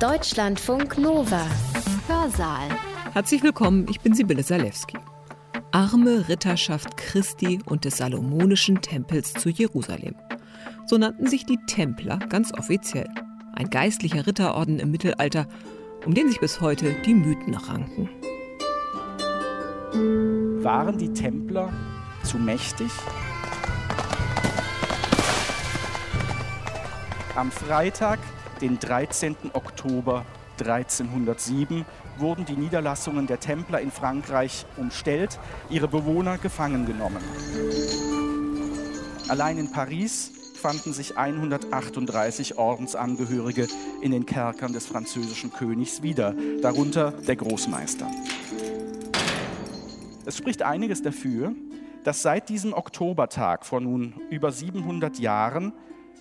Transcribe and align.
Deutschlandfunk 0.00 0.98
Nova. 0.98 1.46
Hörsaal. 2.08 2.68
Herzlich 3.12 3.44
willkommen, 3.44 3.86
ich 3.88 4.00
bin 4.00 4.12
Sibylle 4.12 4.42
Salewski. 4.42 4.98
Arme 5.70 6.28
Ritterschaft 6.28 6.96
Christi 6.96 7.60
und 7.64 7.84
des 7.84 7.98
Salomonischen 7.98 8.82
Tempels 8.82 9.32
zu 9.34 9.50
Jerusalem. 9.50 10.16
So 10.86 10.98
nannten 10.98 11.28
sich 11.28 11.46
die 11.46 11.58
Templer 11.66 12.18
ganz 12.28 12.52
offiziell. 12.52 13.08
Ein 13.54 13.70
geistlicher 13.70 14.26
Ritterorden 14.26 14.80
im 14.80 14.90
Mittelalter, 14.90 15.46
um 16.04 16.12
den 16.12 16.28
sich 16.28 16.40
bis 16.40 16.60
heute 16.60 16.92
die 17.06 17.14
Mythen 17.14 17.54
ranken. 17.54 18.10
Waren 20.64 20.98
die 20.98 21.12
Templer 21.12 21.72
zu 22.24 22.38
mächtig? 22.38 22.90
Am 27.36 27.52
Freitag, 27.52 28.18
den 28.60 28.78
13. 28.78 29.36
Oktober 29.52 30.24
1307, 30.60 31.84
wurden 32.18 32.44
die 32.44 32.56
Niederlassungen 32.56 33.26
der 33.26 33.40
Templer 33.40 33.80
in 33.80 33.90
Frankreich 33.90 34.66
umstellt, 34.76 35.38
ihre 35.68 35.88
Bewohner 35.88 36.38
gefangen 36.38 36.86
genommen. 36.86 37.22
Allein 39.28 39.58
in 39.58 39.72
Paris 39.72 40.32
fanden 40.54 40.92
sich 40.92 41.18
138 41.18 42.56
Ordensangehörige 42.56 43.66
in 44.00 44.12
den 44.12 44.26
Kerkern 44.26 44.72
des 44.72 44.86
französischen 44.86 45.52
Königs 45.52 46.02
wieder, 46.02 46.34
darunter 46.62 47.10
der 47.10 47.36
Großmeister. 47.36 48.06
Es 50.24 50.38
spricht 50.38 50.62
einiges 50.62 51.02
dafür, 51.02 51.52
dass 52.04 52.22
seit 52.22 52.48
diesem 52.48 52.72
Oktobertag 52.72 53.66
vor 53.66 53.80
nun 53.80 54.14
über 54.30 54.52
700 54.52 55.18
Jahren 55.18 55.72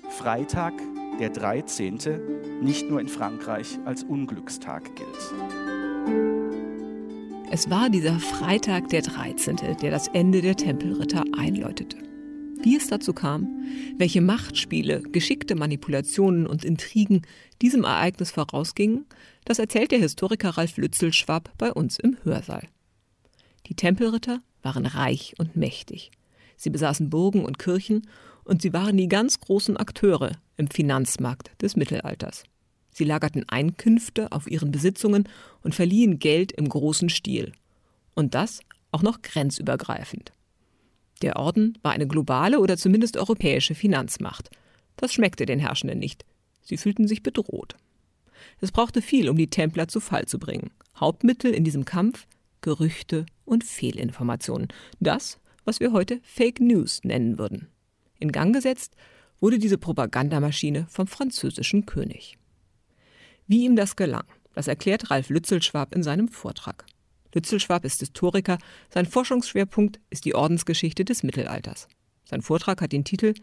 Freitag 0.10 0.74
der 1.20 1.30
13. 1.30 2.00
nicht 2.62 2.90
nur 2.90 3.00
in 3.00 3.08
Frankreich 3.08 3.80
als 3.86 4.04
Unglückstag 4.04 4.96
gilt. 4.96 5.34
Es 7.52 7.70
war 7.70 7.90
dieser 7.90 8.20
Freitag 8.20 8.90
der 8.90 9.04
13., 9.04 9.58
der 9.82 9.92
das 9.92 10.08
Ende 10.08 10.42
der 10.42 10.56
Tempelritter 10.56 11.24
einläutete. 11.38 11.98
Wie 12.64 12.76
es 12.76 12.88
dazu 12.88 13.14
kam, 13.14 13.64
welche 13.98 14.22
Machtspiele, 14.22 15.02
geschickte 15.02 15.56
Manipulationen 15.56 16.48
und 16.48 16.66
Intrigen 16.66 17.22
diesem 17.62 17.84
Ereignis 17.84 18.32
vorausgingen, 18.32 19.06
das 19.46 19.60
erzählt 19.60 19.92
der 19.92 20.00
Historiker 20.00 20.52
Ralf 20.52 20.78
Lützelschwab 20.78 21.52
bei 21.58 21.72
uns 21.72 22.00
im 22.00 22.18
Hörsaal. 22.24 22.68
Die 23.68 23.76
Tempelritter 23.76 24.42
waren 24.62 24.86
reich 24.86 25.36
und 25.38 25.56
mächtig. 25.56 26.12
Sie 26.56 26.70
besaßen 26.70 27.10
Burgen 27.10 27.44
und 27.46 27.60
Kirchen 27.60 28.08
und 28.44 28.62
sie 28.62 28.74
waren 28.74 28.98
die 28.98 29.08
ganz 29.08 29.40
großen 29.40 29.78
Akteure 29.78 30.32
im 30.58 30.68
Finanzmarkt 30.68 31.52
des 31.62 31.76
Mittelalters. 31.76 32.44
Sie 32.92 33.06
lagerten 33.06 33.48
Einkünfte 33.50 34.32
auf 34.32 34.50
ihren 34.50 34.72
Besitzungen 34.72 35.28
und 35.64 35.74
verliehen 35.74 36.20
Geld 36.20 36.52
im 36.52 36.70
großen 36.70 37.10
Stil. 37.10 37.54
Und 38.14 38.36
das 38.36 38.60
auch 38.92 39.02
noch 39.02 39.22
grenzübergreifend. 39.22 40.32
Der 41.22 41.38
Orden 41.38 41.78
war 41.82 41.94
eine 41.94 42.08
globale 42.08 42.60
oder 42.60 42.78
zumindest 42.78 43.18
europäische 43.18 43.76
Finanzmacht. 43.76 44.50
Das 44.98 45.14
schmeckte 45.14 45.46
den 45.46 45.60
Herrschenden 45.60 46.00
nicht. 46.00 46.26
Sie 46.62 46.78
fühlten 46.78 47.08
sich 47.08 47.24
bedroht. 47.24 47.76
Es 48.62 48.72
brauchte 48.72 49.02
viel, 49.02 49.30
um 49.30 49.38
die 49.38 49.50
Templer 49.50 49.88
zu 49.88 50.00
Fall 50.00 50.26
zu 50.26 50.38
bringen. 50.38 50.72
Hauptmittel 50.96 51.54
in 51.54 51.64
diesem 51.64 51.86
Kampf 51.86 52.28
Gerüchte 52.62 53.26
und 53.46 53.64
Fehlinformationen. 53.64 54.68
Das, 55.00 55.40
was 55.66 55.80
wir 55.80 55.92
heute 55.92 56.20
Fake 56.24 56.60
News 56.60 57.02
nennen 57.04 57.38
würden. 57.38 57.68
In 58.24 58.32
Gang 58.32 58.56
gesetzt 58.56 58.96
wurde 59.42 59.60
diese 59.60 59.78
Propagandamaschine 59.78 60.88
vom 60.90 61.08
französischen 61.08 61.86
König. 61.86 62.38
Wie 63.48 63.66
ihm 63.66 63.76
das 63.76 63.98
gelang, 63.98 64.24
das 64.54 64.70
erklärt 64.70 65.12
Ralf 65.12 65.28
Lützelschwab 65.28 65.94
in 65.94 66.04
seinem 66.04 66.30
Vortrag. 66.30 66.86
Lützelschwab 67.34 67.84
ist 67.84 68.00
Historiker, 68.00 68.60
sein 68.90 69.06
Forschungsschwerpunkt 69.06 70.00
ist 70.10 70.24
die 70.24 70.36
Ordensgeschichte 70.36 71.04
des 71.04 71.24
Mittelalters. 71.24 71.90
Sein 72.24 72.42
Vortrag 72.42 72.82
hat 72.82 72.94
den 72.94 73.04
Titel 73.04 73.34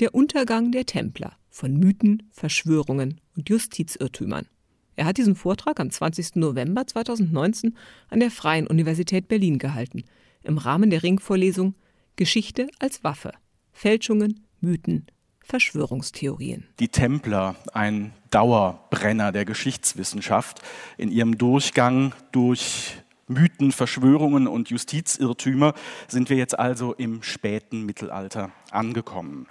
Der 0.00 0.12
Untergang 0.12 0.72
der 0.72 0.86
Templer 0.86 1.36
von 1.48 1.76
Mythen, 1.76 2.24
Verschwörungen 2.32 3.20
und 3.36 3.48
Justizirrtümern. 3.48 4.48
Er 4.96 5.04
hat 5.04 5.18
diesen 5.18 5.36
Vortrag 5.36 5.78
am 5.78 5.88
20. 5.88 6.34
November 6.34 6.84
2019 6.84 7.76
an 8.08 8.18
der 8.18 8.32
Freien 8.32 8.66
Universität 8.66 9.28
Berlin 9.28 9.58
gehalten, 9.58 10.02
im 10.42 10.58
Rahmen 10.58 10.90
der 10.90 11.04
Ringvorlesung 11.04 11.76
Geschichte 12.16 12.66
als 12.80 13.04
Waffe, 13.04 13.30
Fälschungen, 13.76 14.46
Mythen, 14.62 15.06
Verschwörungstheorien. 15.42 16.66
Die 16.80 16.88
Templer, 16.88 17.56
ein 17.74 18.14
Dauerbrenner 18.30 19.32
der 19.32 19.44
Geschichtswissenschaft, 19.44 20.62
in 20.96 21.10
ihrem 21.12 21.36
Durchgang 21.36 22.14
durch 22.32 22.96
Mythen, 23.28 23.72
Verschwörungen 23.72 24.46
und 24.46 24.70
Justizirrtümer 24.70 25.74
sind 26.08 26.30
wir 26.30 26.38
jetzt 26.38 26.58
also 26.58 26.94
im 26.94 27.22
späten 27.22 27.84
Mittelalter 27.84 28.50
angekommen. 28.70 29.46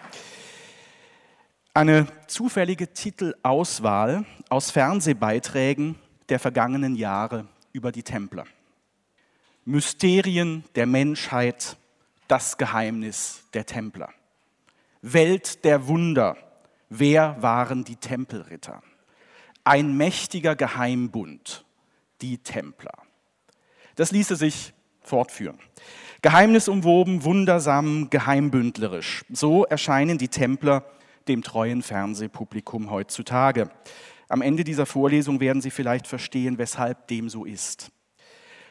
Eine 1.76 2.08
zufällige 2.26 2.94
Titelauswahl 2.94 4.26
aus 4.50 4.72
Fernsehbeiträgen 4.72 5.96
der 6.30 6.40
vergangenen 6.40 6.96
Jahre 6.96 7.46
über 7.74 7.92
die 7.92 8.04
Templer. 8.04 8.46
Mysterien 9.66 10.64
der 10.74 10.88
Menschheit, 10.88 11.78
das 12.28 12.58
Geheimnis 12.58 13.44
der 13.54 13.66
Templer. 13.66 14.10
Welt 15.02 15.64
der 15.64 15.88
Wunder, 15.88 16.36
wer 16.90 17.42
waren 17.42 17.84
die 17.84 17.96
Tempelritter? 17.96 18.82
Ein 19.64 19.98
mächtiger 19.98 20.56
Geheimbund, 20.56 21.66
die 22.22 22.38
Templer. 22.38 22.94
Das 23.96 24.12
ließe 24.12 24.36
sich 24.36 24.74
fortführen. 25.02 25.60
Geheimnisumwoben, 26.22 27.24
wundersam, 27.24 28.10
geheimbündlerisch. 28.10 29.24
So 29.30 29.66
erscheinen 29.66 30.18
die 30.18 30.28
Templer 30.28 30.84
dem 31.28 31.44
treuen 31.44 31.82
Fernsehpublikum 31.82 32.90
heutzutage. 32.90 33.70
Am 34.28 34.42
Ende 34.42 34.64
dieser 34.64 34.86
Vorlesung 34.86 35.40
werden 35.40 35.62
Sie 35.62 35.70
vielleicht 35.70 36.08
verstehen, 36.08 36.58
weshalb 36.58 37.08
dem 37.08 37.30
so 37.30 37.46
ist. 37.46 37.92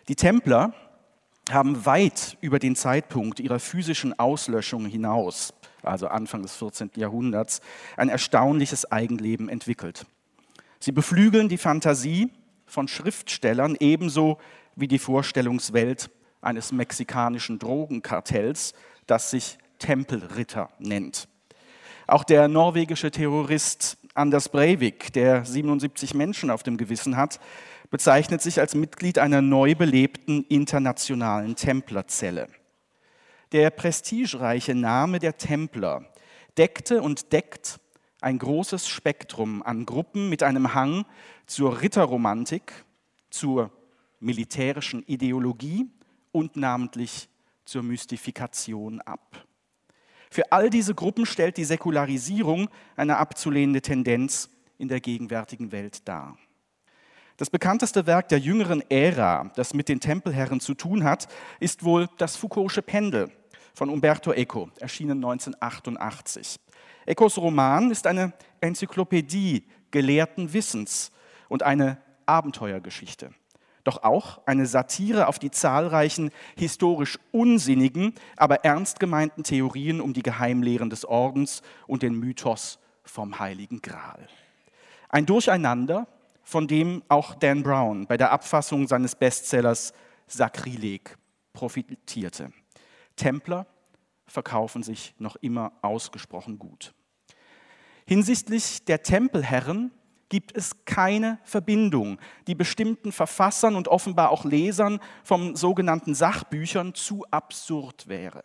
Die 0.08 0.16
Templer 0.16 0.74
haben 1.50 1.84
weit 1.84 2.36
über 2.40 2.58
den 2.58 2.76
Zeitpunkt 2.76 3.40
ihrer 3.40 3.58
physischen 3.58 4.18
Auslöschung 4.18 4.86
hinaus, 4.86 5.52
also 5.82 6.08
Anfang 6.08 6.42
des 6.42 6.56
14. 6.56 6.92
Jahrhunderts, 6.96 7.60
ein 7.96 8.08
erstaunliches 8.08 8.90
Eigenleben 8.90 9.48
entwickelt. 9.48 10.06
Sie 10.80 10.92
beflügeln 10.92 11.48
die 11.48 11.58
Fantasie 11.58 12.30
von 12.66 12.88
Schriftstellern 12.88 13.76
ebenso 13.78 14.38
wie 14.76 14.88
die 14.88 14.98
Vorstellungswelt 14.98 16.10
eines 16.40 16.72
mexikanischen 16.72 17.58
Drogenkartells, 17.58 18.74
das 19.06 19.30
sich 19.30 19.58
Tempelritter 19.78 20.70
nennt. 20.78 21.28
Auch 22.06 22.24
der 22.24 22.48
norwegische 22.48 23.10
Terrorist 23.10 23.96
Anders 24.16 24.48
Breivik, 24.48 25.12
der 25.12 25.44
77 25.44 26.14
Menschen 26.14 26.50
auf 26.50 26.62
dem 26.62 26.76
Gewissen 26.76 27.16
hat, 27.16 27.40
bezeichnet 27.94 28.42
sich 28.42 28.58
als 28.58 28.74
Mitglied 28.74 29.20
einer 29.20 29.40
neu 29.40 29.76
belebten 29.76 30.42
internationalen 30.48 31.54
Templerzelle. 31.54 32.48
Der 33.52 33.70
prestigereiche 33.70 34.74
Name 34.74 35.20
der 35.20 35.36
Templer 35.36 36.04
deckte 36.58 37.02
und 37.02 37.32
deckt 37.32 37.78
ein 38.20 38.40
großes 38.40 38.88
Spektrum 38.88 39.62
an 39.62 39.86
Gruppen 39.86 40.28
mit 40.28 40.42
einem 40.42 40.74
Hang 40.74 41.06
zur 41.46 41.82
Ritterromantik, 41.82 42.84
zur 43.30 43.70
militärischen 44.18 45.04
Ideologie 45.06 45.86
und 46.32 46.56
namentlich 46.56 47.28
zur 47.64 47.84
Mystifikation 47.84 49.02
ab. 49.02 49.46
Für 50.32 50.50
all 50.50 50.68
diese 50.68 50.96
Gruppen 50.96 51.26
stellt 51.26 51.58
die 51.58 51.64
Säkularisierung 51.64 52.68
eine 52.96 53.18
abzulehnende 53.18 53.82
Tendenz 53.82 54.50
in 54.78 54.88
der 54.88 54.98
gegenwärtigen 54.98 55.70
Welt 55.70 56.08
dar. 56.08 56.36
Das 57.36 57.50
bekannteste 57.50 58.06
Werk 58.06 58.28
der 58.28 58.38
jüngeren 58.38 58.82
Ära, 58.90 59.50
das 59.56 59.74
mit 59.74 59.88
den 59.88 59.98
Tempelherren 59.98 60.60
zu 60.60 60.74
tun 60.74 61.02
hat, 61.02 61.26
ist 61.58 61.84
wohl 61.84 62.08
das 62.18 62.38
Foucault'sche 62.38 62.82
Pendel 62.82 63.30
von 63.74 63.90
Umberto 63.90 64.32
Eco, 64.32 64.70
erschienen 64.78 65.18
1988. 65.18 66.60
Ecos 67.06 67.36
Roman 67.38 67.90
ist 67.90 68.06
eine 68.06 68.32
Enzyklopädie 68.60 69.66
gelehrten 69.90 70.52
Wissens 70.52 71.10
und 71.48 71.64
eine 71.64 71.98
Abenteuergeschichte 72.26 73.30
doch 73.84 74.02
auch 74.02 74.40
eine 74.46 74.66
Satire 74.66 75.28
auf 75.28 75.38
die 75.38 75.50
zahlreichen 75.50 76.30
historisch 76.56 77.18
unsinnigen, 77.32 78.14
aber 78.36 78.64
ernst 78.64 78.98
gemeinten 78.98 79.44
Theorien 79.44 80.00
um 80.00 80.14
die 80.14 80.22
Geheimlehren 80.22 80.90
des 80.90 81.04
Ordens 81.04 81.62
und 81.86 82.02
den 82.02 82.14
Mythos 82.14 82.78
vom 83.04 83.38
Heiligen 83.38 83.82
Gral. 83.82 84.26
Ein 85.10 85.26
Durcheinander, 85.26 86.08
von 86.44 86.68
dem 86.68 87.02
auch 87.08 87.34
Dan 87.34 87.62
Brown 87.62 88.06
bei 88.06 88.16
der 88.16 88.30
Abfassung 88.30 88.86
seines 88.86 89.16
Bestsellers 89.16 89.92
Sakrileg 90.26 91.16
profitierte. 91.52 92.52
Templer 93.16 93.66
verkaufen 94.26 94.82
sich 94.82 95.14
noch 95.18 95.36
immer 95.36 95.72
ausgesprochen 95.82 96.58
gut. 96.58 96.94
Hinsichtlich 98.06 98.84
der 98.84 99.02
Tempelherren 99.02 99.90
gibt 100.28 100.56
es 100.56 100.84
keine 100.84 101.38
Verbindung, 101.44 102.18
die 102.46 102.54
bestimmten 102.54 103.12
Verfassern 103.12 103.76
und 103.76 103.88
offenbar 103.88 104.30
auch 104.30 104.44
Lesern 104.44 104.98
von 105.22 105.54
sogenannten 105.56 106.14
Sachbüchern 106.14 106.94
zu 106.94 107.24
absurd 107.30 108.08
wäre. 108.08 108.42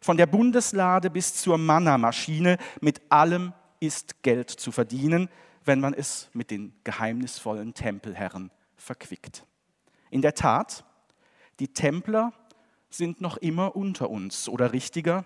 Von 0.00 0.16
der 0.16 0.26
Bundeslade 0.26 1.10
bis 1.10 1.34
zur 1.34 1.58
Manna-Maschine, 1.58 2.56
mit 2.80 3.02
allem 3.10 3.52
ist 3.80 4.22
Geld 4.22 4.50
zu 4.50 4.72
verdienen, 4.72 5.28
wenn 5.68 5.78
man 5.78 5.94
es 5.94 6.28
mit 6.32 6.50
den 6.50 6.72
geheimnisvollen 6.82 7.74
Tempelherren 7.74 8.50
verquickt. 8.74 9.46
In 10.10 10.22
der 10.22 10.34
Tat, 10.34 10.84
die 11.60 11.68
Templer 11.68 12.32
sind 12.90 13.20
noch 13.20 13.36
immer 13.36 13.76
unter 13.76 14.10
uns 14.10 14.48
oder 14.48 14.72
richtiger, 14.72 15.24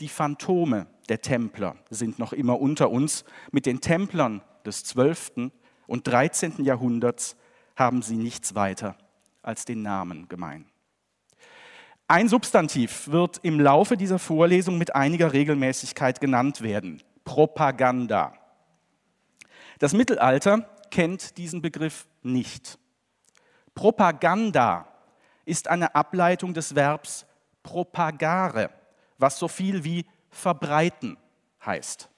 die 0.00 0.08
Phantome 0.08 0.86
der 1.08 1.22
Templer 1.22 1.76
sind 1.90 2.18
noch 2.18 2.32
immer 2.32 2.60
unter 2.60 2.90
uns. 2.90 3.24
Mit 3.50 3.66
den 3.66 3.80
Templern 3.80 4.42
des 4.64 4.84
12. 4.84 5.50
und 5.86 6.06
13. 6.06 6.64
Jahrhunderts 6.64 7.36
haben 7.74 8.02
sie 8.02 8.16
nichts 8.16 8.54
weiter 8.54 8.96
als 9.42 9.64
den 9.64 9.82
Namen 9.82 10.28
gemein. 10.28 10.66
Ein 12.06 12.28
Substantiv 12.28 13.08
wird 13.08 13.40
im 13.42 13.60
Laufe 13.60 13.96
dieser 13.96 14.18
Vorlesung 14.18 14.78
mit 14.78 14.94
einiger 14.94 15.32
Regelmäßigkeit 15.32 16.20
genannt 16.20 16.60
werden. 16.60 17.02
Propaganda. 17.24 18.37
Das 19.78 19.92
Mittelalter 19.92 20.68
kennt 20.90 21.36
diesen 21.38 21.62
Begriff 21.62 22.06
nicht. 22.22 22.78
Propaganda 23.74 24.88
ist 25.44 25.68
eine 25.68 25.94
Ableitung 25.94 26.52
des 26.52 26.74
Verbs 26.74 27.26
propagare, 27.62 28.70
was 29.18 29.38
so 29.38 29.46
viel 29.48 29.84
wie 29.84 30.04
verbreiten 30.30 31.16
heißt. 31.64 32.08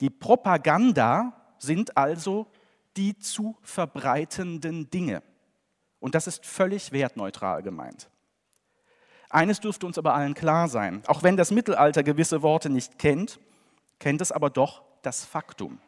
Die 0.00 0.10
Propaganda 0.10 1.32
sind 1.58 1.96
also 1.96 2.46
die 2.96 3.18
zu 3.18 3.56
verbreitenden 3.62 4.90
Dinge. 4.90 5.22
Und 6.00 6.14
das 6.14 6.26
ist 6.26 6.46
völlig 6.46 6.92
wertneutral 6.92 7.62
gemeint. 7.62 8.08
Eines 9.28 9.60
dürfte 9.60 9.86
uns 9.86 9.98
aber 9.98 10.14
allen 10.14 10.34
klar 10.34 10.68
sein. 10.68 11.02
Auch 11.06 11.22
wenn 11.22 11.36
das 11.36 11.50
Mittelalter 11.50 12.02
gewisse 12.02 12.42
Worte 12.42 12.70
nicht 12.70 12.98
kennt, 12.98 13.38
kennt 13.98 14.20
es 14.20 14.32
aber 14.32 14.50
doch 14.50 14.82
das 15.02 15.24
Faktum. 15.24 15.78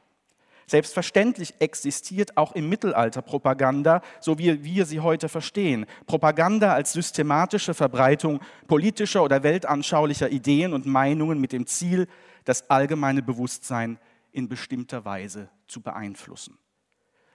Selbstverständlich 0.72 1.52
existiert 1.58 2.38
auch 2.38 2.52
im 2.52 2.70
Mittelalter 2.70 3.20
Propaganda, 3.20 4.00
so 4.20 4.38
wie 4.38 4.64
wir 4.64 4.86
sie 4.86 5.00
heute 5.00 5.28
verstehen. 5.28 5.84
Propaganda 6.06 6.72
als 6.72 6.94
systematische 6.94 7.74
Verbreitung 7.74 8.40
politischer 8.69 9.22
oder 9.22 9.42
weltanschaulicher 9.42 10.30
Ideen 10.30 10.72
und 10.72 10.86
Meinungen 10.86 11.38
mit 11.38 11.52
dem 11.52 11.66
Ziel, 11.66 12.08
das 12.46 12.70
allgemeine 12.70 13.20
Bewusstsein 13.20 13.98
in 14.30 14.48
bestimmter 14.48 15.04
Weise 15.04 15.50
zu 15.66 15.82
beeinflussen. 15.82 16.56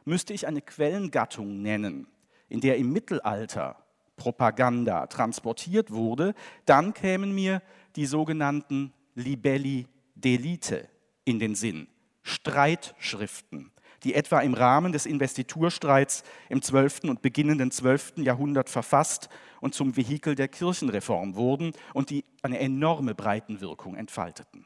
Müsste 0.03 0.33
ich 0.33 0.47
eine 0.47 0.63
Quellengattung 0.63 1.61
nennen, 1.61 2.07
in 2.49 2.59
der 2.59 2.77
im 2.77 2.91
Mittelalter 2.91 3.75
Propaganda 4.15 5.05
transportiert 5.05 5.91
wurde, 5.91 6.33
dann 6.65 6.91
kämen 6.95 7.35
mir 7.35 7.61
die 7.97 8.07
sogenannten 8.07 8.93
Libelli 9.13 9.85
d'Elite 10.19 10.87
in 11.23 11.37
den 11.37 11.53
Sinn. 11.53 11.87
Streitschriften, 12.27 13.71
die 14.03 14.13
etwa 14.13 14.41
im 14.41 14.53
Rahmen 14.53 14.91
des 14.91 15.05
Investiturstreits 15.05 16.23
im 16.49 16.61
12. 16.61 17.05
und 17.05 17.21
beginnenden 17.21 17.71
12. 17.71 18.17
Jahrhundert 18.17 18.69
verfasst 18.69 19.29
und 19.61 19.73
zum 19.73 19.95
Vehikel 19.95 20.35
der 20.35 20.49
Kirchenreform 20.49 21.35
wurden 21.35 21.71
und 21.93 22.09
die 22.09 22.25
eine 22.41 22.59
enorme 22.59 23.15
Breitenwirkung 23.15 23.95
entfalteten. 23.95 24.65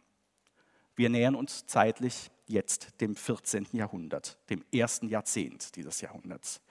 Wir 0.96 1.10
nähern 1.10 1.36
uns 1.36 1.66
zeitlich 1.68 2.32
jetzt 2.48 3.00
dem 3.00 3.16
14. 3.16 3.68
Jahrhundert, 3.72 4.38
dem 4.50 4.64
ersten 4.74 5.08
Jahrzehnt 5.08 5.76
dieses 5.76 6.02
Jahrhunderts. 6.02 6.62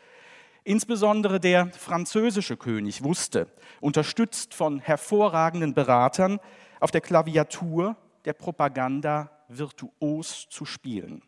Insbesondere 0.65 1.41
der 1.41 1.69
französische 1.69 2.57
König 2.57 3.03
wusste, 3.03 3.47
unterstützt 3.81 4.55
von 4.55 4.79
hervorragenden 4.81 5.73
Beratern, 5.73 6.39
auf 6.81 6.91
der 6.91 7.01
Klaviatur 7.01 7.97
der 8.25 8.35
Propaganda 8.35 9.31
virtuos 9.50 10.49
zu 10.49 10.64
spielen. 10.64 11.23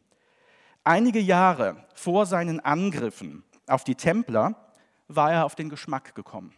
Einige 0.85 1.21
Jahre 1.21 1.85
vor 1.95 2.27
seinen 2.27 2.61
Angriffen 2.61 3.45
auf 3.67 3.85
die 3.85 3.95
Templer 3.95 4.57
war 5.09 5.33
er 5.33 5.45
auf 5.45 5.55
den 5.55 5.69
Geschmack 5.69 6.15
gekommen. 6.15 6.55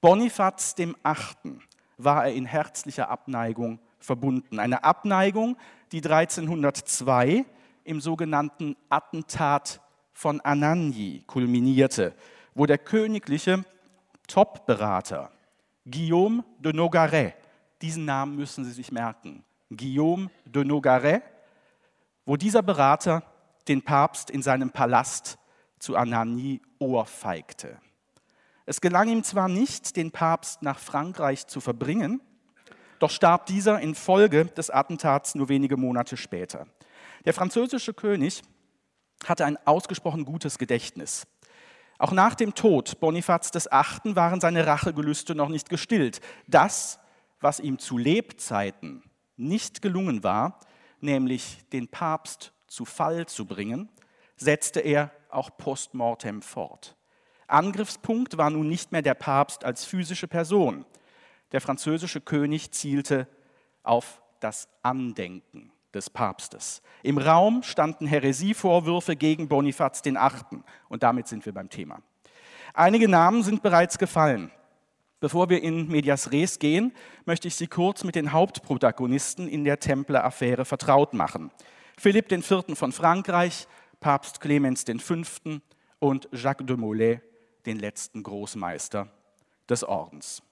Bonifaz 0.00 0.74
dem 0.74 0.96
Achten 1.02 1.62
war 1.96 2.26
er 2.26 2.34
in 2.34 2.44
herzlicher 2.44 3.08
Abneigung 3.08 3.78
verbunden. 4.00 4.58
Eine 4.58 4.84
Abneigung, 4.84 5.56
die 5.92 5.98
1302 5.98 7.44
im 7.84 8.00
sogenannten 8.00 8.76
Attentat 8.88 9.80
von 10.12 10.40
Anagni 10.40 11.22
kulminierte, 11.26 12.14
wo 12.54 12.66
der 12.66 12.78
königliche 12.78 13.64
Top-Berater 14.26 15.30
Guillaume 15.84 16.44
de 16.58 16.72
Nogaret, 16.72 17.34
diesen 17.80 18.04
Namen 18.04 18.36
müssen 18.36 18.64
Sie 18.64 18.72
sich 18.72 18.92
merken, 18.92 19.44
Guillaume 19.76 20.30
de 20.44 20.64
Nogaret, 20.64 21.22
wo 22.24 22.36
dieser 22.36 22.62
Berater 22.62 23.22
den 23.68 23.82
Papst 23.82 24.30
in 24.30 24.42
seinem 24.42 24.70
Palast 24.70 25.38
zu 25.78 25.96
Anagni 25.96 26.60
ohrfeigte. 26.78 27.78
Es 28.66 28.80
gelang 28.80 29.08
ihm 29.08 29.24
zwar 29.24 29.48
nicht, 29.48 29.96
den 29.96 30.12
Papst 30.12 30.62
nach 30.62 30.78
Frankreich 30.78 31.46
zu 31.46 31.60
verbringen, 31.60 32.20
doch 33.00 33.10
starb 33.10 33.46
dieser 33.46 33.80
infolge 33.80 34.44
des 34.46 34.70
Attentats 34.70 35.34
nur 35.34 35.48
wenige 35.48 35.76
Monate 35.76 36.16
später. 36.16 36.66
Der 37.24 37.34
französische 37.34 37.94
König 37.94 38.42
hatte 39.26 39.44
ein 39.44 39.58
ausgesprochen 39.66 40.24
gutes 40.24 40.58
Gedächtnis. 40.58 41.26
Auch 41.98 42.12
nach 42.12 42.34
dem 42.34 42.54
Tod 42.54 43.00
Bonifaz 43.00 43.52
VIII. 43.52 44.16
waren 44.16 44.40
seine 44.40 44.66
Rachegelüste 44.66 45.34
noch 45.34 45.48
nicht 45.48 45.68
gestillt. 45.68 46.20
Das, 46.46 46.98
was 47.40 47.60
ihm 47.60 47.78
zu 47.78 47.98
Lebzeiten 47.98 49.02
nicht 49.36 49.82
gelungen 49.82 50.22
war, 50.24 50.60
nämlich 51.00 51.58
den 51.72 51.88
Papst 51.88 52.52
zu 52.66 52.84
Fall 52.84 53.26
zu 53.26 53.46
bringen, 53.46 53.88
setzte 54.36 54.80
er 54.80 55.10
auch 55.28 55.56
postmortem 55.56 56.42
fort. 56.42 56.96
Angriffspunkt 57.46 58.38
war 58.38 58.50
nun 58.50 58.68
nicht 58.68 58.92
mehr 58.92 59.02
der 59.02 59.14
Papst 59.14 59.64
als 59.64 59.84
physische 59.84 60.28
Person, 60.28 60.86
der 61.52 61.60
französische 61.60 62.20
König 62.20 62.72
zielte 62.72 63.28
auf 63.82 64.22
das 64.40 64.68
Andenken 64.82 65.70
des 65.92 66.08
Papstes. 66.08 66.82
Im 67.02 67.18
Raum 67.18 67.62
standen 67.62 68.06
Häresievorwürfe 68.06 69.16
gegen 69.16 69.48
Bonifaz 69.48 70.02
VIII. 70.04 70.62
Und 70.88 71.02
damit 71.02 71.28
sind 71.28 71.44
wir 71.44 71.52
beim 71.52 71.68
Thema. 71.68 72.00
Einige 72.72 73.08
Namen 73.08 73.42
sind 73.42 73.62
bereits 73.62 73.98
gefallen. 73.98 74.50
Bevor 75.22 75.48
wir 75.50 75.62
in 75.62 75.86
Medias 75.86 76.32
Res 76.32 76.58
gehen, 76.58 76.92
möchte 77.26 77.46
ich 77.46 77.54
Sie 77.54 77.68
kurz 77.68 78.02
mit 78.02 78.16
den 78.16 78.32
Hauptprotagonisten 78.32 79.46
in 79.46 79.62
der 79.62 79.78
Templer-Affäre 79.78 80.64
vertraut 80.64 81.14
machen. 81.14 81.52
Philipp 81.96 82.32
IV. 82.32 82.64
von 82.74 82.90
Frankreich, 82.90 83.68
Papst 84.00 84.40
Clemens 84.40 84.84
V. 84.98 85.22
und 86.00 86.28
Jacques 86.32 86.66
de 86.66 86.76
Molay, 86.76 87.20
den 87.66 87.78
letzten 87.78 88.24
Großmeister 88.24 89.12
des 89.68 89.84
Ordens. 89.84 90.42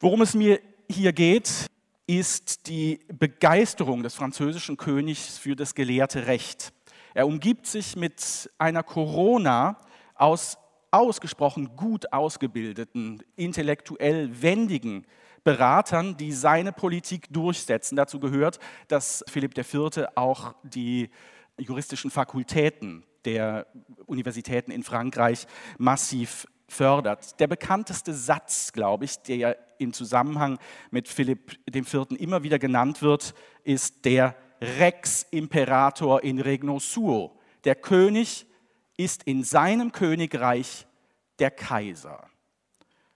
Worum 0.00 0.22
es 0.22 0.34
mir 0.34 0.58
hier 0.88 1.12
geht, 1.12 1.66
ist 2.08 2.66
die 2.66 2.98
Begeisterung 3.16 4.02
des 4.02 4.16
französischen 4.16 4.76
Königs 4.76 5.38
für 5.38 5.54
das 5.54 5.76
gelehrte 5.76 6.26
Recht. 6.26 6.72
Er 7.14 7.28
umgibt 7.28 7.68
sich 7.68 7.94
mit 7.94 8.50
einer 8.58 8.82
Corona 8.82 9.76
aus 10.16 10.58
ausgesprochen 10.90 11.76
gut 11.76 12.12
ausgebildeten, 12.12 13.22
intellektuell 13.36 14.42
wendigen 14.42 15.06
Beratern, 15.44 16.16
die 16.16 16.32
seine 16.32 16.72
Politik 16.72 17.32
durchsetzen. 17.32 17.96
Dazu 17.96 18.20
gehört, 18.20 18.58
dass 18.88 19.24
Philipp 19.28 19.56
IV. 19.56 20.06
auch 20.14 20.54
die 20.62 21.10
juristischen 21.58 22.10
Fakultäten 22.10 23.04
der 23.24 23.66
Universitäten 24.06 24.70
in 24.70 24.82
Frankreich 24.82 25.46
massiv 25.78 26.46
fördert. 26.68 27.38
Der 27.40 27.46
bekannteste 27.46 28.14
Satz, 28.14 28.72
glaube 28.72 29.04
ich, 29.04 29.18
der 29.22 29.56
im 29.78 29.92
Zusammenhang 29.92 30.58
mit 30.90 31.08
Philipp 31.08 31.58
IV. 31.72 32.10
immer 32.18 32.42
wieder 32.42 32.58
genannt 32.58 33.02
wird, 33.02 33.34
ist 33.64 34.04
der 34.04 34.36
Rex 34.60 35.26
Imperator 35.30 36.22
in 36.22 36.38
Regno 36.38 36.78
Suo. 36.78 37.38
Der 37.64 37.74
König 37.74 38.46
ist 39.00 39.22
in 39.22 39.44
seinem 39.44 39.92
Königreich 39.92 40.86
der 41.38 41.50
Kaiser. 41.50 42.28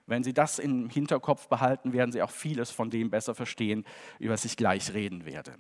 Wenn 0.07 0.25
Sie 0.25 0.33
das 0.33 0.59
im 0.59 0.89
Hinterkopf 0.89 1.49
behalten, 1.49 1.93
werden 1.93 2.11
Sie 2.11 2.23
auch 2.23 2.31
vieles 2.31 2.71
von 2.71 2.91
dem 2.91 3.11
besser 3.11 3.35
verstehen, 3.35 3.85
über 4.19 4.33
das 4.33 4.45
ich 4.45 4.57
gleich 4.57 4.95
reden 4.95 5.27
werde. 5.27 5.55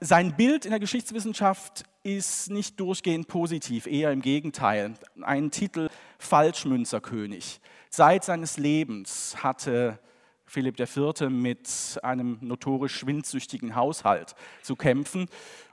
Sein 0.00 0.36
Bild 0.36 0.64
in 0.64 0.70
der 0.70 0.80
Geschichtswissenschaft 0.80 1.84
ist 2.02 2.50
nicht 2.50 2.80
durchgehend 2.80 3.28
positiv, 3.28 3.86
eher 3.86 4.12
im 4.12 4.22
Gegenteil. 4.22 4.94
Ein 5.20 5.50
Titel 5.50 5.88
Falschmünzerkönig. 6.18 7.60
Seit 7.88 8.24
seines 8.24 8.56
Lebens 8.56 9.36
hatte 9.42 9.98
Philipp 10.46 10.80
IV. 10.80 11.28
mit 11.28 12.00
einem 12.02 12.38
notorisch 12.40 12.96
schwindsüchtigen 12.96 13.76
Haushalt 13.76 14.34
zu 14.62 14.74
kämpfen 14.74 15.28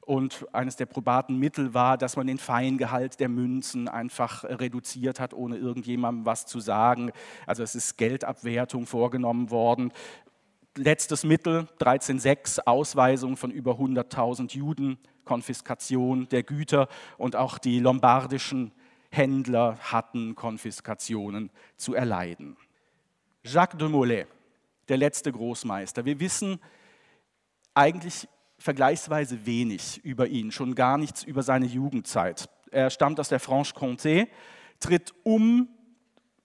Und 0.07 0.47
eines 0.53 0.77
der 0.77 0.85
probaten 0.85 1.37
Mittel 1.37 1.73
war, 1.73 1.97
dass 1.97 2.15
man 2.15 2.27
den 2.27 2.37
Feingehalt 2.37 3.19
der 3.19 3.27
Münzen 3.27 3.89
einfach 3.89 4.45
reduziert 4.45 5.19
hat, 5.19 5.33
ohne 5.33 5.57
irgendjemandem 5.57 6.25
was 6.25 6.45
zu 6.45 6.61
sagen. 6.61 7.11
Also 7.45 7.61
es 7.61 7.75
ist 7.75 7.97
Geldabwertung 7.97 8.85
vorgenommen 8.85 9.51
worden. 9.51 9.91
Letztes 10.77 11.25
Mittel, 11.25 11.67
13.6, 11.81 12.61
Ausweisung 12.65 13.35
von 13.35 13.51
über 13.51 13.73
100.000 13.73 14.55
Juden, 14.55 14.97
Konfiskation 15.25 16.29
der 16.29 16.43
Güter 16.43 16.87
und 17.17 17.35
auch 17.35 17.57
die 17.57 17.79
lombardischen 17.79 18.71
Händler 19.11 19.77
hatten 19.81 20.35
Konfiskationen 20.35 21.49
zu 21.75 21.95
erleiden. 21.95 22.55
Jacques 23.43 23.77
de 23.77 23.89
Molay, 23.89 24.25
der 24.87 24.95
letzte 24.95 25.33
Großmeister. 25.33 26.05
Wir 26.05 26.21
wissen 26.21 26.61
eigentlich 27.73 28.29
vergleichsweise 28.57 29.45
wenig 29.45 30.03
über 30.03 30.27
ihn, 30.27 30.51
schon 30.51 30.75
gar 30.75 30.97
nichts 30.97 31.23
über 31.23 31.43
seine 31.43 31.65
Jugendzeit. 31.65 32.49
Er 32.71 32.89
stammt 32.89 33.19
aus 33.19 33.29
der 33.29 33.39
Franche-Comté, 33.39 34.27
tritt 34.79 35.13
um, 35.23 35.69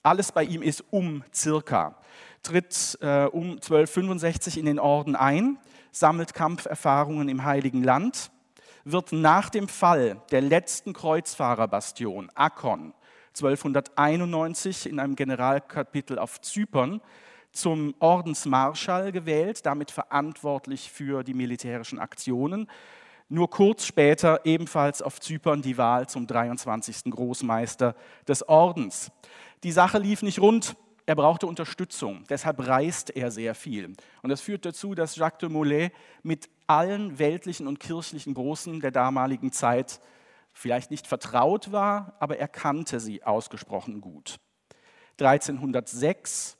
alles 0.01 0.31
bei 0.31 0.43
ihm 0.43 0.61
ist 0.61 0.83
um 0.91 1.23
circa, 1.33 1.97
tritt 2.41 2.97
äh, 3.01 3.25
um 3.25 3.53
1265 3.53 4.57
in 4.57 4.65
den 4.65 4.79
Orden 4.79 5.15
ein, 5.15 5.57
sammelt 5.91 6.33
Kampferfahrungen 6.33 7.29
im 7.29 7.43
Heiligen 7.43 7.83
Land, 7.83 8.31
wird 8.83 9.11
nach 9.11 9.49
dem 9.49 9.67
Fall 9.67 10.21
der 10.31 10.41
letzten 10.41 10.93
Kreuzfahrerbastion 10.93 12.29
Akkon 12.35 12.93
1291 13.35 14.87
in 14.87 14.99
einem 14.99 15.15
Generalkapitel 15.15 16.19
auf 16.19 16.39
Zypern 16.41 17.01
zum 17.53 17.95
Ordensmarschall 17.99 19.11
gewählt, 19.11 19.65
damit 19.65 19.91
verantwortlich 19.91 20.91
für 20.91 21.23
die 21.23 21.33
militärischen 21.33 21.99
Aktionen. 21.99 22.67
Nur 23.29 23.49
kurz 23.49 23.85
später 23.85 24.41
ebenfalls 24.43 25.01
auf 25.01 25.19
Zypern 25.19 25.61
die 25.61 25.77
Wahl 25.77 26.07
zum 26.07 26.27
23. 26.27 27.05
Großmeister 27.05 27.95
des 28.27 28.47
Ordens. 28.47 29.11
Die 29.63 29.71
Sache 29.71 29.97
lief 29.97 30.21
nicht 30.21 30.39
rund, 30.39 30.75
er 31.05 31.15
brauchte 31.15 31.47
Unterstützung, 31.47 32.23
deshalb 32.29 32.65
reist 32.65 33.09
er 33.09 33.29
sehr 33.29 33.55
viel. 33.55 33.93
Und 34.21 34.29
das 34.29 34.41
führt 34.41 34.65
dazu, 34.65 34.95
dass 34.95 35.15
Jacques 35.15 35.39
de 35.39 35.49
Molay 35.49 35.91
mit 36.21 36.49
allen 36.67 37.19
weltlichen 37.19 37.67
und 37.67 37.79
kirchlichen 37.79 38.33
Großen 38.33 38.79
der 38.79 38.91
damaligen 38.91 39.51
Zeit 39.51 39.99
vielleicht 40.53 40.91
nicht 40.91 41.07
vertraut 41.07 41.71
war, 41.71 42.15
aber 42.19 42.37
er 42.37 42.47
kannte 42.47 42.99
sie 42.99 43.23
ausgesprochen 43.23 43.99
gut. 43.99 44.37
1306 45.19 46.57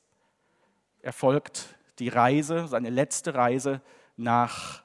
erfolgt 1.04 1.76
die 2.00 2.10
Reise, 2.10 2.68
seine 2.68 2.90
letzte 2.90 3.36
Reise 3.36 3.82
nach 4.18 4.84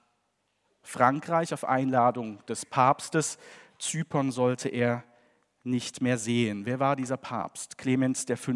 Frankreich 0.82 1.54
auf 1.54 1.64
Einladung 1.64 2.44
des 2.46 2.66
Papstes. 2.66 3.38
Zypern 3.78 4.30
sollte 4.30 4.68
er 4.68 5.04
nicht 5.62 6.02
mehr 6.02 6.18
sehen. 6.18 6.66
Wer 6.66 6.80
war 6.80 6.96
dieser 6.96 7.16
Papst? 7.16 7.78
Clemens 7.78 8.26
V. 8.34 8.52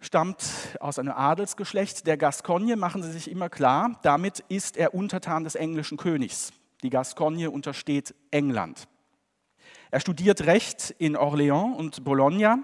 Stammt 0.00 0.44
aus 0.80 0.98
einem 0.98 1.12
Adelsgeschlecht 1.12 2.06
der 2.06 2.16
Gascogne, 2.16 2.76
machen 2.76 3.02
Sie 3.02 3.12
sich 3.12 3.30
immer 3.30 3.48
klar. 3.48 3.98
Damit 4.02 4.40
ist 4.48 4.76
er 4.76 4.94
Untertan 4.94 5.44
des 5.44 5.54
englischen 5.54 5.96
Königs. 5.96 6.52
Die 6.82 6.90
Gascogne 6.90 7.50
untersteht 7.50 8.14
England. 8.30 8.88
Er 9.90 10.00
studiert 10.00 10.46
Recht 10.46 10.94
in 10.98 11.16
Orléans 11.16 11.76
und 11.76 12.02
Bologna, 12.02 12.58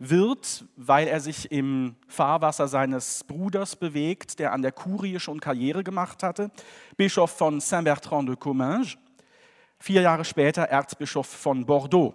wird, 0.00 0.64
weil 0.76 1.06
er 1.06 1.20
sich 1.20 1.52
im 1.52 1.94
Fahrwasser 2.08 2.66
seines 2.66 3.22
Bruders 3.22 3.76
bewegt, 3.76 4.38
der 4.38 4.52
an 4.52 4.62
der 4.62 4.72
Kurie 4.72 5.20
schon 5.20 5.40
Karriere 5.40 5.84
gemacht 5.84 6.22
hatte, 6.22 6.50
Bischof 6.96 7.30
von 7.30 7.60
Saint-Bertrand 7.60 8.30
de 8.30 8.36
Comminges, 8.36 8.96
vier 9.78 10.00
Jahre 10.00 10.24
später 10.24 10.62
Erzbischof 10.62 11.26
von 11.26 11.66
Bordeaux. 11.66 12.14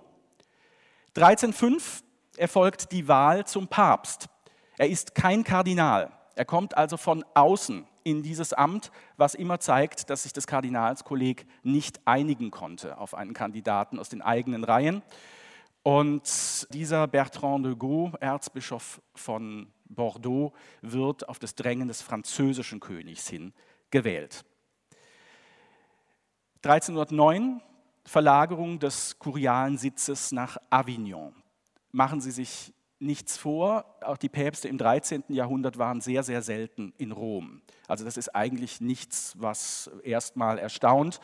1305 1.15 2.03
erfolgt 2.37 2.91
die 2.91 3.07
Wahl 3.07 3.45
zum 3.45 3.67
Papst. 3.67 4.27
Er 4.77 4.89
ist 4.89 5.15
kein 5.15 5.43
Kardinal. 5.43 6.11
Er 6.35 6.45
kommt 6.45 6.75
also 6.75 6.97
von 6.97 7.23
außen 7.35 7.85
in 8.03 8.23
dieses 8.23 8.51
Amt, 8.51 8.91
was 9.15 9.35
immer 9.35 9.59
zeigt, 9.59 10.09
dass 10.09 10.23
sich 10.23 10.33
das 10.33 10.47
Kardinalskolleg 10.47 11.45
nicht 11.63 12.01
einigen 12.05 12.51
konnte 12.51 12.97
auf 12.97 13.13
einen 13.13 13.33
Kandidaten 13.33 13.99
aus 13.99 14.09
den 14.09 14.21
eigenen 14.21 14.63
Reihen. 14.63 15.01
Und 15.87 16.67
dieser 16.73 17.05
Bertrand 17.05 17.63
de 17.63 17.75
Gaulle, 17.75 18.13
Erzbischof 18.19 18.99
von 19.13 19.71
Bordeaux, 19.87 20.51
wird 20.81 21.29
auf 21.29 21.37
das 21.37 21.53
Drängen 21.53 21.87
des 21.87 22.01
französischen 22.01 22.79
Königs 22.79 23.29
hin 23.29 23.53
gewählt. 23.91 24.43
1309 26.63 27.61
Verlagerung 28.03 28.79
des 28.79 29.19
kurialen 29.19 29.77
Sitzes 29.77 30.31
nach 30.31 30.57
Avignon. 30.71 31.35
Machen 31.91 32.19
Sie 32.19 32.31
sich 32.31 32.73
nichts 32.97 33.37
vor, 33.37 33.85
auch 34.01 34.17
die 34.17 34.29
Päpste 34.29 34.67
im 34.67 34.79
13. 34.79 35.25
Jahrhundert 35.27 35.77
waren 35.77 36.01
sehr, 36.01 36.23
sehr 36.23 36.41
selten 36.41 36.95
in 36.97 37.11
Rom. 37.11 37.61
Also 37.87 38.03
das 38.05 38.17
ist 38.17 38.29
eigentlich 38.29 38.81
nichts, 38.81 39.35
was 39.37 39.91
erstmal 40.03 40.57
erstaunt. 40.57 41.19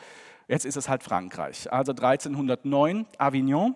Jetzt 0.46 0.66
ist 0.66 0.76
es 0.76 0.88
halt 0.88 1.02
Frankreich. 1.02 1.72
Also 1.72 1.90
1309 1.90 3.06
Avignon. 3.18 3.74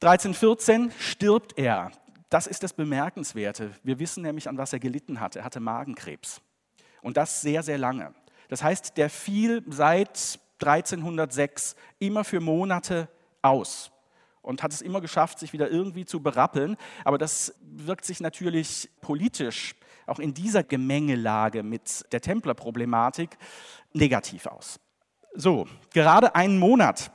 1314 0.00 0.92
stirbt 0.98 1.58
er. 1.58 1.90
Das 2.30 2.46
ist 2.46 2.62
das 2.62 2.72
Bemerkenswerte. 2.72 3.72
Wir 3.82 3.98
wissen 3.98 4.22
nämlich, 4.22 4.48
an 4.48 4.58
was 4.58 4.72
er 4.72 4.78
gelitten 4.78 5.20
hat. 5.20 5.34
Er 5.34 5.44
hatte 5.44 5.60
Magenkrebs. 5.60 6.40
Und 7.02 7.16
das 7.16 7.40
sehr, 7.40 7.62
sehr 7.62 7.78
lange. 7.78 8.14
Das 8.48 8.62
heißt, 8.62 8.96
der 8.96 9.10
fiel 9.10 9.64
seit 9.66 10.38
1306 10.60 11.74
immer 11.98 12.24
für 12.24 12.40
Monate 12.40 13.08
aus 13.42 13.90
und 14.42 14.62
hat 14.62 14.72
es 14.72 14.82
immer 14.82 15.00
geschafft, 15.00 15.38
sich 15.38 15.52
wieder 15.52 15.70
irgendwie 15.70 16.04
zu 16.04 16.22
berappeln. 16.22 16.76
Aber 17.04 17.18
das 17.18 17.54
wirkt 17.60 18.04
sich 18.04 18.20
natürlich 18.20 18.88
politisch 19.00 19.74
auch 20.06 20.18
in 20.18 20.32
dieser 20.32 20.62
Gemengelage 20.62 21.62
mit 21.62 22.10
der 22.12 22.20
Templerproblematik 22.20 23.36
negativ 23.92 24.46
aus. 24.46 24.80
So, 25.34 25.66
gerade 25.92 26.34
einen 26.34 26.58
Monat 26.58 27.10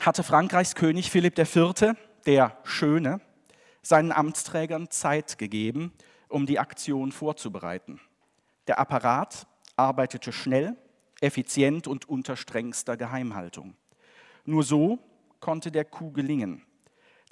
hatte 0.00 0.22
Frankreichs 0.22 0.74
König 0.74 1.10
Philipp 1.10 1.38
IV., 1.38 1.94
der 2.26 2.58
Schöne, 2.64 3.20
seinen 3.82 4.12
Amtsträgern 4.12 4.90
Zeit 4.90 5.38
gegeben, 5.38 5.92
um 6.28 6.46
die 6.46 6.58
Aktion 6.58 7.12
vorzubereiten. 7.12 8.00
Der 8.66 8.78
Apparat 8.78 9.46
arbeitete 9.76 10.32
schnell, 10.32 10.76
effizient 11.20 11.86
und 11.86 12.08
unter 12.08 12.36
strengster 12.36 12.96
Geheimhaltung. 12.96 13.76
Nur 14.44 14.62
so 14.62 14.98
konnte 15.40 15.70
der 15.70 15.84
Coup 15.84 16.14
gelingen. 16.14 16.62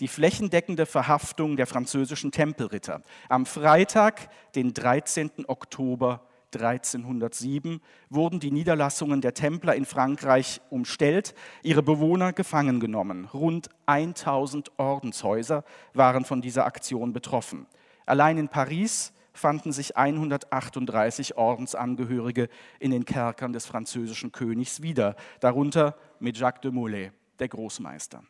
Die 0.00 0.09
flächendeckende 0.09 0.87
Verhaftung 0.87 1.57
der 1.57 1.66
französischen 1.66 2.33
Tempelritter 2.33 3.02
am 3.28 3.47
Freitag, 3.47 4.28
den 4.54 4.75
13. 4.75 5.47
Oktober 5.47 6.26
1307 6.55 7.81
wurden 8.11 8.41
die 8.41 8.51
Niederlassungen 8.51 9.21
der 9.21 9.35
Templer 9.35 9.75
in 9.75 9.85
Frankreich 9.85 10.61
umstellt, 10.71 11.35
ihre 11.63 11.83
Bewohner 11.83 12.33
gefangen 12.33 12.81
genommen. 12.81 13.27
Rund 13.27 13.71
1000 13.87 14.79
Ordenshäuser 14.79 15.65
waren 15.95 16.25
von 16.25 16.43
dieser 16.43 16.67
Aktion 16.67 17.13
betroffen. 17.13 17.67
Allein 18.07 18.39
in 18.39 18.49
Paris 18.49 19.13
fanden 19.33 19.73
sich 19.73 19.97
138 19.97 21.37
Ordensangehörige 21.37 22.49
in 22.79 22.91
den 22.91 23.05
Kerkern 23.05 23.53
des 23.53 23.67
französischen 23.67 24.33
Königs 24.33 24.83
wieder, 24.83 25.17
darunter 25.41 25.97
mit 26.21 26.37
Jacques 26.37 26.61
de 26.61 26.71
Molay, 26.71 27.13
der 27.39 27.49
Großmeister. 27.49 28.23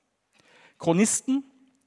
Chronisten 0.79 1.45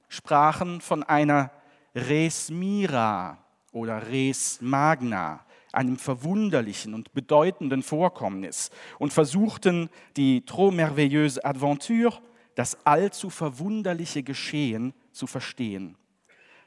sprachen 0.09 0.81
von 0.81 1.03
einer 1.03 1.51
Res 1.93 2.49
Mira 2.49 3.37
oder 3.71 4.07
Res 4.09 4.59
Magna, 4.61 5.45
einem 5.75 5.97
verwunderlichen 5.97 6.93
und 6.93 7.13
bedeutenden 7.13 7.83
Vorkommnis 7.83 8.71
und 8.99 9.13
versuchten 9.13 9.89
die 10.17 10.45
trop 10.45 10.73
merveilleuse 10.73 11.43
aventure, 11.43 12.21
das 12.55 12.85
allzu 12.85 13.29
verwunderliche 13.29 14.23
Geschehen, 14.23 14.93
zu 15.11 15.27
verstehen. 15.27 15.97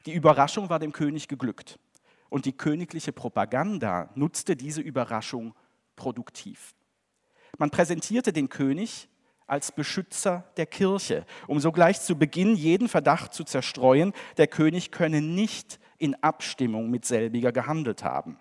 Die 0.05 0.13
Überraschung 0.13 0.69
war 0.69 0.79
dem 0.79 0.91
König 0.91 1.27
geglückt 1.27 1.79
und 2.29 2.45
die 2.45 2.53
königliche 2.53 3.11
Propaganda 3.11 4.09
nutzte 4.15 4.55
diese 4.55 4.81
Überraschung 4.81 5.53
produktiv. 5.95 6.73
Man 7.57 7.69
präsentierte 7.69 8.31
den 8.31 8.49
König 8.49 9.09
als 9.47 9.71
Beschützer 9.71 10.45
der 10.57 10.67
Kirche, 10.67 11.25
um 11.47 11.59
sogleich 11.59 11.99
zu 12.01 12.15
Beginn 12.15 12.55
jeden 12.55 12.87
Verdacht 12.87 13.33
zu 13.33 13.43
zerstreuen, 13.43 14.13
der 14.37 14.47
König 14.47 14.91
könne 14.91 15.21
nicht 15.21 15.79
in 15.97 16.15
Abstimmung 16.23 16.89
mit 16.89 17.05
selbiger 17.05 17.51
gehandelt 17.51 18.03
haben. 18.03 18.37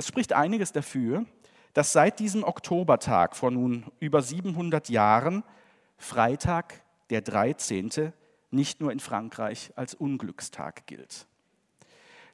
Es 0.00 0.06
spricht 0.06 0.32
einiges 0.32 0.72
dafür, 0.72 1.26
dass 1.74 1.92
seit 1.92 2.20
diesem 2.20 2.42
Oktobertag 2.42 3.36
vor 3.36 3.50
nun 3.50 3.84
über 3.98 4.22
700 4.22 4.88
Jahren 4.88 5.44
Freitag, 5.98 6.80
der 7.10 7.20
13., 7.20 8.14
nicht 8.50 8.80
nur 8.80 8.92
in 8.92 9.00
Frankreich 9.00 9.74
als 9.76 9.92
Unglückstag 9.92 10.86
gilt. 10.86 11.26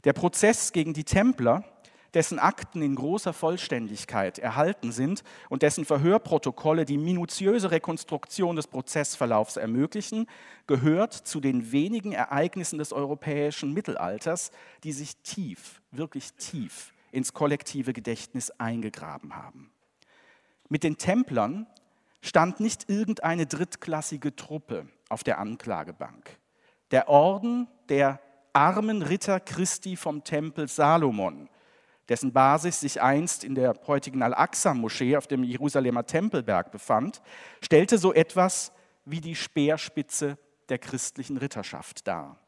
Der 0.05 0.13
Prozess 0.13 0.71
gegen 0.71 0.95
die 0.95 1.03
Templer, 1.03 1.65
dessen 2.15 2.39
Akten 2.39 2.83
in 2.83 2.95
großer 2.95 3.33
Vollständigkeit 3.33 4.39
erhalten 4.39 4.93
sind 4.93 5.25
und 5.49 5.63
dessen 5.63 5.85
Verhörprotokolle 5.85 6.85
die 6.85 6.99
minutiöse 6.99 7.73
Rekonstruktion 7.73 8.55
des 8.55 8.69
Prozessverlaufs 8.69 9.57
ermöglichen, 9.57 10.29
gehört 10.69 11.15
zu 11.15 11.41
den 11.41 11.73
wenigen 11.73 12.13
Ereignissen 12.13 12.79
des 12.79 12.93
europäischen 12.93 13.75
Mittelalters, 13.75 14.53
die 14.85 14.93
sich 14.93 15.17
tief, 15.17 15.83
wirklich 15.91 16.33
tief 16.35 16.93
ins 17.17 17.33
kollektive 17.33 17.95
Gedächtnis 17.95 18.51
eingegraben 18.53 19.35
haben. 19.35 19.73
Mit 20.69 20.83
den 20.85 20.99
Templern 20.99 21.67
stand 22.21 22.61
nicht 22.61 22.91
irgendeine 22.91 23.47
drittklassige 23.47 24.37
Truppe 24.37 24.87
auf 25.09 25.25
der 25.25 25.39
Anklagebank. 25.39 26.39
Der 26.91 27.09
Orden 27.09 27.69
der 27.89 28.21
armen 28.53 29.01
Ritter 29.01 29.41
Christi 29.41 29.97
vom 29.97 30.25
Tempel 30.25 30.69
Salomon, 30.69 31.49
dessen 32.09 32.33
Basis 32.33 32.81
sich 32.81 33.01
einst 33.01 33.45
in 33.45 33.55
der 33.55 33.75
heutigen 33.87 34.23
Al-Aqsa-Moschee 34.23 35.17
auf 35.17 35.27
dem 35.27 35.43
Jerusalemer 35.43 36.05
Tempelberg 36.05 36.71
befand, 36.71 37.23
stellte 37.63 37.97
so 37.97 38.13
etwas 38.13 38.73
wie 39.07 39.21
die 39.21 39.35
Speerspitze 39.35 40.37
der 40.69 40.79
christlichen 40.79 41.39
Ritterschaft 41.39 42.07
dar. 42.07 42.39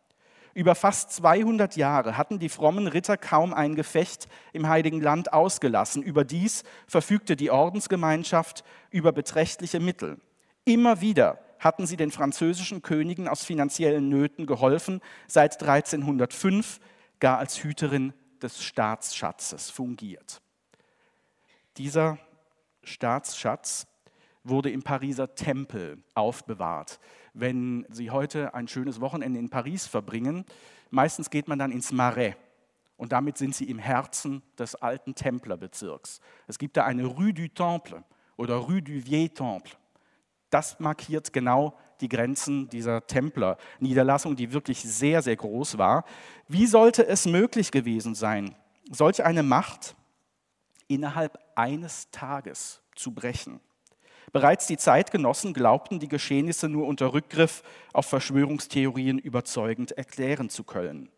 Über 0.55 0.75
fast 0.75 1.13
200 1.13 1.77
Jahre 1.77 2.17
hatten 2.17 2.39
die 2.39 2.49
frommen 2.49 2.87
Ritter 2.87 3.17
kaum 3.17 3.55
ein 3.55 3.75
Gefecht 3.75 4.29
im 4.53 4.69
Heiligen 4.69 5.01
Land 5.01 5.33
ausgelassen. 5.33 6.03
Überdies 6.03 6.65
verfügte 6.87 7.37
die 7.37 7.51
Ordensgemeinschaft 7.51 8.65
über 8.91 9.13
beträchtliche 9.13 9.81
Mittel. 9.81 10.19
Immer 10.65 11.01
wieder 11.01 11.39
hatten 11.59 11.87
sie 11.87 11.97
den 11.97 12.11
französischen 12.11 12.83
Königen 12.83 13.29
aus 13.29 13.45
finanziellen 13.45 14.09
Nöten 14.09 14.47
geholfen, 14.47 15.01
seit 15.27 15.61
1305 15.61 16.81
gar 17.21 17.39
als 17.39 17.63
Hüterin 17.63 18.13
des 18.43 18.63
Staatsschatzes 18.63 19.71
fungiert. 19.71 20.41
Dieser 21.77 22.19
Staatsschatz 22.85 23.87
wurde 24.45 24.71
im 24.71 24.83
Pariser 24.83 25.35
Tempel 25.35 26.03
aufbewahrt. 26.15 27.01
Wenn 27.35 27.87
Sie 27.91 28.11
heute 28.11 28.55
ein 28.55 28.69
schönes 28.69 29.01
Wochenende 29.01 29.39
in 29.39 29.49
Paris 29.49 29.87
verbringen, 29.87 30.45
meistens 30.91 31.31
geht 31.31 31.49
man 31.49 31.59
dann 31.59 31.71
ins 31.71 31.93
Marais. 31.93 32.35
Und 32.97 33.13
damit 33.13 33.39
sind 33.39 33.55
Sie 33.55 33.71
im 33.71 33.79
Herzen 33.79 34.43
des 34.59 34.75
alten 34.75 35.15
Templerbezirks. 35.15 36.21
Es 36.47 36.59
gibt 36.59 36.77
da 36.77 36.85
eine 36.85 37.05
Rue 37.05 37.33
du 37.33 37.49
Temple 37.49 38.03
oder 38.37 38.57
Rue 38.57 38.83
du 38.83 39.05
Vieux 39.05 39.33
Temple. 39.33 39.73
Das 40.51 40.81
markiert 40.81 41.33
genau 41.33 41.77
die 42.01 42.09
Grenzen 42.09 42.69
dieser 42.69 43.07
Templerniederlassung, 43.07 44.37
die 44.37 44.53
wirklich 44.53 44.81
sehr, 44.81 45.23
sehr 45.23 45.37
groß 45.37 45.79
war. 45.79 46.05
Wie 46.47 46.67
sollte 46.67 47.07
es 47.07 47.27
möglich 47.27 47.71
gewesen 47.71 48.15
sein, 48.15 48.55
solch 48.91 49.23
eine 49.23 49.43
Macht 49.43 49.95
innerhalb 50.87 51.39
eines 51.55 52.11
Tages 52.11 52.81
zu 52.95 53.13
brechen? 53.13 53.61
Bereits 54.33 54.67
die 54.67 54.77
Zeitgenossen 54.77 55.55
glaubten, 55.55 55.99
die 55.99 56.09
Geschehnisse 56.09 56.69
nur 56.69 56.87
unter 56.87 57.13
Rückgriff 57.13 57.63
auf 57.93 58.07
Verschwörungstheorien 58.07 59.19
überzeugend 59.19 59.93
erklären 59.93 60.51
zu 60.51 60.65
können. 60.65 61.09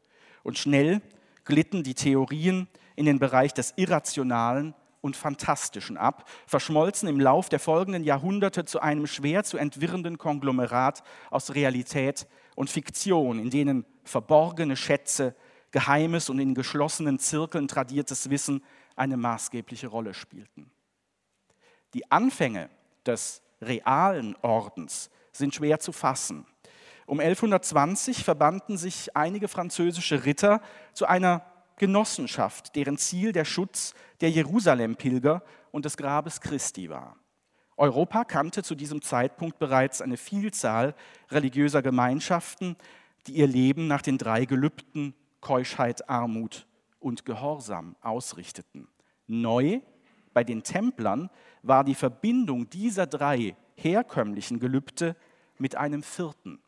Und 0.43 0.59
schnell 0.59 1.03
glitten 1.45 1.83
die 1.83 1.95
Theorien 1.95 2.69
in 2.97 3.07
den 3.07 3.19
Bereich 3.19 3.53
des 3.53 3.75
Irrationalen 3.77 4.75
und 5.01 5.17
Fantastischen 5.17 5.97
ab, 5.97 6.29
verschmolzen 6.47 7.09
im 7.09 7.21
Lauf 7.21 7.49
der 7.49 7.59
folgenden 7.59 8.05
Jahrhunderte 8.05 8.65
zu 8.65 8.81
einem 8.81 9.07
schwer 9.07 9.45
zu 9.45 9.57
entwirrenden 9.57 10.19
Konglomerat 10.19 11.03
aus 11.31 11.55
Realität 11.55 12.27
und 12.55 12.71
Fiktion, 12.71 13.39
in 13.39 13.51
denen 13.51 13.87
verborgene 14.05 14.77
Schätze, 14.77 15.35
geheimes 15.71 16.29
und 16.29 16.39
in 16.39 16.55
geschlossenen 16.55 17.19
Zirkeln 17.19 17.69
tradiertes 17.69 18.29
Wissen 18.29 18.63
eine 18.97 19.17
maßgebliche 19.17 19.87
Rolle 19.87 20.15
spielten. 20.15 20.71
Die 21.95 22.11
Anfänge 22.11 22.69
des 23.07 23.43
realen 23.61 24.37
Ordens 24.43 25.11
sind 25.33 25.55
schwer 25.55 25.81
zu 25.81 25.93
fassen. 25.93 26.47
Um 27.07 27.21
1120 27.21 28.25
verbanden 28.25 28.77
sich 28.77 29.17
einige 29.17 29.49
französische 29.49 30.25
Ritter 30.25 30.61
zu 30.93 31.07
einer 31.07 31.45
Genossenschaft, 31.77 32.77
deren 32.77 32.99
Ziel 32.99 33.33
der 33.33 33.45
Schutz 33.45 33.95
der 34.21 34.31
Jerusalem-Pilger 34.31 35.43
und 35.73 35.85
des 35.85 35.97
Grabes 35.97 36.41
Christi 36.41 36.91
war. 36.91 37.17
Europa 37.77 38.25
kannte 38.25 38.63
zu 38.63 38.75
diesem 38.75 39.01
Zeitpunkt 39.01 39.59
bereits 39.59 40.03
eine 40.03 40.19
Vielzahl 40.19 40.95
religiöser 41.31 41.81
Gemeinschaften, 41.81 42.77
die 43.27 43.33
ihr 43.33 43.47
Leben 43.47 43.87
nach 43.87 44.03
den 44.03 44.19
drei 44.19 44.45
Gelübden 44.45 45.15
Keuschheit, 45.41 46.09
Armut 46.09 46.67
und 46.99 47.25
Gehorsam 47.25 47.97
ausrichteten. 48.03 48.87
Neu 49.27 49.81
bei 50.35 50.45
den 50.45 50.63
Templern 50.63 51.31
war 51.63 51.85
die 51.85 51.95
Verbindung 51.95 52.69
dieser 52.71 53.07
drei 53.07 53.57
herkömmlichen 53.77 54.61
Gelübde 54.61 55.17
mit 55.59 55.77
einem 55.77 56.03
vierten, 56.03 56.61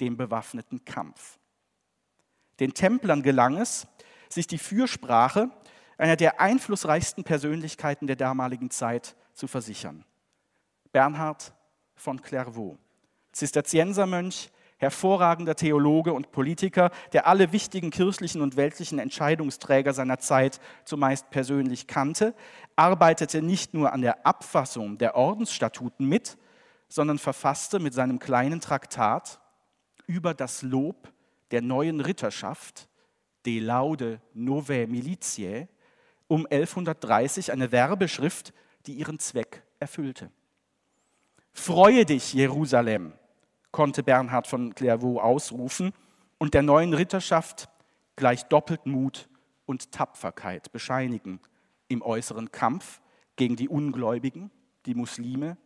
dem 0.00 0.16
bewaffneten 0.16 0.84
Kampf. 0.84 1.38
Den 2.60 2.74
Templern 2.74 3.22
gelang 3.22 3.56
es, 3.56 3.86
sich 4.28 4.46
die 4.46 4.58
Fürsprache 4.58 5.50
einer 5.96 6.16
der 6.16 6.40
einflussreichsten 6.40 7.24
Persönlichkeiten 7.24 8.06
der 8.06 8.16
damaligen 8.16 8.70
Zeit 8.70 9.16
zu 9.32 9.46
versichern. 9.46 10.04
Bernhard 10.92 11.52
von 11.94 12.20
Clairvaux, 12.20 12.78
Zisterziensermönch, 13.32 14.50
hervorragender 14.76 15.54
Theologe 15.54 16.12
und 16.12 16.32
Politiker, 16.32 16.90
der 17.12 17.26
alle 17.26 17.52
wichtigen 17.52 17.90
kirchlichen 17.90 18.42
und 18.42 18.56
weltlichen 18.56 18.98
Entscheidungsträger 18.98 19.92
seiner 19.92 20.18
Zeit 20.18 20.60
zumeist 20.84 21.30
persönlich 21.30 21.86
kannte, 21.86 22.34
arbeitete 22.76 23.42
nicht 23.42 23.74
nur 23.74 23.92
an 23.92 24.02
der 24.02 24.26
Abfassung 24.26 24.98
der 24.98 25.16
Ordensstatuten 25.16 26.08
mit, 26.08 26.36
sondern 26.88 27.18
verfasste 27.18 27.78
mit 27.78 27.94
seinem 27.94 28.18
kleinen 28.18 28.60
Traktat 28.60 29.40
über 30.06 30.34
das 30.34 30.62
Lob 30.62 31.12
der 31.50 31.62
neuen 31.62 32.00
Ritterschaft, 32.00 32.88
De 33.46 33.60
Laude 33.60 34.20
Novae 34.32 34.86
Militiae, 34.86 35.68
um 36.26 36.46
1130 36.46 37.52
eine 37.52 37.72
Werbeschrift, 37.72 38.52
die 38.86 38.94
ihren 38.94 39.18
Zweck 39.18 39.62
erfüllte. 39.78 40.30
Freue 41.52 42.04
dich, 42.04 42.32
Jerusalem, 42.32 43.12
konnte 43.74 44.04
Bernhard 44.04 44.46
von 44.46 44.72
Clairvaux 44.76 45.20
ausrufen 45.20 45.92
und 46.38 46.54
der 46.54 46.62
neuen 46.62 46.94
Ritterschaft 46.94 47.68
gleich 48.14 48.44
doppelt 48.44 48.86
Mut 48.86 49.28
und 49.66 49.90
Tapferkeit 49.90 50.70
bescheinigen 50.70 51.40
im 51.88 52.00
äußeren 52.00 52.52
Kampf 52.52 53.00
gegen 53.34 53.56
die 53.56 53.68
Ungläubigen, 53.68 54.52
die 54.86 54.94
Muslime 54.94 55.56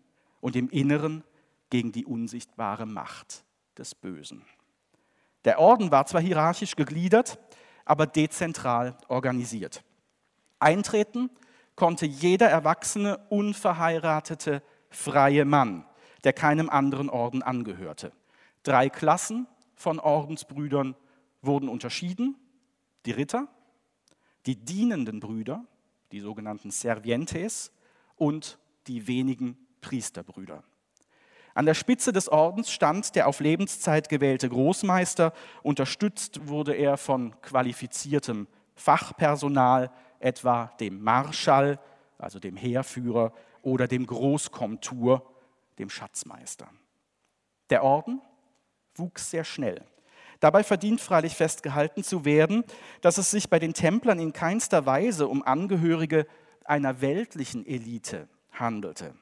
und 0.40 0.56
im 0.56 0.70
Inneren 0.70 1.22
gegen 1.68 1.92
die 1.92 2.06
unsichtbare 2.06 2.86
Macht 2.86 3.44
des 3.76 3.94
Bösen. 3.94 4.42
Der 5.44 5.60
Orden 5.60 5.90
war 5.90 6.06
zwar 6.06 6.22
hierarchisch 6.22 6.76
gegliedert, 6.76 7.38
aber 7.84 8.06
dezentral 8.06 8.96
organisiert. 9.08 9.84
Eintreten 10.60 11.28
konnte 11.76 12.06
jeder 12.06 12.48
erwachsene, 12.48 13.18
unverheiratete, 13.28 14.62
freie 14.88 15.44
Mann, 15.44 15.84
der 16.28 16.34
keinem 16.34 16.68
anderen 16.68 17.08
Orden 17.08 17.42
angehörte. 17.42 18.12
Drei 18.62 18.90
Klassen 18.90 19.46
von 19.74 19.98
Ordensbrüdern 19.98 20.94
wurden 21.40 21.70
unterschieden. 21.70 22.36
Die 23.06 23.12
Ritter, 23.12 23.48
die 24.44 24.56
dienenden 24.56 25.20
Brüder, 25.20 25.64
die 26.12 26.20
sogenannten 26.20 26.70
Servientes 26.70 27.72
und 28.16 28.58
die 28.88 29.08
wenigen 29.08 29.56
Priesterbrüder. 29.80 30.62
An 31.54 31.64
der 31.64 31.72
Spitze 31.72 32.12
des 32.12 32.28
Ordens 32.28 32.70
stand 32.70 33.14
der 33.14 33.26
auf 33.26 33.40
Lebenszeit 33.40 34.10
gewählte 34.10 34.50
Großmeister. 34.50 35.32
Unterstützt 35.62 36.46
wurde 36.46 36.74
er 36.74 36.98
von 36.98 37.40
qualifiziertem 37.40 38.48
Fachpersonal, 38.74 39.90
etwa 40.20 40.66
dem 40.78 41.02
Marschall, 41.02 41.80
also 42.18 42.38
dem 42.38 42.58
Heerführer, 42.58 43.32
oder 43.62 43.88
dem 43.88 44.06
Großkomtur, 44.06 45.24
dem 45.78 45.90
Schatzmeister. 45.90 46.68
Der 47.70 47.82
Orden 47.82 48.20
wuchs 48.94 49.30
sehr 49.30 49.44
schnell. 49.44 49.84
Dabei 50.40 50.62
verdient 50.62 51.00
freilich 51.00 51.34
festgehalten 51.34 52.04
zu 52.04 52.24
werden, 52.24 52.64
dass 53.00 53.18
es 53.18 53.30
sich 53.30 53.50
bei 53.50 53.58
den 53.58 53.74
Templern 53.74 54.20
in 54.20 54.32
keinster 54.32 54.86
Weise 54.86 55.26
um 55.26 55.42
Angehörige 55.42 56.26
einer 56.64 57.00
weltlichen 57.00 57.66
Elite 57.66 58.28
handelte. 58.52 59.14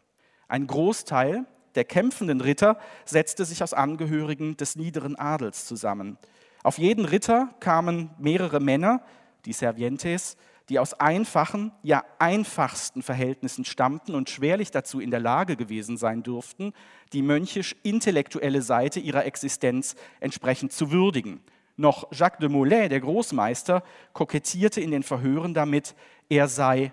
Ein 0.49 0.67
Großteil 0.67 1.47
der 1.75 1.85
kämpfenden 1.85 2.41
Ritter 2.41 2.79
setzte 3.05 3.45
sich 3.45 3.63
aus 3.63 3.75
Angehörigen 3.75 4.57
des 4.57 4.77
niederen 4.77 5.17
Adels 5.17 5.67
zusammen. 5.67 6.19
Auf 6.63 6.79
jeden 6.79 7.05
Ritter 7.05 7.55
kamen 7.61 8.11
mehrere 8.19 8.61
Männer, 8.61 9.03
die 9.45 9.53
Servientes, 9.53 10.37
die 10.69 10.79
aus 10.79 10.95
einfachen, 10.95 11.73
ja 11.83 12.05
einfachsten 12.19 13.03
Verhältnissen 13.03 13.65
stammten 13.65 14.15
und 14.15 14.31
schwerlich 14.31 14.71
dazu 14.71 15.01
in 15.01 15.11
der 15.11 15.21
Lage 15.21 15.57
gewesen 15.57 15.97
sein 15.97 16.23
dürften, 16.23 16.73
die 17.13 17.23
mönchisch-intellektuelle 17.23 18.63
Seite 18.63 18.99
ihrer 18.99 19.25
Existenz 19.25 19.95
entsprechend 20.21 20.73
zu 20.73 20.91
würdigen. 20.91 21.41
Noch 21.77 22.11
Jacques 22.11 22.41
de 22.41 22.49
Molay, 22.49 22.89
der 22.89 23.01
Großmeister, 23.01 23.83
kokettierte 24.13 24.81
in 24.81 24.91
den 24.91 25.03
Verhören 25.03 25.55
damit, 25.55 25.95
er 26.29 26.49
sei 26.49 26.93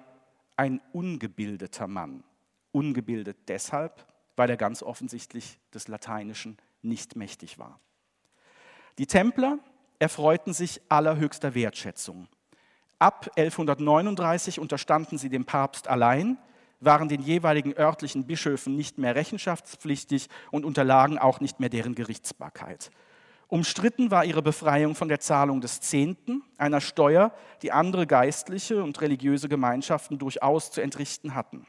ein 0.55 0.81
ungebildeter 0.91 1.87
Mann. 1.87 2.23
Ungebildet 2.71 3.37
deshalb, 3.47 4.05
weil 4.35 4.49
er 4.49 4.57
ganz 4.57 4.83
offensichtlich 4.83 5.57
des 5.73 5.87
Lateinischen 5.87 6.57
nicht 6.81 7.15
mächtig 7.15 7.57
war. 7.57 7.79
Die 8.97 9.07
Templer 9.07 9.57
erfreuten 9.99 10.53
sich 10.53 10.81
allerhöchster 10.89 11.55
Wertschätzung. 11.55 12.27
Ab 13.03 13.29
1139 13.35 14.61
unterstanden 14.61 15.17
sie 15.17 15.27
dem 15.27 15.43
Papst 15.43 15.89
allein, 15.89 16.37
waren 16.79 17.09
den 17.09 17.21
jeweiligen 17.21 17.77
örtlichen 17.77 18.25
Bischöfen 18.25 18.77
nicht 18.77 18.97
mehr 18.97 19.13
rechenschaftspflichtig 19.13 20.29
und 20.51 20.63
unterlagen 20.63 21.17
auch 21.17 21.41
nicht 21.41 21.59
mehr 21.59 21.67
deren 21.67 21.95
Gerichtsbarkeit. 21.95 22.91
Umstritten 23.49 24.09
war 24.09 24.23
ihre 24.23 24.41
Befreiung 24.41 24.95
von 24.95 25.09
der 25.09 25.19
Zahlung 25.19 25.59
des 25.59 25.81
Zehnten, 25.81 26.43
einer 26.57 26.79
Steuer, 26.79 27.33
die 27.61 27.73
andere 27.73 28.07
geistliche 28.07 28.81
und 28.81 29.01
religiöse 29.01 29.49
Gemeinschaften 29.49 30.17
durchaus 30.17 30.71
zu 30.71 30.79
entrichten 30.79 31.35
hatten. 31.35 31.67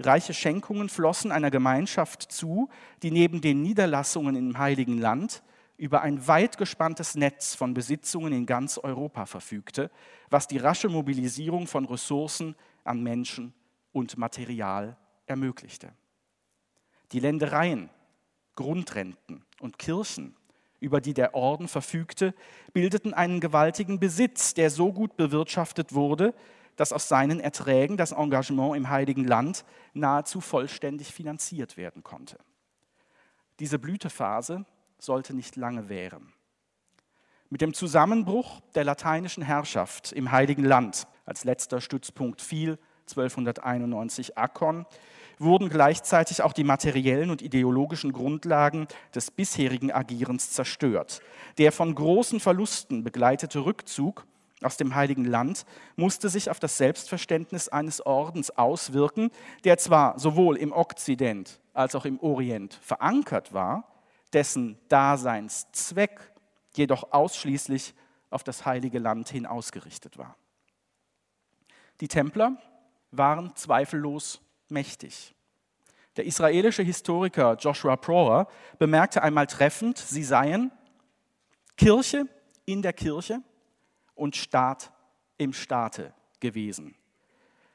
Reiche 0.00 0.34
Schenkungen 0.34 0.88
flossen 0.88 1.30
einer 1.30 1.52
Gemeinschaft 1.52 2.22
zu, 2.22 2.68
die 3.04 3.12
neben 3.12 3.40
den 3.40 3.62
Niederlassungen 3.62 4.34
im 4.34 4.58
Heiligen 4.58 4.98
Land 4.98 5.44
über 5.80 6.02
ein 6.02 6.28
weit 6.28 6.58
gespanntes 6.58 7.14
Netz 7.14 7.54
von 7.54 7.72
Besitzungen 7.72 8.34
in 8.34 8.44
ganz 8.44 8.76
Europa 8.76 9.24
verfügte, 9.24 9.90
was 10.28 10.46
die 10.46 10.58
rasche 10.58 10.90
Mobilisierung 10.90 11.66
von 11.66 11.86
Ressourcen 11.86 12.54
an 12.84 13.02
Menschen 13.02 13.54
und 13.90 14.18
Material 14.18 14.98
ermöglichte. 15.24 15.94
Die 17.12 17.18
Ländereien, 17.18 17.88
Grundrenten 18.56 19.42
und 19.58 19.78
Kirchen, 19.78 20.36
über 20.80 21.00
die 21.00 21.14
der 21.14 21.34
Orden 21.34 21.66
verfügte, 21.66 22.34
bildeten 22.74 23.14
einen 23.14 23.40
gewaltigen 23.40 23.98
Besitz, 23.98 24.52
der 24.52 24.68
so 24.68 24.92
gut 24.92 25.16
bewirtschaftet 25.16 25.94
wurde, 25.94 26.34
dass 26.76 26.92
aus 26.92 27.08
seinen 27.08 27.40
Erträgen 27.40 27.96
das 27.96 28.12
Engagement 28.12 28.76
im 28.76 28.90
Heiligen 28.90 29.24
Land 29.24 29.64
nahezu 29.94 30.42
vollständig 30.42 31.14
finanziert 31.14 31.78
werden 31.78 32.02
konnte. 32.02 32.36
Diese 33.60 33.78
Blütephase 33.78 34.66
sollte 35.00 35.34
nicht 35.34 35.56
lange 35.56 35.88
währen. 35.88 36.32
Mit 37.48 37.62
dem 37.62 37.74
Zusammenbruch 37.74 38.60
der 38.74 38.84
lateinischen 38.84 39.42
Herrschaft 39.42 40.12
im 40.12 40.30
Heiligen 40.30 40.64
Land 40.64 41.08
als 41.24 41.44
letzter 41.44 41.80
Stützpunkt 41.80 42.40
fiel 42.40 42.78
1291 43.08 44.38
Akkon, 44.38 44.86
wurden 45.38 45.68
gleichzeitig 45.68 46.42
auch 46.42 46.52
die 46.52 46.64
materiellen 46.64 47.30
und 47.30 47.42
ideologischen 47.42 48.12
Grundlagen 48.12 48.86
des 49.14 49.30
bisherigen 49.30 49.90
Agierens 49.90 50.50
zerstört. 50.50 51.22
Der 51.58 51.72
von 51.72 51.94
großen 51.94 52.40
Verlusten 52.40 53.02
begleitete 53.02 53.64
Rückzug 53.64 54.26
aus 54.62 54.76
dem 54.76 54.94
Heiligen 54.94 55.24
Land 55.24 55.64
musste 55.96 56.28
sich 56.28 56.50
auf 56.50 56.60
das 56.60 56.76
Selbstverständnis 56.76 57.68
eines 57.68 58.04
Ordens 58.04 58.50
auswirken, 58.50 59.30
der 59.64 59.78
zwar 59.78 60.18
sowohl 60.18 60.56
im 60.56 60.72
Okzident 60.72 61.60
als 61.72 61.94
auch 61.94 62.04
im 62.04 62.20
Orient 62.20 62.74
verankert 62.82 63.54
war, 63.54 63.89
dessen 64.32 64.78
Daseinszweck 64.88 66.32
jedoch 66.74 67.12
ausschließlich 67.12 67.94
auf 68.30 68.44
das 68.44 68.64
Heilige 68.64 68.98
Land 68.98 69.28
hin 69.28 69.46
ausgerichtet 69.46 70.18
war. 70.18 70.36
Die 72.00 72.08
Templer 72.08 72.56
waren 73.10 73.54
zweifellos 73.56 74.40
mächtig. 74.68 75.34
Der 76.16 76.24
israelische 76.26 76.82
Historiker 76.82 77.56
Joshua 77.56 77.96
Prower 77.96 78.48
bemerkte 78.78 79.22
einmal 79.22 79.46
treffend, 79.46 79.98
sie 79.98 80.24
seien 80.24 80.70
Kirche 81.76 82.26
in 82.64 82.82
der 82.82 82.92
Kirche 82.92 83.42
und 84.14 84.36
Staat 84.36 84.92
im 85.38 85.52
Staate 85.52 86.12
gewesen. 86.40 86.94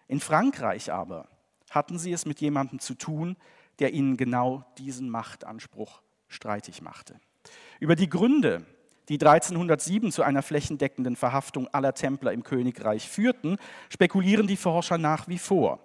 In 0.07 0.19
Frankreich 0.19 0.91
aber 0.91 1.27
hatten 1.69 1.97
sie 1.97 2.13
es 2.13 2.25
mit 2.25 2.39
jemandem 2.41 2.79
zu 2.79 2.93
tun, 2.93 3.35
der 3.79 3.93
ihnen 3.93 4.15
genau 4.17 4.63
diesen 4.77 5.09
Machtanspruch 5.09 6.01
streitig 6.27 6.81
machte. 6.81 7.19
Über 7.79 7.95
die 7.95 8.09
Gründe, 8.09 8.65
die 9.09 9.15
1307 9.15 10.11
zu 10.11 10.23
einer 10.23 10.41
flächendeckenden 10.41 11.15
Verhaftung 11.15 11.67
aller 11.67 11.93
Templer 11.93 12.33
im 12.33 12.43
Königreich 12.43 13.07
führten, 13.07 13.57
spekulieren 13.89 14.47
die 14.47 14.57
Forscher 14.57 14.97
nach 14.97 15.27
wie 15.27 15.37
vor. 15.37 15.79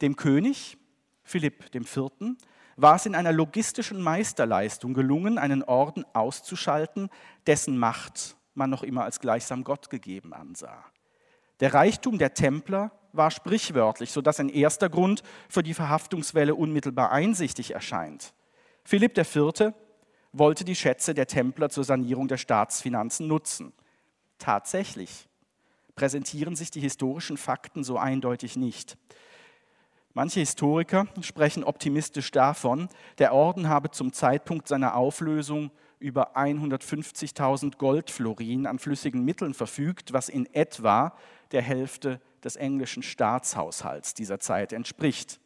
Dem 0.00 0.16
König, 0.16 0.78
Philipp 1.24 1.74
IV., 1.74 2.36
war 2.76 2.94
es 2.94 3.06
in 3.06 3.16
einer 3.16 3.32
logistischen 3.32 4.00
Meisterleistung 4.00 4.94
gelungen, 4.94 5.36
einen 5.36 5.64
Orden 5.64 6.04
auszuschalten, 6.12 7.10
dessen 7.46 7.76
Macht 7.76 8.36
man 8.54 8.70
noch 8.70 8.84
immer 8.84 9.04
als 9.04 9.18
gleichsam 9.20 9.64
Gott 9.64 9.90
gegeben 9.90 10.32
ansah. 10.32 10.84
Der 11.60 11.74
Reichtum 11.74 12.18
der 12.18 12.34
Templer 12.34 12.92
war 13.12 13.30
sprichwörtlich, 13.30 14.12
sodass 14.12 14.38
ein 14.38 14.48
erster 14.48 14.88
Grund 14.88 15.22
für 15.48 15.62
die 15.62 15.74
Verhaftungswelle 15.74 16.54
unmittelbar 16.54 17.10
einsichtig 17.10 17.72
erscheint. 17.72 18.32
Philipp 18.88 19.18
IV. 19.18 19.74
wollte 20.32 20.64
die 20.64 20.74
Schätze 20.74 21.12
der 21.12 21.26
Templer 21.26 21.68
zur 21.68 21.84
Sanierung 21.84 22.26
der 22.26 22.38
Staatsfinanzen 22.38 23.28
nutzen. 23.28 23.74
Tatsächlich 24.38 25.28
präsentieren 25.94 26.56
sich 26.56 26.70
die 26.70 26.80
historischen 26.80 27.36
Fakten 27.36 27.84
so 27.84 27.98
eindeutig 27.98 28.56
nicht. 28.56 28.96
Manche 30.14 30.40
Historiker 30.40 31.06
sprechen 31.20 31.64
optimistisch 31.64 32.30
davon, 32.30 32.88
der 33.18 33.34
Orden 33.34 33.68
habe 33.68 33.90
zum 33.90 34.14
Zeitpunkt 34.14 34.68
seiner 34.68 34.94
Auflösung 34.94 35.70
über 35.98 36.34
150.000 36.38 37.76
Goldflorin 37.76 38.66
an 38.66 38.78
flüssigen 38.78 39.22
Mitteln 39.22 39.52
verfügt, 39.52 40.14
was 40.14 40.30
in 40.30 40.46
etwa 40.54 41.14
der 41.52 41.60
Hälfte 41.60 42.22
des 42.42 42.56
englischen 42.56 43.02
Staatshaushalts 43.02 44.14
dieser 44.14 44.40
Zeit 44.40 44.72
entspricht. 44.72 45.40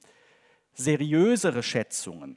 Seriösere 0.74 1.64
Schätzungen 1.64 2.36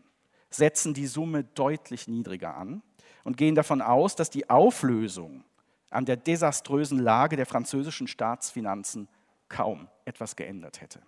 setzen 0.56 0.94
die 0.94 1.08
Summe 1.08 1.44
deutlich 1.44 2.08
niedriger 2.08 2.56
an 2.56 2.82
und 3.24 3.38
gehen 3.38 3.56
davon 3.56 3.82
aus, 3.82 4.16
dass 4.16 4.30
die 4.30 4.50
Auflösung 4.50 5.44
an 5.90 6.06
der 6.06 6.18
desaströsen 6.18 7.00
Lage 7.00 7.36
der 7.36 7.46
französischen 7.46 8.08
Staatsfinanzen 8.08 9.08
kaum 9.50 9.88
etwas 10.06 10.36
geändert 10.36 10.82
hätte. 10.82 11.02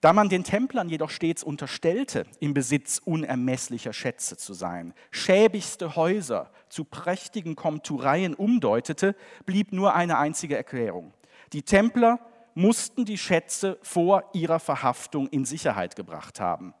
Da 0.00 0.12
man 0.12 0.28
den 0.28 0.44
Templern 0.44 0.88
jedoch 0.88 1.10
stets 1.10 1.42
unterstellte, 1.42 2.26
im 2.38 2.54
Besitz 2.54 3.00
unermesslicher 3.04 3.92
Schätze 3.92 4.36
zu 4.36 4.52
sein, 4.52 4.94
schäbigste 5.10 5.96
Häuser 5.96 6.50
zu 6.68 6.84
prächtigen 6.84 7.56
Komtureien 7.56 8.34
umdeutete, 8.34 9.16
blieb 9.46 9.72
nur 9.72 9.94
eine 9.94 10.18
einzige 10.18 10.56
Erklärung. 10.56 11.14
Die 11.52 11.62
Templer 11.62 12.20
mussten 12.54 13.04
die 13.04 13.18
Schätze 13.18 13.78
vor 13.82 14.28
ihrer 14.32 14.60
Verhaftung 14.60 15.28
in 15.28 15.44
Sicherheit 15.44 15.96
gebracht 15.96 16.40
haben. 16.40 16.74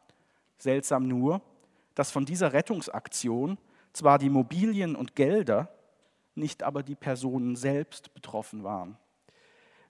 Seltsam 0.58 1.06
nur, 1.06 1.42
dass 1.94 2.10
von 2.10 2.24
dieser 2.24 2.52
Rettungsaktion 2.52 3.58
zwar 3.92 4.18
die 4.18 4.30
Mobilien 4.30 4.94
und 4.96 5.16
Gelder, 5.16 5.68
nicht 6.34 6.62
aber 6.62 6.82
die 6.82 6.94
Personen 6.94 7.56
selbst 7.56 8.12
betroffen 8.14 8.62
waren. 8.62 8.98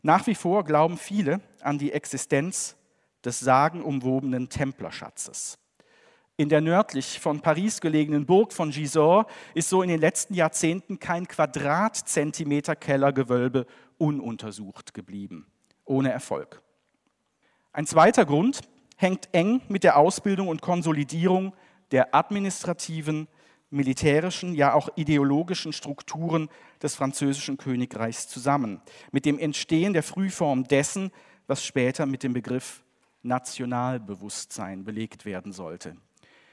Nach 0.02 0.26
wie 0.26 0.36
vor 0.36 0.64
glauben 0.64 0.96
viele 0.96 1.40
an 1.60 1.78
die 1.78 1.92
Existenz 1.92 2.76
des 3.24 3.40
sagenumwobenen 3.40 4.48
Templerschatzes. 4.48 5.58
In 6.36 6.48
der 6.48 6.60
nördlich 6.60 7.18
von 7.18 7.40
Paris 7.40 7.80
gelegenen 7.80 8.26
Burg 8.26 8.52
von 8.52 8.70
Gisors 8.70 9.26
ist 9.54 9.70
so 9.70 9.82
in 9.82 9.88
den 9.88 10.00
letzten 10.00 10.34
Jahrzehnten 10.34 11.00
kein 11.00 11.26
Quadratzentimeter 11.26 12.76
Kellergewölbe 12.76 13.66
ununtersucht 13.98 14.94
geblieben, 14.94 15.46
ohne 15.84 16.12
Erfolg. 16.12 16.62
Ein 17.72 17.86
zweiter 17.86 18.26
Grund 18.26 18.60
hängt 18.96 19.28
eng 19.32 19.60
mit 19.68 19.84
der 19.84 19.96
Ausbildung 19.96 20.48
und 20.48 20.62
Konsolidierung 20.62 21.54
der 21.92 22.14
administrativen, 22.14 23.28
militärischen, 23.70 24.54
ja 24.54 24.74
auch 24.74 24.88
ideologischen 24.96 25.72
Strukturen 25.72 26.48
des 26.82 26.94
französischen 26.94 27.56
Königreichs 27.56 28.28
zusammen, 28.28 28.80
mit 29.12 29.24
dem 29.24 29.38
Entstehen 29.38 29.92
der 29.92 30.02
Frühform 30.02 30.64
dessen, 30.64 31.10
was 31.46 31.64
später 31.64 32.06
mit 32.06 32.22
dem 32.22 32.32
Begriff 32.32 32.82
Nationalbewusstsein 33.22 34.84
belegt 34.84 35.24
werden 35.24 35.52
sollte. 35.52 35.96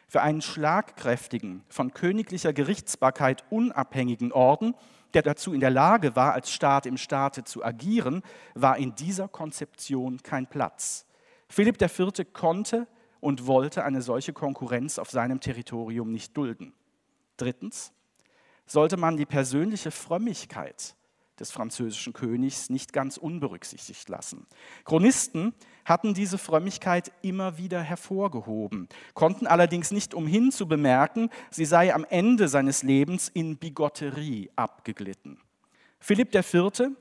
Für 0.07 0.21
einen 0.21 0.41
schlagkräftigen, 0.41 1.63
von 1.69 1.93
königlicher 1.93 2.53
Gerichtsbarkeit 2.53 3.43
unabhängigen 3.49 4.31
Orden, 4.31 4.75
der 5.13 5.21
dazu 5.21 5.53
in 5.53 5.59
der 5.59 5.69
Lage 5.69 6.15
war, 6.15 6.33
als 6.33 6.51
Staat 6.51 6.85
im 6.85 6.97
Staate 6.97 7.43
zu 7.43 7.63
agieren, 7.63 8.23
war 8.55 8.77
in 8.77 8.95
dieser 8.95 9.27
Konzeption 9.27 10.21
kein 10.23 10.47
Platz. 10.47 11.05
Philipp 11.53 11.79
IV. 11.79 12.33
konnte 12.33 12.87
und 13.19 13.45
wollte 13.45 13.83
eine 13.83 14.01
solche 14.01 14.33
Konkurrenz 14.33 14.97
auf 14.97 15.11
seinem 15.11 15.39
Territorium 15.39 16.11
nicht 16.11 16.35
dulden. 16.35 16.73
Drittens 17.37 17.93
sollte 18.65 18.97
man 18.97 19.17
die 19.17 19.27
persönliche 19.27 19.91
Frömmigkeit 19.91 20.95
des 21.39 21.51
französischen 21.51 22.11
Königs 22.11 22.71
nicht 22.71 22.91
ganz 22.91 23.17
unberücksichtigt 23.17 24.09
lassen. 24.09 24.47
Chronisten 24.83 25.53
hatten 25.85 26.15
diese 26.15 26.39
Frömmigkeit 26.39 27.11
immer 27.21 27.55
wieder 27.59 27.83
hervorgehoben, 27.83 28.89
konnten 29.13 29.45
allerdings 29.45 29.91
nicht 29.91 30.15
umhin 30.15 30.51
zu 30.51 30.67
bemerken, 30.67 31.29
sie 31.51 31.65
sei 31.65 31.93
am 31.93 32.03
Ende 32.09 32.47
seines 32.47 32.81
Lebens 32.81 33.29
in 33.29 33.57
Bigotterie 33.57 34.49
abgeglitten. 34.55 35.39
Philipp 35.99 36.33
IV. 36.33 36.95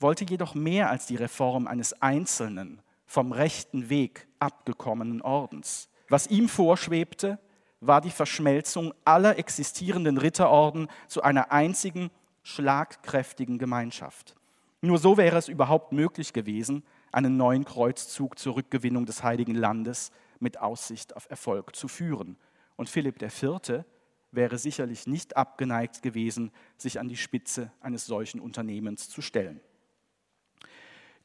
wollte 0.00 0.24
jedoch 0.24 0.54
mehr 0.54 0.88
als 0.88 1.04
die 1.04 1.16
Reform 1.16 1.66
eines 1.66 2.00
einzelnen, 2.00 2.80
vom 3.12 3.30
rechten 3.30 3.90
Weg 3.90 4.26
abgekommenen 4.38 5.20
Ordens. 5.20 5.90
Was 6.08 6.28
ihm 6.28 6.48
vorschwebte, 6.48 7.38
war 7.78 8.00
die 8.00 8.10
Verschmelzung 8.10 8.94
aller 9.04 9.38
existierenden 9.38 10.16
Ritterorden 10.16 10.88
zu 11.08 11.20
einer 11.20 11.52
einzigen 11.52 12.10
schlagkräftigen 12.42 13.58
Gemeinschaft. 13.58 14.34
Nur 14.80 14.96
so 14.96 15.18
wäre 15.18 15.36
es 15.36 15.48
überhaupt 15.48 15.92
möglich 15.92 16.32
gewesen, 16.32 16.84
einen 17.12 17.36
neuen 17.36 17.66
Kreuzzug 17.66 18.38
zur 18.38 18.56
Rückgewinnung 18.56 19.04
des 19.04 19.22
Heiligen 19.22 19.56
Landes 19.56 20.10
mit 20.40 20.58
Aussicht 20.58 21.14
auf 21.14 21.28
Erfolg 21.28 21.76
zu 21.76 21.88
führen. 21.88 22.38
Und 22.76 22.88
Philipp 22.88 23.20
IV. 23.20 23.84
wäre 24.30 24.56
sicherlich 24.56 25.06
nicht 25.06 25.36
abgeneigt 25.36 26.00
gewesen, 26.00 26.50
sich 26.78 26.98
an 26.98 27.10
die 27.10 27.18
Spitze 27.18 27.72
eines 27.82 28.06
solchen 28.06 28.40
Unternehmens 28.40 29.10
zu 29.10 29.20
stellen. 29.20 29.60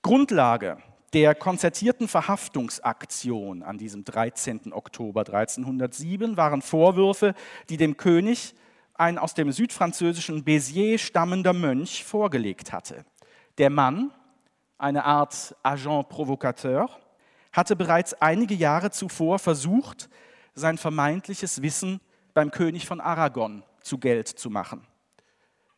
Grundlage 0.02 0.84
der 1.14 1.36
konzertierten 1.36 2.08
Verhaftungsaktion 2.08 3.64
an 3.64 3.78
diesem 3.78 4.04
13. 4.04 4.74
Oktober 4.74 5.22
1307 5.22 6.36
waren 6.38 6.62
Vorwürfe, 6.62 7.34
die 7.70 7.78
dem 7.78 7.98
König 7.98 8.56
ein 8.94 9.18
aus 9.18 9.34
dem 9.34 9.52
südfranzösischen 9.52 10.44
Béziers 10.44 11.00
stammender 11.00 11.54
Mönch 11.54 12.04
vorgelegt 12.04 12.72
hatte. 12.72 13.06
Der 13.58 13.70
Mann, 13.70 14.12
eine 14.78 15.06
Art 15.06 15.56
Agent 15.64 16.10
Provocateur, 16.10 16.90
hatte 17.54 17.76
bereits 17.76 18.14
einige 18.16 18.54
Jahre 18.54 18.92
zuvor 18.92 19.40
versucht, 19.40 20.10
sein 20.54 20.78
vermeintliches 20.78 21.62
Wissen 21.62 22.02
beim 22.34 22.52
König 22.52 22.86
von 22.86 23.00
Aragon 23.00 23.64
zu 23.82 23.98
Geld 23.98 24.28
zu 24.28 24.50
machen. 24.50 24.86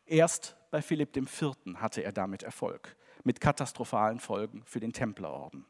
Erst 0.06 0.56
bei 0.70 0.82
Philipp 0.82 1.16
IV. 1.16 1.52
hatte 1.76 2.02
er 2.02 2.12
damit 2.12 2.42
Erfolg, 2.42 2.96
mit 3.24 3.40
katastrophalen 3.40 4.20
Folgen 4.20 4.62
für 4.64 4.80
den 4.80 4.92
Templerorden. 4.92 5.64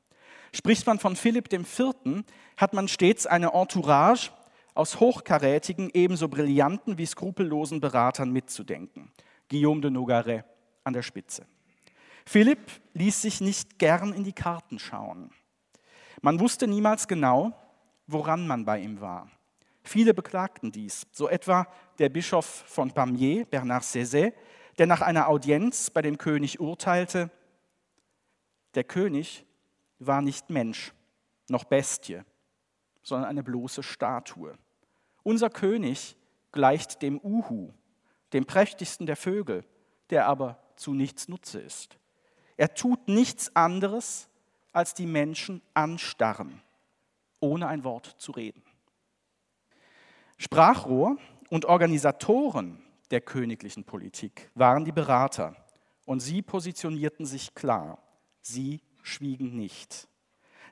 Spricht 0.52 0.86
man 0.86 0.98
von 0.98 1.16
Philipp 1.16 1.52
IV., 1.52 1.94
hat 2.56 2.72
man 2.72 2.88
stets 2.88 3.26
eine 3.26 3.52
Entourage 3.52 4.30
aus 4.74 5.00
hochkarätigen, 5.00 5.90
ebenso 5.92 6.28
brillanten 6.28 6.98
wie 6.98 7.06
skrupellosen 7.06 7.80
Beratern 7.80 8.32
mitzudenken. 8.32 9.10
Guillaume 9.48 9.80
de 9.80 9.90
Nogaret 9.90 10.44
an 10.84 10.92
der 10.92 11.02
Spitze. 11.02 11.46
Philipp 12.24 12.60
ließ 12.94 13.22
sich 13.22 13.40
nicht 13.40 13.78
gern 13.78 14.12
in 14.12 14.24
die 14.24 14.32
Karten 14.32 14.78
schauen. 14.78 15.30
Man 16.22 16.38
wusste 16.38 16.66
niemals 16.66 17.08
genau, 17.08 17.52
woran 18.06 18.46
man 18.46 18.64
bei 18.64 18.78
ihm 18.78 19.00
war. 19.00 19.30
Viele 19.82 20.14
beklagten 20.14 20.70
dies, 20.70 21.06
so 21.10 21.28
etwa 21.28 21.66
der 21.98 22.10
Bischof 22.10 22.44
von 22.44 22.90
Pamiers, 22.92 23.46
Bernard 23.48 23.82
Cézet, 23.82 24.34
der 24.78 24.86
nach 24.86 25.00
einer 25.00 25.28
Audienz 25.28 25.90
bei 25.90 26.02
dem 26.02 26.18
König 26.18 26.60
urteilte, 26.60 27.30
der 28.74 28.84
König 28.84 29.44
war 29.98 30.22
nicht 30.22 30.50
Mensch, 30.50 30.92
noch 31.48 31.64
Bestie, 31.64 32.22
sondern 33.02 33.28
eine 33.28 33.42
bloße 33.42 33.82
Statue. 33.82 34.56
Unser 35.22 35.50
König 35.50 36.16
gleicht 36.52 37.02
dem 37.02 37.20
Uhu, 37.20 37.72
dem 38.32 38.46
prächtigsten 38.46 39.06
der 39.06 39.16
Vögel, 39.16 39.64
der 40.10 40.26
aber 40.26 40.62
zu 40.76 40.94
nichts 40.94 41.28
Nutze 41.28 41.60
ist. 41.60 41.98
Er 42.56 42.74
tut 42.74 43.08
nichts 43.08 43.54
anderes, 43.56 44.28
als 44.72 44.94
die 44.94 45.06
Menschen 45.06 45.62
anstarren, 45.74 46.62
ohne 47.40 47.66
ein 47.68 47.84
Wort 47.84 48.06
zu 48.18 48.32
reden. 48.32 48.62
Sprachrohr 50.38 51.16
und 51.50 51.64
Organisatoren 51.64 52.82
der 53.10 53.20
königlichen 53.20 53.84
Politik 53.84 54.50
waren 54.54 54.84
die 54.84 54.92
Berater 54.92 55.56
und 56.06 56.20
sie 56.20 56.42
positionierten 56.42 57.26
sich 57.26 57.54
klar. 57.54 57.98
Sie 58.40 58.80
schwiegen 59.02 59.56
nicht. 59.56 60.08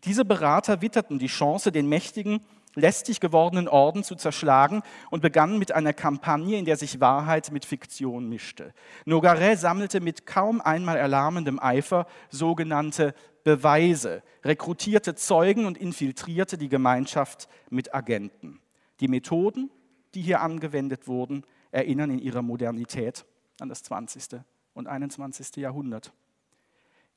Diese 0.04 0.24
Berater 0.24 0.80
witterten 0.80 1.18
die 1.18 1.26
Chance, 1.26 1.72
den 1.72 1.88
mächtigen, 1.88 2.40
lästig 2.74 3.20
gewordenen 3.20 3.68
Orden 3.68 4.04
zu 4.04 4.14
zerschlagen 4.14 4.82
und 5.10 5.20
begannen 5.20 5.58
mit 5.58 5.72
einer 5.72 5.92
Kampagne, 5.92 6.58
in 6.58 6.64
der 6.64 6.76
sich 6.76 7.00
Wahrheit 7.00 7.50
mit 7.50 7.64
Fiktion 7.64 8.28
mischte. 8.28 8.72
Nogaret 9.04 9.58
sammelte 9.58 10.00
mit 10.00 10.26
kaum 10.26 10.60
einmal 10.60 10.96
erlahmendem 10.96 11.58
Eifer 11.58 12.06
sogenannte 12.30 13.14
Beweise, 13.44 14.22
rekrutierte 14.44 15.14
Zeugen 15.14 15.64
und 15.64 15.78
infiltrierte 15.78 16.58
die 16.58 16.68
Gemeinschaft 16.68 17.48
mit 17.70 17.94
Agenten. 17.94 18.60
Die 19.00 19.08
Methoden, 19.08 19.70
die 20.14 20.22
hier 20.22 20.40
angewendet 20.40 21.08
wurden, 21.08 21.44
erinnern 21.70 22.10
in 22.10 22.18
ihrer 22.18 22.42
Modernität 22.42 23.24
an 23.60 23.68
das 23.68 23.82
20. 23.82 24.40
und 24.74 24.86
21. 24.86 25.56
Jahrhundert. 25.56 26.12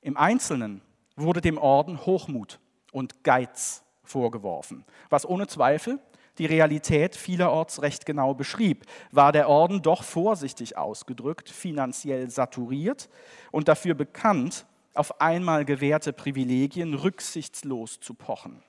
Im 0.01 0.17
Einzelnen 0.17 0.81
wurde 1.15 1.41
dem 1.41 1.57
Orden 1.57 2.05
Hochmut 2.05 2.59
und 2.91 3.23
Geiz 3.23 3.83
vorgeworfen, 4.03 4.83
was 5.09 5.27
ohne 5.27 5.47
Zweifel 5.47 5.99
die 6.37 6.45
Realität 6.45 7.15
vielerorts 7.15 7.81
recht 7.81 8.05
genau 8.05 8.33
beschrieb, 8.33 8.85
war 9.11 9.31
der 9.31 9.47
Orden 9.47 9.81
doch 9.81 10.03
vorsichtig 10.03 10.77
ausgedrückt, 10.77 11.49
finanziell 11.49 12.29
saturiert 12.29 13.09
und 13.51 13.67
dafür 13.67 13.93
bekannt, 13.93 14.65
auf 14.93 15.21
einmal 15.21 15.65
gewährte 15.65 16.13
Privilegien 16.13 16.93
rücksichtslos 16.95 17.99
zu 17.99 18.13
pochen. 18.13 18.63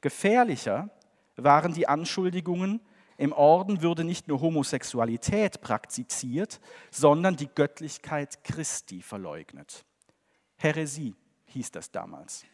Gefährlicher 0.00 0.90
waren 1.36 1.72
die 1.72 1.88
Anschuldigungen, 1.88 2.80
im 3.16 3.32
Orden 3.32 3.82
würde 3.82 4.04
nicht 4.04 4.28
nur 4.28 4.40
Homosexualität 4.40 5.60
praktiziert, 5.60 6.60
sondern 6.90 7.36
die 7.36 7.48
Göttlichkeit 7.48 8.44
Christi 8.44 9.02
verleugnet. 9.02 9.84
Häresie 10.58 11.14
hieß 11.46 11.70
das 11.70 11.90
damals. 11.90 12.44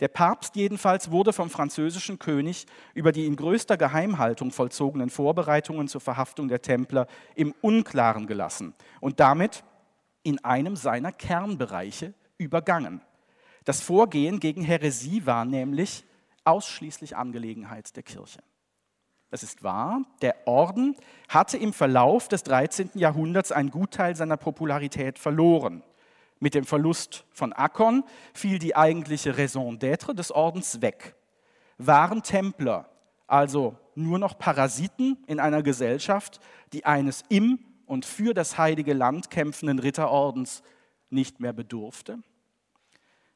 Der 0.00 0.08
Papst 0.08 0.54
jedenfalls 0.54 1.10
wurde 1.10 1.32
vom 1.32 1.50
französischen 1.50 2.20
König 2.20 2.66
über 2.94 3.10
die 3.10 3.26
in 3.26 3.34
größter 3.34 3.76
Geheimhaltung 3.76 4.52
vollzogenen 4.52 5.10
Vorbereitungen 5.10 5.88
zur 5.88 6.00
Verhaftung 6.00 6.46
der 6.46 6.62
Templer 6.62 7.08
im 7.34 7.52
Unklaren 7.62 8.28
gelassen 8.28 8.74
und 9.00 9.18
damit 9.18 9.64
in 10.22 10.42
einem 10.44 10.76
seiner 10.76 11.10
Kernbereiche 11.10 12.14
übergangen. 12.36 13.00
Das 13.64 13.80
Vorgehen 13.80 14.38
gegen 14.38 14.62
Häresie 14.62 15.26
war 15.26 15.44
nämlich 15.44 16.04
ausschließlich 16.44 17.16
Angelegenheit 17.16 17.96
der 17.96 18.04
Kirche. 18.04 18.40
Es 19.30 19.42
ist 19.42 19.62
wahr, 19.62 20.02
der 20.22 20.46
Orden 20.46 20.96
hatte 21.28 21.58
im 21.58 21.72
Verlauf 21.72 22.28
des 22.28 22.44
13. 22.44 22.90
Jahrhunderts 22.94 23.52
einen 23.52 23.70
Gutteil 23.70 24.16
seiner 24.16 24.38
Popularität 24.38 25.18
verloren. 25.18 25.82
Mit 26.40 26.54
dem 26.54 26.64
Verlust 26.64 27.24
von 27.30 27.52
Akkon 27.52 28.04
fiel 28.32 28.58
die 28.58 28.76
eigentliche 28.76 29.36
Raison 29.36 29.78
d'être 29.78 30.14
des 30.14 30.30
Ordens 30.30 30.80
weg. 30.80 31.14
Waren 31.78 32.22
Templer 32.22 32.88
also 33.26 33.76
nur 33.94 34.18
noch 34.18 34.38
Parasiten 34.38 35.18
in 35.26 35.40
einer 35.40 35.62
Gesellschaft, 35.62 36.40
die 36.72 36.84
eines 36.86 37.24
im 37.28 37.58
und 37.86 38.04
für 38.04 38.34
das 38.34 38.58
heilige 38.58 38.94
Land 38.94 39.30
kämpfenden 39.30 39.78
Ritterordens 39.78 40.62
nicht 41.10 41.40
mehr 41.40 41.52
bedurfte? 41.52 42.18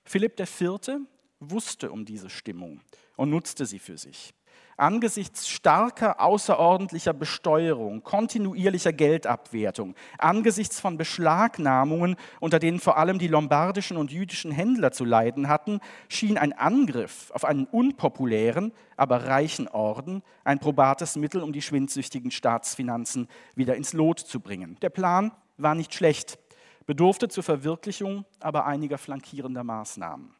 Philipp 0.04 0.38
IV. 0.38 1.00
wusste 1.40 1.90
um 1.90 2.04
diese 2.04 2.30
Stimmung 2.30 2.80
und 3.16 3.30
nutzte 3.30 3.66
sie 3.66 3.78
für 3.78 3.98
sich 3.98 4.34
angesichts 4.82 5.48
starker 5.48 6.20
außerordentlicher 6.20 7.12
Besteuerung, 7.12 8.02
kontinuierlicher 8.02 8.92
Geldabwertung, 8.92 9.94
angesichts 10.18 10.80
von 10.80 10.98
Beschlagnahmungen, 10.98 12.16
unter 12.40 12.58
denen 12.58 12.80
vor 12.80 12.96
allem 12.96 13.20
die 13.20 13.28
lombardischen 13.28 13.96
und 13.96 14.10
jüdischen 14.10 14.50
Händler 14.50 14.90
zu 14.90 15.04
leiden 15.04 15.48
hatten, 15.48 15.78
schien 16.08 16.36
ein 16.36 16.52
Angriff 16.52 17.30
auf 17.30 17.44
einen 17.44 17.66
unpopulären, 17.66 18.72
aber 18.96 19.26
reichen 19.26 19.68
Orden 19.68 20.22
ein 20.42 20.58
probates 20.58 21.14
Mittel, 21.14 21.42
um 21.42 21.52
die 21.52 21.62
schwindsüchtigen 21.62 22.32
Staatsfinanzen 22.32 23.28
wieder 23.54 23.76
ins 23.76 23.92
Lot 23.92 24.18
zu 24.18 24.40
bringen. 24.40 24.76
Der 24.82 24.90
Plan 24.90 25.30
war 25.58 25.76
nicht 25.76 25.94
schlecht, 25.94 26.40
bedurfte 26.86 27.28
zur 27.28 27.44
Verwirklichung 27.44 28.24
aber 28.40 28.66
einiger 28.66 28.98
flankierender 28.98 29.62
Maßnahmen. 29.62 30.34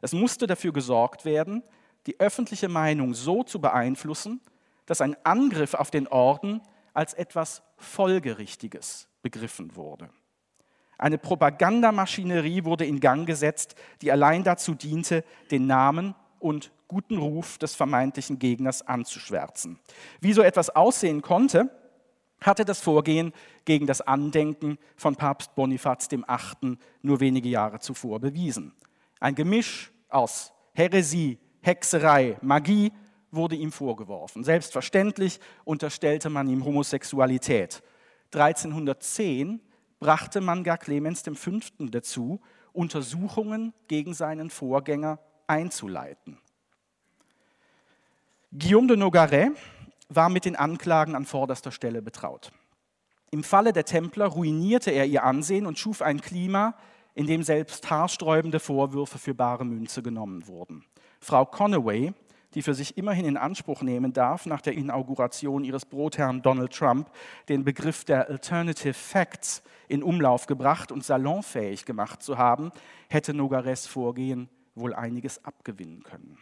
Es 0.00 0.12
musste 0.12 0.46
dafür 0.46 0.72
gesorgt 0.72 1.24
werden, 1.24 1.64
die 2.10 2.18
öffentliche 2.18 2.68
Meinung 2.68 3.14
so 3.14 3.44
zu 3.44 3.60
beeinflussen, 3.60 4.40
dass 4.84 5.00
ein 5.00 5.16
Angriff 5.22 5.74
auf 5.74 5.92
den 5.92 6.08
Orden 6.08 6.60
als 6.92 7.14
etwas 7.14 7.62
Folgerichtiges 7.76 9.06
begriffen 9.22 9.76
wurde. 9.76 10.10
Eine 10.98 11.18
Propagandamaschinerie 11.18 12.64
wurde 12.64 12.84
in 12.84 12.98
Gang 12.98 13.28
gesetzt, 13.28 13.76
die 14.02 14.10
allein 14.10 14.42
dazu 14.42 14.74
diente, 14.74 15.24
den 15.52 15.68
Namen 15.68 16.16
und 16.40 16.72
guten 16.88 17.16
Ruf 17.16 17.58
des 17.58 17.76
vermeintlichen 17.76 18.40
Gegners 18.40 18.84
anzuschwärzen. 18.84 19.78
Wie 20.20 20.32
so 20.32 20.42
etwas 20.42 20.70
aussehen 20.70 21.22
konnte, 21.22 21.70
hatte 22.40 22.64
das 22.64 22.80
Vorgehen 22.80 23.32
gegen 23.64 23.86
das 23.86 24.00
Andenken 24.00 24.78
von 24.96 25.14
Papst 25.14 25.54
Bonifaz 25.54 26.10
VIII. 26.10 26.76
nur 27.02 27.20
wenige 27.20 27.48
Jahre 27.48 27.78
zuvor 27.78 28.18
bewiesen. 28.18 28.74
Ein 29.20 29.36
Gemisch 29.36 29.92
aus 30.08 30.52
Häresie, 30.72 31.38
Hexerei, 31.60 32.38
Magie 32.42 32.92
wurde 33.30 33.56
ihm 33.56 33.72
vorgeworfen. 33.72 34.44
Selbstverständlich 34.44 35.40
unterstellte 35.64 36.30
man 36.30 36.48
ihm 36.48 36.64
Homosexualität. 36.64 37.82
1310 38.32 39.60
brachte 39.98 40.40
man 40.40 40.64
gar 40.64 40.78
Clemens 40.78 41.22
V. 41.22 41.50
dazu, 41.78 42.40
Untersuchungen 42.72 43.74
gegen 43.88 44.14
seinen 44.14 44.50
Vorgänger 44.50 45.18
einzuleiten. 45.46 46.38
Guillaume 48.52 48.88
de 48.88 48.96
Nogaret 48.96 49.52
war 50.08 50.28
mit 50.28 50.44
den 50.44 50.56
Anklagen 50.56 51.14
an 51.14 51.24
vorderster 51.24 51.70
Stelle 51.70 52.02
betraut. 52.02 52.52
Im 53.30 53.44
Falle 53.44 53.72
der 53.72 53.84
Templer 53.84 54.26
ruinierte 54.26 54.90
er 54.90 55.06
ihr 55.06 55.22
Ansehen 55.22 55.66
und 55.66 55.78
schuf 55.78 56.02
ein 56.02 56.20
Klima, 56.20 56.74
in 57.14 57.26
dem 57.26 57.42
selbst 57.42 57.88
haarsträubende 57.90 58.58
Vorwürfe 58.58 59.18
für 59.18 59.34
bare 59.34 59.64
Münze 59.64 60.02
genommen 60.02 60.48
wurden. 60.48 60.84
Frau 61.20 61.44
Conaway, 61.44 62.12
die 62.54 62.62
für 62.62 62.74
sich 62.74 62.96
immerhin 62.96 63.24
in 63.24 63.36
Anspruch 63.36 63.82
nehmen 63.82 64.12
darf, 64.12 64.46
nach 64.46 64.60
der 64.60 64.74
Inauguration 64.74 65.64
ihres 65.64 65.84
Brotherrn 65.84 66.42
Donald 66.42 66.72
Trump 66.72 67.10
den 67.48 67.64
Begriff 67.64 68.04
der 68.04 68.28
Alternative 68.28 68.94
Facts 68.94 69.62
in 69.88 70.02
Umlauf 70.02 70.46
gebracht 70.46 70.90
und 70.90 71.04
salonfähig 71.04 71.84
gemacht 71.84 72.22
zu 72.22 72.38
haben, 72.38 72.72
hätte 73.08 73.34
Nogares 73.34 73.86
Vorgehen 73.86 74.48
wohl 74.74 74.94
einiges 74.94 75.44
abgewinnen 75.44 76.02
können. 76.02 76.38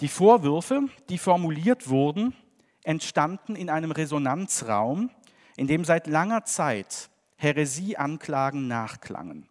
Die 0.00 0.08
Vorwürfe, 0.08 0.88
die 1.08 1.18
formuliert 1.18 1.88
wurden, 1.88 2.34
entstanden 2.82 3.54
in 3.56 3.70
einem 3.70 3.92
Resonanzraum, 3.92 5.10
in 5.56 5.66
dem 5.66 5.84
seit 5.84 6.06
langer 6.06 6.44
Zeit 6.44 7.10
Häresieanklagen 7.36 8.66
nachklangen. 8.66 9.48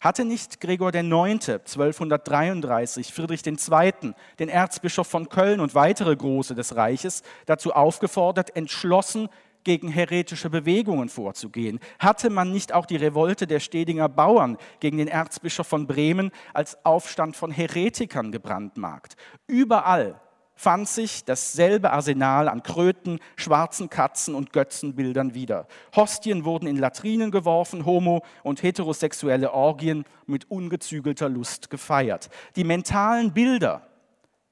Hatte 0.00 0.24
nicht 0.24 0.60
Gregor 0.60 0.94
IX. 0.94 1.48
1233 1.48 3.12
Friedrich 3.12 3.46
II., 3.46 4.14
den 4.38 4.48
Erzbischof 4.48 5.06
von 5.06 5.28
Köln 5.28 5.60
und 5.60 5.74
weitere 5.74 6.16
Große 6.16 6.54
des 6.54 6.74
Reiches 6.74 7.22
dazu 7.44 7.74
aufgefordert, 7.74 8.56
entschlossen 8.56 9.28
gegen 9.62 9.88
heretische 9.88 10.48
Bewegungen 10.48 11.10
vorzugehen? 11.10 11.80
Hatte 11.98 12.30
man 12.30 12.50
nicht 12.50 12.72
auch 12.72 12.86
die 12.86 12.96
Revolte 12.96 13.46
der 13.46 13.60
Stedinger 13.60 14.08
Bauern 14.08 14.56
gegen 14.80 14.96
den 14.96 15.08
Erzbischof 15.08 15.66
von 15.66 15.86
Bremen 15.86 16.30
als 16.54 16.82
Aufstand 16.84 17.36
von 17.36 17.50
Heretikern 17.50 18.32
gebrandmarkt? 18.32 19.16
Überall 19.46 20.18
fand 20.60 20.86
sich 20.86 21.24
dasselbe 21.24 21.90
Arsenal 21.90 22.46
an 22.46 22.62
Kröten, 22.62 23.18
schwarzen 23.36 23.88
Katzen 23.88 24.34
und 24.34 24.52
Götzenbildern 24.52 25.32
wieder. 25.32 25.66
Hostien 25.96 26.44
wurden 26.44 26.66
in 26.66 26.76
Latrinen 26.76 27.30
geworfen, 27.30 27.86
homo- 27.86 28.22
und 28.42 28.62
heterosexuelle 28.62 29.54
Orgien 29.54 30.04
mit 30.26 30.50
ungezügelter 30.50 31.30
Lust 31.30 31.70
gefeiert. 31.70 32.28
Die 32.56 32.64
mentalen 32.64 33.32
Bilder, 33.32 33.86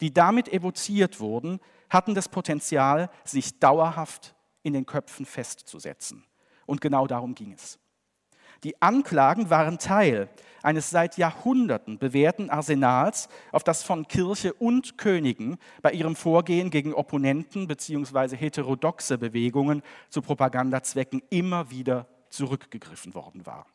die 0.00 0.10
damit 0.10 0.50
evoziert 0.50 1.20
wurden, 1.20 1.60
hatten 1.90 2.14
das 2.14 2.30
Potenzial, 2.30 3.10
sich 3.24 3.58
dauerhaft 3.58 4.34
in 4.62 4.72
den 4.72 4.86
Köpfen 4.86 5.26
festzusetzen. 5.26 6.24
Und 6.64 6.80
genau 6.80 7.06
darum 7.06 7.34
ging 7.34 7.52
es. 7.52 7.78
Die 8.64 8.80
Anklagen 8.80 9.50
waren 9.50 9.78
Teil 9.78 10.30
eines 10.62 10.90
seit 10.90 11.18
Jahrhunderten 11.18 11.98
bewährten 11.98 12.50
Arsenals, 12.50 13.28
auf 13.52 13.64
das 13.64 13.82
von 13.82 14.06
Kirche 14.08 14.52
und 14.52 14.98
Königen 14.98 15.58
bei 15.82 15.92
ihrem 15.92 16.16
Vorgehen 16.16 16.70
gegen 16.70 16.94
Opponenten 16.94 17.66
bzw. 17.66 18.36
heterodoxe 18.36 19.18
Bewegungen 19.18 19.82
zu 20.08 20.22
Propagandazwecken 20.22 21.22
immer 21.30 21.70
wieder 21.70 22.06
zurückgegriffen 22.30 23.14
worden 23.14 23.46
war. 23.46 23.66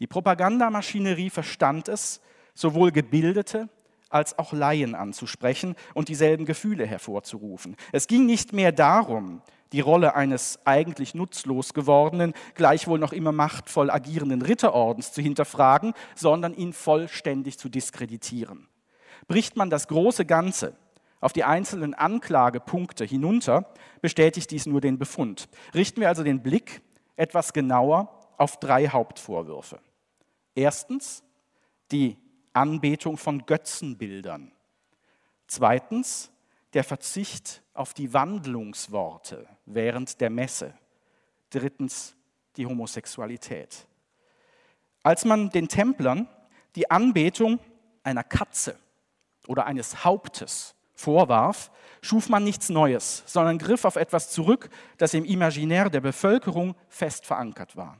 Die 0.00 0.06
Propagandamaschinerie 0.06 1.30
verstand 1.30 1.88
es, 1.88 2.20
sowohl 2.54 2.92
Gebildete 2.92 3.68
als 4.10 4.38
auch 4.38 4.52
Laien 4.52 4.94
anzusprechen 4.94 5.74
und 5.94 6.08
dieselben 6.08 6.46
Gefühle 6.46 6.86
hervorzurufen. 6.86 7.76
Es 7.92 8.06
ging 8.06 8.26
nicht 8.26 8.52
mehr 8.52 8.72
darum, 8.72 9.42
die 9.72 9.80
Rolle 9.80 10.14
eines 10.14 10.58
eigentlich 10.64 11.14
nutzlos 11.14 11.74
gewordenen, 11.74 12.32
gleichwohl 12.54 12.98
noch 12.98 13.12
immer 13.12 13.32
machtvoll 13.32 13.90
agierenden 13.90 14.42
Ritterordens 14.42 15.12
zu 15.12 15.22
hinterfragen, 15.22 15.92
sondern 16.14 16.54
ihn 16.54 16.72
vollständig 16.72 17.58
zu 17.58 17.68
diskreditieren. 17.68 18.68
Bricht 19.26 19.56
man 19.56 19.70
das 19.70 19.88
große 19.88 20.24
Ganze 20.24 20.74
auf 21.20 21.32
die 21.32 21.44
einzelnen 21.44 21.94
Anklagepunkte 21.94 23.04
hinunter, 23.04 23.72
bestätigt 24.00 24.50
dies 24.50 24.66
nur 24.66 24.80
den 24.80 24.98
Befund. 24.98 25.48
Richten 25.74 26.00
wir 26.00 26.08
also 26.08 26.22
den 26.22 26.42
Blick 26.42 26.80
etwas 27.16 27.52
genauer 27.52 28.08
auf 28.36 28.60
drei 28.60 28.88
Hauptvorwürfe. 28.88 29.80
Erstens 30.54 31.24
die 31.90 32.16
Anbetung 32.52 33.16
von 33.16 33.44
Götzenbildern. 33.46 34.52
Zweitens 35.46 36.30
der 36.74 36.84
Verzicht 36.84 37.62
auf 37.78 37.94
die 37.94 38.12
Wandlungsworte 38.12 39.46
während 39.66 40.20
der 40.20 40.30
Messe. 40.30 40.74
Drittens 41.50 42.14
die 42.56 42.66
Homosexualität. 42.66 43.86
Als 45.02 45.24
man 45.24 45.50
den 45.50 45.68
Templern 45.68 46.28
die 46.74 46.90
Anbetung 46.90 47.60
einer 48.02 48.24
Katze 48.24 48.76
oder 49.46 49.66
eines 49.66 50.04
Hauptes 50.04 50.74
vorwarf, 50.94 51.70
schuf 52.02 52.28
man 52.28 52.44
nichts 52.44 52.68
Neues, 52.68 53.22
sondern 53.26 53.58
griff 53.58 53.84
auf 53.84 53.96
etwas 53.96 54.30
zurück, 54.30 54.68
das 54.98 55.14
im 55.14 55.24
Imaginär 55.24 55.88
der 55.88 56.00
Bevölkerung 56.00 56.74
fest 56.88 57.24
verankert 57.24 57.76
war. 57.76 57.98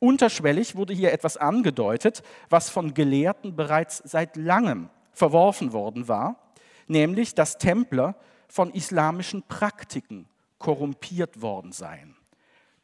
Unterschwellig 0.00 0.76
wurde 0.76 0.94
hier 0.94 1.12
etwas 1.12 1.36
angedeutet, 1.36 2.22
was 2.48 2.70
von 2.70 2.94
Gelehrten 2.94 3.56
bereits 3.56 3.98
seit 4.04 4.36
langem 4.36 4.90
verworfen 5.12 5.72
worden 5.72 6.08
war, 6.08 6.52
nämlich 6.86 7.34
dass 7.34 7.58
Templer 7.58 8.14
von 8.48 8.72
islamischen 8.72 9.42
Praktiken 9.42 10.28
korrumpiert 10.58 11.40
worden 11.40 11.72
seien. 11.72 12.16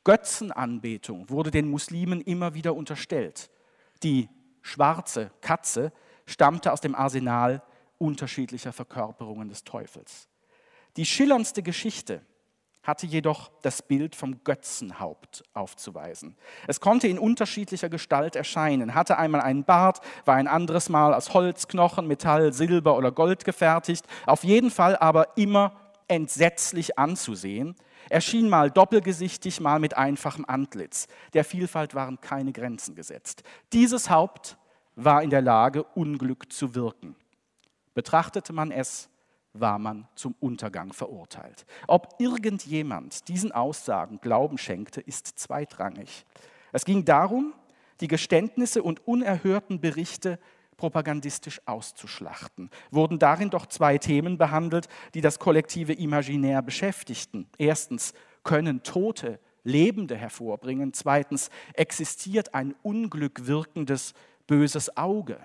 Götzenanbetung 0.05 1.31
wurde 1.31 1.51
den 1.51 1.71
Muslimen 1.71 2.21
immer 2.21 2.55
wieder 2.55 2.75
unterstellt. 2.75 3.51
Die 4.03 4.29
schwarze 4.63 5.31
Katze 5.41 5.93
stammte 6.27 6.73
aus 6.73 6.81
dem 6.81 6.95
Arsenal 6.95 7.63
unterschiedlicher 7.99 8.73
Verkörperungen 8.73 9.49
des 9.49 9.65
Teufels. 9.65 10.29
Die 10.97 11.07
schillerndste 11.07 11.63
Geschichte 11.63 12.21
hatte 12.85 13.07
jedoch 13.07 13.51
das 13.63 13.83
Bild 13.83 14.15
vom 14.15 14.45
Götzenhaupt 14.45 15.43
aufzuweisen. 15.55 16.37
Es 16.69 16.81
konnte 16.81 17.09
in 17.09 17.19
unterschiedlicher 17.19 17.89
Gestalt 17.89 18.37
erscheinen, 18.37 18.95
hatte 18.95 19.19
einmal 19.19 19.41
einen 19.41 19.65
Bart, 19.65 20.01
war 20.25 20.37
ein 20.37 20.47
anderes 20.47 20.89
Mal 20.89 21.15
aus 21.15 21.35
Holz, 21.35 21.67
Knochen, 21.67 22.07
Metall, 22.07 22.53
Silber 22.53 22.97
oder 22.97 23.11
Gold 23.11 23.45
gefertigt, 23.45 24.07
auf 24.27 24.45
jeden 24.45 24.71
Fall 24.71 24.97
aber 24.97 25.37
immer 25.37 25.73
entsetzlich 26.09 26.99
anzusehen, 26.99 27.75
erschien 28.11 28.49
mal 28.49 28.71
doppelgesichtig, 28.71 29.61
mal 29.61 29.79
mit 29.79 29.97
einfachem 29.97 30.45
Antlitz. 30.47 31.07
Der 31.33 31.45
Vielfalt 31.45 31.95
waren 31.95 32.21
keine 32.21 32.53
Grenzen 32.53 32.95
gesetzt. 32.95 33.43
Dieses 33.73 34.11
Haupt 34.11 34.59
war 34.95 35.23
in 35.23 35.31
der 35.31 35.43
Lage, 35.43 35.83
Unglück 35.83 36.53
zu 36.53 36.75
wirken. 36.75 37.17
Betrachtete 37.95 38.53
man 38.53 38.71
es 38.71 39.09
war 39.55 39.79
man 39.79 40.07
zum 40.15 40.35
Untergang 40.41 40.93
verurteilt. 40.93 41.65
Ob 41.87 42.17
irgendjemand 42.19 43.29
diesen 43.29 43.53
Aussagen 43.53 44.21
Glauben 44.21 44.59
schenkte, 44.59 45.01
ist 45.01 45.39
zweitrangig. 45.39 46.27
Es 46.73 46.85
ging 46.85 47.05
darum, 47.05 47.55
die 48.01 48.09
Geständnisse 48.09 48.83
und 48.83 49.07
unerhörten 49.07 49.81
Berichte 49.81 50.39
propagandistisch 50.77 51.61
auszuschlachten. 51.67 52.69
Wurden 52.91 53.21
darin 53.21 53.51
doch 53.51 53.67
zwei 53.67 53.97
Themen 53.97 54.39
behandelt, 54.39 54.89
die 55.15 55.21
das 55.21 55.39
kollektive 55.39 55.93
Imaginär 55.93 56.63
beschäftigten. 56.63 57.49
Erstens, 57.57 58.13
können 58.43 58.83
Tote 58.83 59.41
Lebende 59.63 60.17
hervorbringen? 60.17 60.93
Zweitens, 60.93 61.49
existiert 61.73 62.55
ein 62.55 62.75
unglückwirkendes 62.83 64.13
böses 64.47 64.97
Auge? 64.97 65.41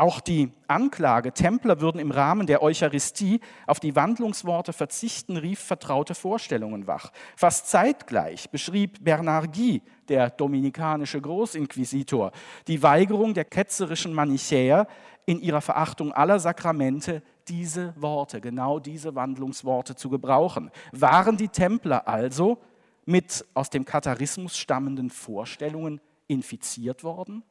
Auch 0.00 0.20
die 0.20 0.50
Anklage, 0.66 1.30
Templer 1.30 1.82
würden 1.82 2.00
im 2.00 2.10
Rahmen 2.10 2.46
der 2.46 2.62
Eucharistie 2.62 3.38
auf 3.66 3.80
die 3.80 3.94
Wandlungsworte 3.94 4.72
verzichten, 4.72 5.36
rief 5.36 5.58
vertraute 5.60 6.14
Vorstellungen 6.14 6.86
wach. 6.86 7.12
Fast 7.36 7.68
zeitgleich 7.68 8.48
beschrieb 8.48 9.04
Bernard 9.04 9.54
Guy, 9.54 9.82
der 10.08 10.30
dominikanische 10.30 11.20
Großinquisitor, 11.20 12.32
die 12.66 12.82
Weigerung 12.82 13.34
der 13.34 13.44
ketzerischen 13.44 14.14
Manichäer 14.14 14.86
in 15.26 15.38
ihrer 15.38 15.60
Verachtung 15.60 16.14
aller 16.14 16.40
Sakramente 16.40 17.22
diese 17.46 17.92
Worte, 18.00 18.40
genau 18.40 18.78
diese 18.78 19.14
Wandlungsworte 19.14 19.96
zu 19.96 20.08
gebrauchen. 20.08 20.70
Waren 20.92 21.36
die 21.36 21.48
Templer 21.48 22.08
also 22.08 22.56
mit 23.04 23.44
aus 23.52 23.68
dem 23.68 23.84
Katharismus 23.84 24.56
stammenden 24.56 25.10
Vorstellungen 25.10 26.00
infiziert 26.26 27.04
worden? 27.04 27.42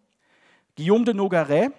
Guillaume 0.75 1.05
de 1.05 1.13
Nogaret, 1.13 1.73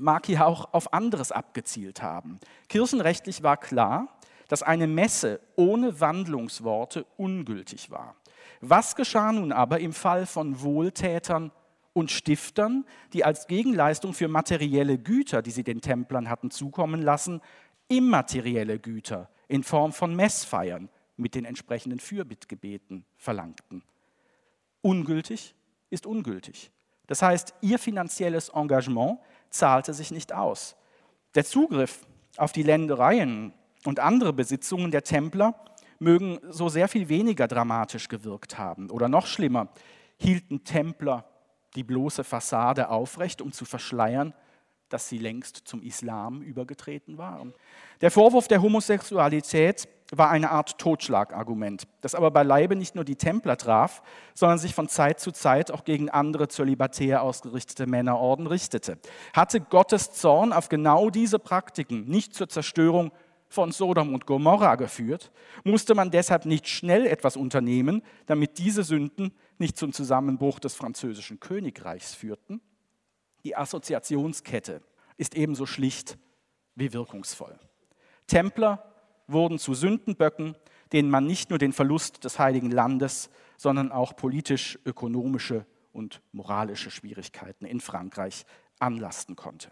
mag 0.00 0.26
hier 0.26 0.46
auch 0.46 0.72
auf 0.72 0.92
anderes 0.92 1.30
abgezielt 1.30 2.02
haben. 2.02 2.40
Kirchenrechtlich 2.68 3.42
war 3.42 3.56
klar, 3.56 4.08
dass 4.48 4.62
eine 4.62 4.86
Messe 4.86 5.40
ohne 5.56 6.00
Wandlungsworte 6.00 7.06
ungültig 7.16 7.90
war. 7.90 8.16
Was 8.60 8.96
geschah 8.96 9.32
nun 9.32 9.52
aber 9.52 9.80
im 9.80 9.92
Fall 9.92 10.26
von 10.26 10.60
Wohltätern 10.62 11.52
und 11.92 12.10
Stiftern, 12.10 12.84
die 13.12 13.24
als 13.24 13.46
Gegenleistung 13.46 14.12
für 14.12 14.28
materielle 14.28 14.98
Güter, 14.98 15.42
die 15.42 15.50
sie 15.50 15.64
den 15.64 15.80
Templern 15.80 16.28
hatten 16.28 16.50
zukommen 16.50 17.02
lassen, 17.02 17.40
immaterielle 17.88 18.78
Güter 18.78 19.28
in 19.48 19.62
Form 19.62 19.92
von 19.92 20.14
Messfeiern 20.14 20.88
mit 21.16 21.34
den 21.34 21.44
entsprechenden 21.44 22.00
Fürbittgebeten 22.00 23.04
verlangten? 23.16 23.82
Ungültig 24.82 25.54
ist 25.90 26.06
ungültig. 26.06 26.70
Das 27.06 27.22
heißt, 27.22 27.54
ihr 27.60 27.78
finanzielles 27.78 28.50
Engagement 28.50 29.18
zahlte 29.50 29.94
sich 29.94 30.10
nicht 30.10 30.32
aus. 30.32 30.76
Der 31.34 31.44
Zugriff 31.44 32.06
auf 32.36 32.52
die 32.52 32.62
Ländereien 32.62 33.52
und 33.84 34.00
andere 34.00 34.32
Besitzungen 34.32 34.90
der 34.90 35.04
Templer 35.04 35.54
mögen 35.98 36.38
so 36.48 36.68
sehr 36.68 36.88
viel 36.88 37.08
weniger 37.08 37.46
dramatisch 37.46 38.08
gewirkt 38.08 38.58
haben. 38.58 38.90
Oder 38.90 39.08
noch 39.08 39.26
schlimmer, 39.26 39.68
hielten 40.16 40.64
Templer 40.64 41.24
die 41.74 41.84
bloße 41.84 42.24
Fassade 42.24 42.88
aufrecht, 42.88 43.42
um 43.42 43.52
zu 43.52 43.64
verschleiern, 43.64 44.34
dass 44.90 45.08
sie 45.08 45.18
längst 45.18 45.56
zum 45.64 45.82
Islam 45.82 46.42
übergetreten 46.42 47.16
waren. 47.16 47.54
Der 48.00 48.10
Vorwurf 48.10 48.48
der 48.48 48.60
Homosexualität 48.60 49.88
war 50.12 50.30
eine 50.30 50.50
Art 50.50 50.78
Totschlagargument, 50.78 51.86
das 52.00 52.14
aber 52.14 52.30
beileibe 52.30 52.76
nicht 52.76 52.94
nur 52.94 53.04
die 53.04 53.16
Templer 53.16 53.56
traf, 53.56 54.02
sondern 54.34 54.58
sich 54.58 54.74
von 54.74 54.88
Zeit 54.88 55.20
zu 55.20 55.30
Zeit 55.30 55.70
auch 55.70 55.84
gegen 55.84 56.10
andere 56.10 56.48
zölibatär 56.48 57.22
ausgerichtete 57.22 57.86
Männerorden 57.86 58.46
richtete. 58.46 58.98
Hatte 59.32 59.60
Gottes 59.60 60.12
Zorn 60.12 60.52
auf 60.52 60.68
genau 60.68 61.10
diese 61.10 61.38
Praktiken 61.38 62.06
nicht 62.06 62.34
zur 62.34 62.48
Zerstörung 62.48 63.12
von 63.48 63.72
Sodom 63.72 64.14
und 64.14 64.26
Gomorra 64.26 64.76
geführt, 64.76 65.32
musste 65.64 65.94
man 65.94 66.10
deshalb 66.10 66.46
nicht 66.46 66.68
schnell 66.68 67.06
etwas 67.06 67.36
unternehmen, 67.36 68.02
damit 68.26 68.58
diese 68.58 68.84
Sünden 68.84 69.32
nicht 69.58 69.76
zum 69.76 69.92
Zusammenbruch 69.92 70.60
des 70.60 70.74
französischen 70.74 71.40
Königreichs 71.40 72.14
führten? 72.14 72.60
Die 73.44 73.56
Assoziationskette 73.56 74.82
ist 75.16 75.34
ebenso 75.34 75.66
schlicht 75.66 76.18
wie 76.74 76.92
wirkungsvoll. 76.92 77.58
Templer 78.26 78.92
wurden 79.26 79.58
zu 79.58 79.74
Sündenböcken, 79.74 80.56
denen 80.92 81.10
man 81.10 81.26
nicht 81.26 81.50
nur 81.50 81.58
den 81.58 81.72
Verlust 81.72 82.24
des 82.24 82.38
heiligen 82.38 82.70
Landes, 82.70 83.30
sondern 83.56 83.92
auch 83.92 84.16
politisch-ökonomische 84.16 85.66
und 85.92 86.20
moralische 86.32 86.90
Schwierigkeiten 86.90 87.64
in 87.64 87.80
Frankreich 87.80 88.44
anlasten 88.78 89.36
konnte. 89.36 89.70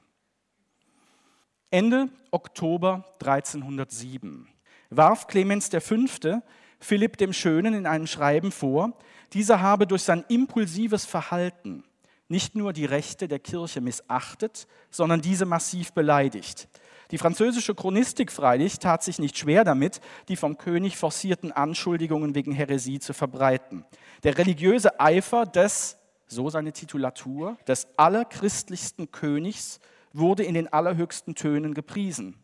Ende 1.70 2.08
Oktober 2.30 3.04
1307 3.20 4.48
warf 4.90 5.26
Clemens 5.26 5.68
V. 5.68 6.42
Philipp 6.80 7.16
dem 7.16 7.32
Schönen 7.32 7.74
in 7.74 7.86
einem 7.86 8.06
Schreiben 8.06 8.52
vor, 8.52 8.96
dieser 9.32 9.60
habe 9.60 9.86
durch 9.86 10.02
sein 10.02 10.24
impulsives 10.28 11.04
Verhalten 11.04 11.84
nicht 12.28 12.54
nur 12.54 12.72
die 12.72 12.84
Rechte 12.84 13.26
der 13.26 13.38
Kirche 13.38 13.80
missachtet, 13.80 14.66
sondern 14.90 15.20
diese 15.20 15.46
massiv 15.46 15.92
beleidigt. 15.92 16.68
Die 17.10 17.18
französische 17.18 17.74
Chronistik 17.74 18.30
freilich 18.30 18.78
tat 18.78 19.02
sich 19.02 19.18
nicht 19.18 19.38
schwer 19.38 19.64
damit, 19.64 20.00
die 20.28 20.36
vom 20.36 20.58
König 20.58 20.98
forcierten 20.98 21.52
Anschuldigungen 21.52 22.34
wegen 22.34 22.52
Häresie 22.52 22.98
zu 22.98 23.14
verbreiten. 23.14 23.84
Der 24.24 24.36
religiöse 24.36 25.00
Eifer 25.00 25.46
des, 25.46 25.96
so 26.26 26.50
seine 26.50 26.72
Titulatur, 26.72 27.56
des 27.66 27.88
allerchristlichsten 27.96 29.10
Königs 29.10 29.80
wurde 30.12 30.42
in 30.42 30.52
den 30.52 30.70
allerhöchsten 30.70 31.34
Tönen 31.34 31.72
gepriesen. 31.72 32.36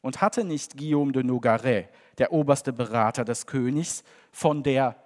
Und 0.00 0.20
hatte 0.22 0.44
nicht 0.44 0.76
Guillaume 0.76 1.12
de 1.12 1.22
Nogaret, 1.22 1.88
der 2.18 2.32
oberste 2.32 2.72
Berater 2.72 3.24
des 3.24 3.46
Königs, 3.46 4.04
von 4.32 4.62
der 4.62 4.96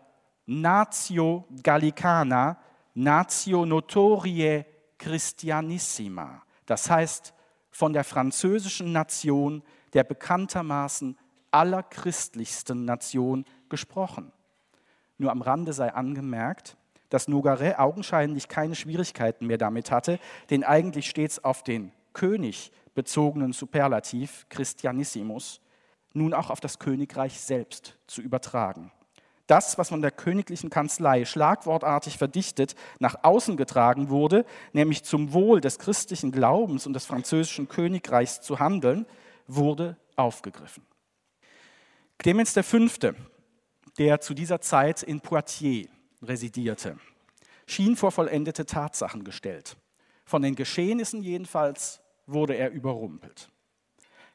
Natio 0.47 1.45
Gallicana, 1.63 2.59
Natio 2.99 3.67
Notorie 3.67 4.65
Christianissima, 4.97 6.43
das 6.65 6.89
heißt 6.89 7.35
von 7.71 7.93
der 7.93 8.05
französischen 8.05 8.91
Nation, 8.93 9.63
der 9.93 10.03
bekanntermaßen 10.03 11.19
allerchristlichsten 11.51 12.87
Nation, 12.87 13.45
gesprochen. 13.69 14.33
Nur 15.19 15.31
am 15.31 15.43
Rande 15.43 15.75
sei 15.75 15.93
angemerkt, 15.93 16.79
dass 17.11 17.29
Nogaret 17.29 17.79
augenscheinlich 17.79 18.49
keine 18.49 18.75
Schwierigkeiten 18.75 19.47
mehr 19.47 19.59
damit 19.59 19.91
hatte, 19.91 20.19
den 20.49 20.65
eigentlich 20.65 21.11
stets 21.11 21.45
auf 21.45 21.63
den 21.63 21.93
König 22.15 22.73
bezogenen 22.95 23.53
Superlativ 23.53 24.47
Christianissimus 24.49 25.61
nun 26.15 26.33
auch 26.33 26.49
auf 26.49 26.61
das 26.61 26.79
Königreich 26.79 27.39
selbst 27.39 27.99
zu 28.07 28.23
übertragen. 28.23 28.91
Das, 29.47 29.79
was 29.79 29.91
von 29.91 30.03
der 30.03 30.11
königlichen 30.11 30.71
Kanzlei 30.71 31.25
schlagwortartig 31.25 32.19
verdichtet 32.19 32.75
nach 32.99 33.23
außen 33.23 33.57
getragen 33.57 34.11
wurde, 34.11 34.45
nämlich 34.73 35.05
zum 35.05 35.33
Wohl 35.33 35.61
des 35.61 35.79
christlichen 35.79 36.33
Glaubens 36.33 36.87
und 36.87 36.95
des 36.95 37.07
französischen 37.07 37.69
Königreichs 37.69 38.41
zu 38.41 38.59
handeln, 38.59 39.07
wurde 39.47 39.97
aufgegriffen. 40.17 40.85
Clemens 42.19 42.53
V., 42.53 43.13
der 43.99 44.21
zu 44.21 44.35
dieser 44.35 44.61
Zeit 44.61 45.03
in 45.03 45.21
Poitiers 45.21 45.89
residierte, 46.23 46.99
schien 47.67 47.97
vor 47.97 48.11
vollendete 48.11 48.67
Tatsachen 48.67 49.23
gestellt. 49.23 49.77
Von 50.25 50.43
den 50.43 50.57
Geschehnissen 50.57 51.23
jedenfalls 51.23 52.01
wurde 52.27 52.55
er 52.55 52.71
überrumpelt. 52.71 53.49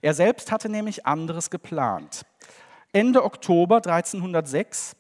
Er 0.02 0.14
selbst 0.14 0.52
hatte 0.52 0.70
nämlich 0.70 1.06
anderes 1.06 1.50
geplant. 1.50 2.26
Ende 2.94 3.24
Oktober 3.24 3.78
1306 3.78 4.96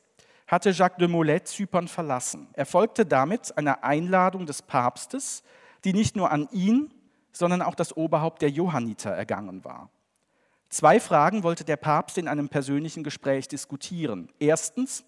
hatte 0.51 0.71
Jacques 0.71 0.97
de 0.97 1.07
Molay 1.07 1.41
Zypern 1.45 1.87
verlassen. 1.87 2.49
Er 2.51 2.65
folgte 2.65 3.05
damit 3.05 3.57
einer 3.57 3.85
Einladung 3.85 4.45
des 4.45 4.61
Papstes, 4.61 5.43
die 5.85 5.93
nicht 5.93 6.17
nur 6.17 6.29
an 6.29 6.49
ihn, 6.51 6.93
sondern 7.31 7.61
auch 7.61 7.73
das 7.73 7.95
Oberhaupt 7.95 8.41
der 8.41 8.49
Johanniter 8.49 9.11
ergangen 9.11 9.63
war. 9.63 9.89
Zwei 10.67 10.99
Fragen 10.99 11.43
wollte 11.43 11.63
der 11.63 11.77
Papst 11.77 12.17
in 12.17 12.27
einem 12.27 12.49
persönlichen 12.49 13.01
Gespräch 13.01 13.47
diskutieren. 13.47 14.29
Erstens, 14.39 15.05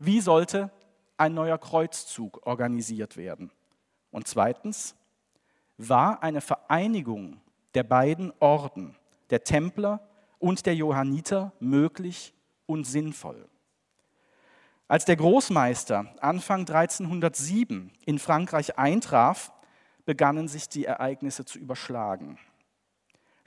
wie 0.00 0.20
sollte 0.20 0.72
ein 1.16 1.34
neuer 1.34 1.58
Kreuzzug 1.58 2.44
organisiert 2.44 3.16
werden? 3.16 3.52
Und 4.10 4.26
zweitens, 4.26 4.96
war 5.78 6.20
eine 6.24 6.40
Vereinigung 6.40 7.40
der 7.74 7.84
beiden 7.84 8.32
Orden, 8.40 8.96
der 9.30 9.44
Templer 9.44 10.00
und 10.40 10.66
der 10.66 10.74
Johanniter, 10.74 11.52
möglich 11.60 12.34
und 12.66 12.84
sinnvoll. 12.84 13.48
Als 14.92 15.06
der 15.06 15.16
Großmeister 15.16 16.04
Anfang 16.20 16.68
1307 16.68 17.92
in 18.04 18.18
Frankreich 18.18 18.78
eintraf, 18.78 19.50
begannen 20.04 20.48
sich 20.48 20.68
die 20.68 20.84
Ereignisse 20.84 21.46
zu 21.46 21.58
überschlagen. 21.58 22.38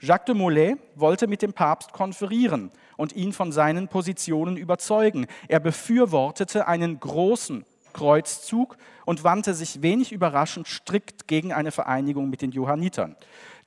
Jacques 0.00 0.24
de 0.24 0.34
Molay 0.34 0.74
wollte 0.96 1.28
mit 1.28 1.42
dem 1.42 1.52
Papst 1.52 1.92
konferieren 1.92 2.72
und 2.96 3.14
ihn 3.14 3.32
von 3.32 3.52
seinen 3.52 3.86
Positionen 3.86 4.56
überzeugen. 4.56 5.28
Er 5.46 5.60
befürwortete 5.60 6.66
einen 6.66 6.98
großen 6.98 7.64
Kreuzzug 7.92 8.76
und 9.04 9.22
wandte 9.22 9.54
sich 9.54 9.82
wenig 9.82 10.10
überraschend 10.10 10.66
strikt 10.66 11.28
gegen 11.28 11.52
eine 11.52 11.70
Vereinigung 11.70 12.28
mit 12.28 12.42
den 12.42 12.50
Johannitern. 12.50 13.14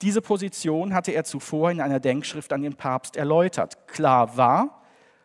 Diese 0.01 0.21
Position 0.21 0.93
hatte 0.93 1.13
er 1.13 1.23
zuvor 1.23 1.71
in 1.71 1.80
einer 1.80 2.01
Denkschrift 2.01 2.51
an 2.51 2.61
den 2.61 2.75
Papst 2.75 3.15
erläutert. 3.15 3.88
Klar 3.88 4.36
war, 4.36 4.84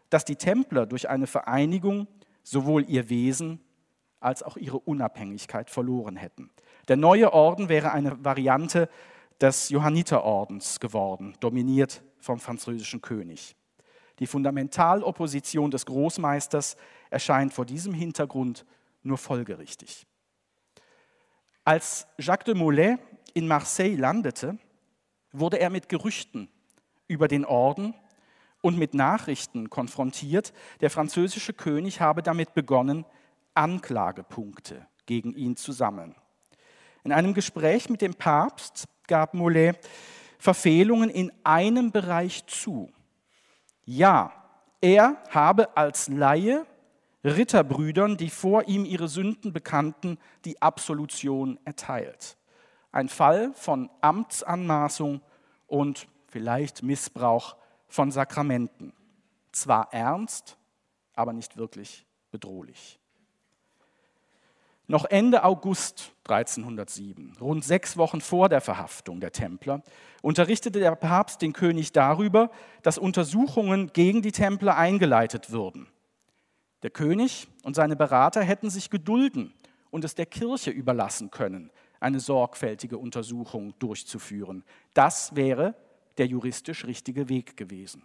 dass 0.09 0.25
die 0.25 0.37
Templer 0.37 0.87
durch 0.87 1.09
eine 1.09 1.27
Vereinigung 1.27 2.07
sowohl 2.45 2.89
ihr 2.89 3.09
Wesen 3.09 3.61
als 4.21 4.43
auch 4.43 4.57
ihre 4.57 4.79
Unabhängigkeit 4.79 5.69
verloren 5.69 6.17
hätten. 6.17 6.51
Der 6.89 6.97
neue 6.97 7.33
Orden 7.33 7.69
wäre 7.69 7.93
eine 7.93 8.25
Variante 8.25 8.89
des 9.41 9.71
Johanniterordens 9.71 10.79
geworden, 10.79 11.35
dominiert 11.41 12.03
vom 12.21 12.39
französischen 12.39 13.01
König. 13.01 13.57
Die 14.21 14.27
Fundamentalopposition 14.27 15.71
des 15.71 15.87
Großmeisters 15.87 16.77
erscheint 17.11 17.53
vor 17.53 17.67
diesem 17.67 17.93
Hintergrund 17.93 18.65
nur 19.03 19.19
folgerichtig. 19.19 20.07
Als 21.65 22.07
Jacques 22.19 22.45
de 22.45 22.55
Molay 22.55 22.97
in 23.33 23.49
Marseille 23.49 23.97
landete, 23.97 24.59
wurde 25.33 25.59
er 25.59 25.71
mit 25.71 25.89
Gerüchten 25.89 26.49
über 27.09 27.27
den 27.27 27.45
Orden 27.45 27.95
und 28.65 28.79
mit 28.79 28.95
Nachrichten 28.95 29.69
konfrontiert, 29.69 30.55
der 30.81 30.89
französische 30.89 31.53
König 31.53 32.01
habe 32.01 32.23
damit 32.23 32.55
begonnen, 32.55 33.05
Anklagepunkte 33.53 34.87
gegen 35.05 35.35
ihn 35.35 35.55
zu 35.55 35.73
sammeln. 35.73 36.15
In 37.03 37.13
einem 37.13 37.35
Gespräch 37.35 37.91
mit 37.91 38.01
dem 38.01 38.15
Papst 38.15 38.87
gab 39.07 39.35
Molay 39.35 39.75
Verfehlungen 40.39 41.11
in 41.11 41.31
einem 41.45 41.93
Bereich 41.93 42.47
zu. 42.47 42.91
Ja, 43.85 44.33
er 44.81 45.19
habe 45.29 45.77
als 45.77 46.09
Laie 46.09 46.65
Ritterbrüdern, 47.23 48.17
die 48.17 48.31
vor 48.31 48.67
ihm 48.67 48.87
ihre 48.87 49.09
Sünden 49.09 49.53
bekannten, 49.53 50.17
die 50.47 50.63
Absolution 50.63 51.61
erteilt. 51.67 52.39
Ein 52.93 53.11
Fall 53.11 53.53
von 53.53 53.91
Amtsanmaßung 54.01 55.21
und 55.67 56.07
vielleicht 56.29 56.83
Missbrauch 56.83 57.57
von 57.95 58.11
Sakramenten. 58.11 58.93
Zwar 59.53 59.93
ernst, 59.93 60.59
aber 61.15 61.33
nicht 61.33 61.57
wirklich 61.57 62.05
bedrohlich. 62.33 62.99
Noch 64.89 65.05
Ende 65.05 65.45
August 65.45 66.13
1307, 66.25 67.37
rund 67.41 67.65
sechs 67.65 67.97
Wochen 67.97 68.21
vor 68.21 68.49
der 68.49 68.61
Verhaftung 68.61 69.21
der 69.21 69.31
Templer, 69.31 69.83
unterrichtete 70.23 70.81
der 70.81 70.97
Papst 70.97 71.41
den 71.41 71.53
König 71.53 71.93
darüber, 71.93 72.51
dass 72.83 72.99
Untersuchungen 72.99 73.93
gegen 73.93 74.23
die 74.23 74.33
Templer 74.33 74.77
eingeleitet 74.77 75.53
würden. 75.53 75.87
Der 76.83 76.91
König 76.91 77.47
und 77.63 77.77
seine 77.77 77.95
Berater 77.95 78.43
hätten 78.43 78.71
sich 78.71 78.91
gedulden 78.91 79.55
und 79.91 80.05
es 80.05 80.17
der 80.17 80.27
Kirche 80.27 80.73
überlassen 80.73 81.31
können, 81.31 81.71
eine 82.01 82.19
sorgfältige 82.19 82.99
Untersuchung 82.99 83.73
durchzuführen. 83.79 84.65
Das 84.95 85.37
wäre 85.37 85.77
der 86.19 86.27
juristisch 86.27 86.85
richtige 86.85 87.29
Weg 87.29 87.57
gewesen. 87.57 88.05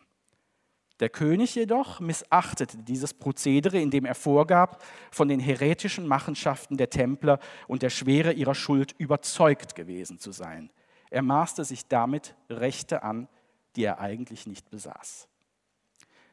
Der 0.99 1.09
König 1.09 1.55
jedoch 1.55 2.01
missachtete 2.01 2.77
dieses 2.77 3.13
Prozedere, 3.13 3.79
indem 3.79 4.05
er 4.05 4.15
vorgab, 4.15 4.83
von 5.11 5.29
den 5.29 5.39
heretischen 5.39 6.05
Machenschaften 6.05 6.75
der 6.75 6.89
Templer 6.89 7.39
und 7.67 7.83
der 7.83 7.89
Schwere 7.89 8.33
ihrer 8.33 8.55
Schuld 8.55 8.93
überzeugt 8.97 9.75
gewesen 9.75 10.19
zu 10.19 10.31
sein. 10.31 10.71
Er 11.09 11.21
maßte 11.21 11.63
sich 11.63 11.87
damit 11.87 12.35
Rechte 12.49 13.03
an, 13.03 13.29
die 13.75 13.85
er 13.85 13.99
eigentlich 13.99 14.45
nicht 14.45 14.69
besaß. 14.69 15.27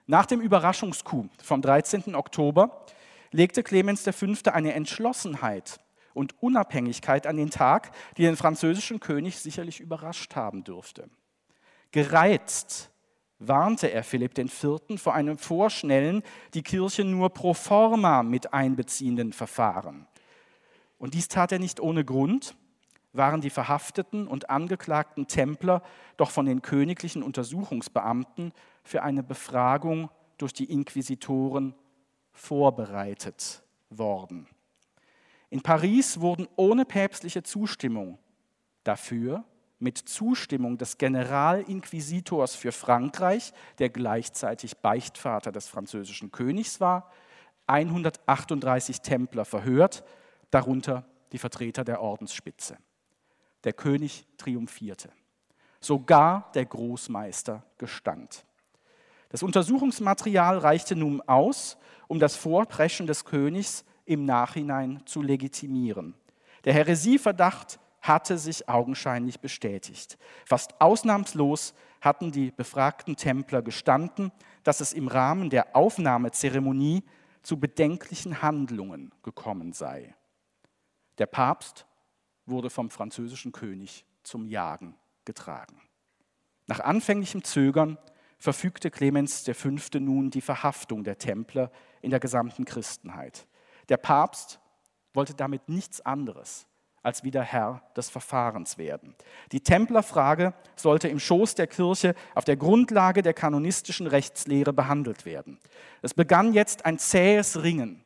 Nach 0.06 0.26
dem 0.26 0.40
Überraschungscoup 0.40 1.30
vom 1.42 1.62
13. 1.62 2.14
Oktober 2.14 2.86
legte 3.30 3.62
Clemens 3.62 4.02
V. 4.02 4.26
eine 4.52 4.72
Entschlossenheit 4.72 5.78
und 6.12 6.40
Unabhängigkeit 6.42 7.26
an 7.26 7.36
den 7.36 7.50
Tag, 7.50 7.90
die 8.16 8.22
den 8.22 8.36
französischen 8.36 9.00
König 9.00 9.38
sicherlich 9.38 9.80
überrascht 9.80 10.34
haben 10.34 10.64
dürfte. 10.64 11.08
Gereizt 11.92 12.90
warnte 13.38 13.90
er 13.90 14.02
Philipp 14.02 14.36
IV. 14.36 14.80
vor 14.96 15.14
einem 15.14 15.38
vorschnellen, 15.38 16.22
die 16.54 16.62
Kirche 16.62 17.04
nur 17.04 17.30
pro 17.30 17.54
forma 17.54 18.22
mit 18.22 18.52
einbeziehenden 18.52 19.32
Verfahren. 19.32 20.06
Und 20.98 21.14
dies 21.14 21.28
tat 21.28 21.52
er 21.52 21.58
nicht 21.58 21.80
ohne 21.80 22.04
Grund, 22.04 22.56
waren 23.12 23.40
die 23.40 23.50
verhafteten 23.50 24.26
und 24.26 24.50
angeklagten 24.50 25.26
Templer 25.26 25.82
doch 26.16 26.30
von 26.30 26.46
den 26.46 26.62
königlichen 26.62 27.22
Untersuchungsbeamten 27.22 28.52
für 28.82 29.02
eine 29.02 29.22
Befragung 29.22 30.10
durch 30.38 30.52
die 30.52 30.70
Inquisitoren 30.70 31.74
vorbereitet 32.32 33.62
worden. 33.90 34.46
In 35.48 35.62
Paris 35.62 36.20
wurden 36.20 36.48
ohne 36.56 36.84
päpstliche 36.84 37.42
Zustimmung 37.42 38.18
dafür 38.84 39.44
mit 39.78 39.98
Zustimmung 39.98 40.78
des 40.78 40.98
Generalinquisitors 40.98 42.54
für 42.54 42.72
Frankreich, 42.72 43.52
der 43.78 43.90
gleichzeitig 43.90 44.78
Beichtvater 44.78 45.52
des 45.52 45.68
französischen 45.68 46.30
Königs 46.30 46.80
war, 46.80 47.10
138 47.66 49.00
Templer 49.00 49.44
verhört, 49.44 50.04
darunter 50.50 51.04
die 51.32 51.38
Vertreter 51.38 51.84
der 51.84 52.00
Ordensspitze. 52.00 52.78
Der 53.64 53.72
König 53.72 54.26
triumphierte. 54.38 55.10
Sogar 55.80 56.50
der 56.54 56.64
Großmeister 56.64 57.64
gestand. 57.76 58.46
Das 59.28 59.42
Untersuchungsmaterial 59.42 60.58
reichte 60.58 60.94
nun 60.94 61.20
aus, 61.22 61.76
um 62.08 62.18
das 62.20 62.36
Vorpreschen 62.36 63.06
des 63.06 63.24
Königs 63.24 63.84
im 64.04 64.24
Nachhinein 64.24 65.02
zu 65.04 65.20
legitimieren. 65.20 66.14
Der 66.64 66.72
Häresieverdacht 66.72 67.80
hatte 68.08 68.38
sich 68.38 68.68
augenscheinlich 68.68 69.40
bestätigt. 69.40 70.18
Fast 70.44 70.80
ausnahmslos 70.80 71.74
hatten 72.00 72.32
die 72.32 72.50
befragten 72.50 73.16
Templer 73.16 73.62
gestanden, 73.62 74.32
dass 74.62 74.80
es 74.80 74.92
im 74.92 75.08
Rahmen 75.08 75.50
der 75.50 75.74
Aufnahmezeremonie 75.74 77.04
zu 77.42 77.58
bedenklichen 77.58 78.42
Handlungen 78.42 79.12
gekommen 79.22 79.72
sei. 79.72 80.14
Der 81.18 81.26
Papst 81.26 81.86
wurde 82.44 82.70
vom 82.70 82.90
französischen 82.90 83.52
König 83.52 84.04
zum 84.22 84.46
Jagen 84.46 84.96
getragen. 85.24 85.80
Nach 86.66 86.80
anfänglichem 86.80 87.44
Zögern 87.44 87.98
verfügte 88.38 88.90
Clemens 88.90 89.48
V. 89.48 89.70
nun 89.98 90.30
die 90.30 90.40
Verhaftung 90.40 91.04
der 91.04 91.18
Templer 91.18 91.70
in 92.02 92.10
der 92.10 92.20
gesamten 92.20 92.64
Christenheit. 92.64 93.46
Der 93.88 93.96
Papst 93.96 94.60
wollte 95.14 95.34
damit 95.34 95.68
nichts 95.68 96.00
anderes 96.00 96.66
als 97.06 97.22
wieder 97.22 97.42
Herr 97.42 97.82
des 97.96 98.10
Verfahrens 98.10 98.78
werden. 98.78 99.14
Die 99.52 99.60
Templerfrage 99.60 100.54
sollte 100.74 101.06
im 101.06 101.20
Schoß 101.20 101.54
der 101.54 101.68
Kirche 101.68 102.16
auf 102.34 102.44
der 102.44 102.56
Grundlage 102.56 103.22
der 103.22 103.32
kanonistischen 103.32 104.08
Rechtslehre 104.08 104.72
behandelt 104.72 105.24
werden. 105.24 105.60
Es 106.02 106.14
begann 106.14 106.52
jetzt 106.52 106.84
ein 106.84 106.98
zähes 106.98 107.62
Ringen 107.62 108.02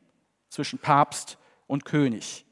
zwischen 0.49 0.77
Papst 0.77 1.39
und 1.65 1.83
König. 1.83 2.45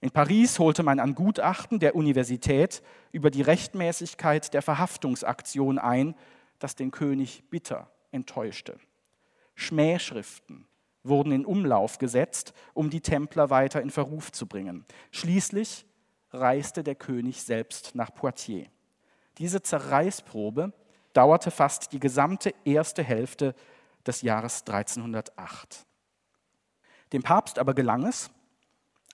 In 0.00 0.12
Paris 0.12 0.60
holte 0.60 0.84
man 0.84 1.00
ein 1.00 1.16
Gutachten 1.16 1.80
der 1.80 1.96
Universität 1.96 2.80
über 3.10 3.32
die 3.32 3.42
Rechtmäßigkeit 3.42 4.54
der 4.54 4.62
Verhaftungsaktion 4.62 5.80
ein, 5.80 6.14
das 6.60 6.76
den 6.76 6.92
König 6.92 7.42
bitter 7.50 7.90
enttäuschte. 8.12 8.78
Schmähschriften 9.56 10.68
wurden 11.02 11.32
in 11.32 11.44
Umlauf 11.44 11.98
gesetzt, 11.98 12.52
um 12.72 12.88
die 12.88 13.00
Templer 13.00 13.50
weiter 13.50 13.82
in 13.82 13.90
Verruf 13.90 14.30
zu 14.30 14.46
bringen. 14.46 14.84
Schließlich 15.10 15.86
reiste 16.30 16.82
der 16.82 16.94
König 16.94 17.42
selbst 17.42 17.94
nach 17.94 18.14
Poitiers. 18.14 18.68
Diese 19.38 19.62
Zerreißprobe 19.62 20.72
dauerte 21.12 21.50
fast 21.50 21.92
die 21.92 22.00
gesamte 22.00 22.54
erste 22.64 23.02
Hälfte 23.02 23.54
des 24.06 24.22
Jahres 24.22 24.62
1308. 24.66 25.86
Dem 27.12 27.22
Papst 27.22 27.58
aber 27.58 27.74
gelang 27.74 28.06
es, 28.06 28.30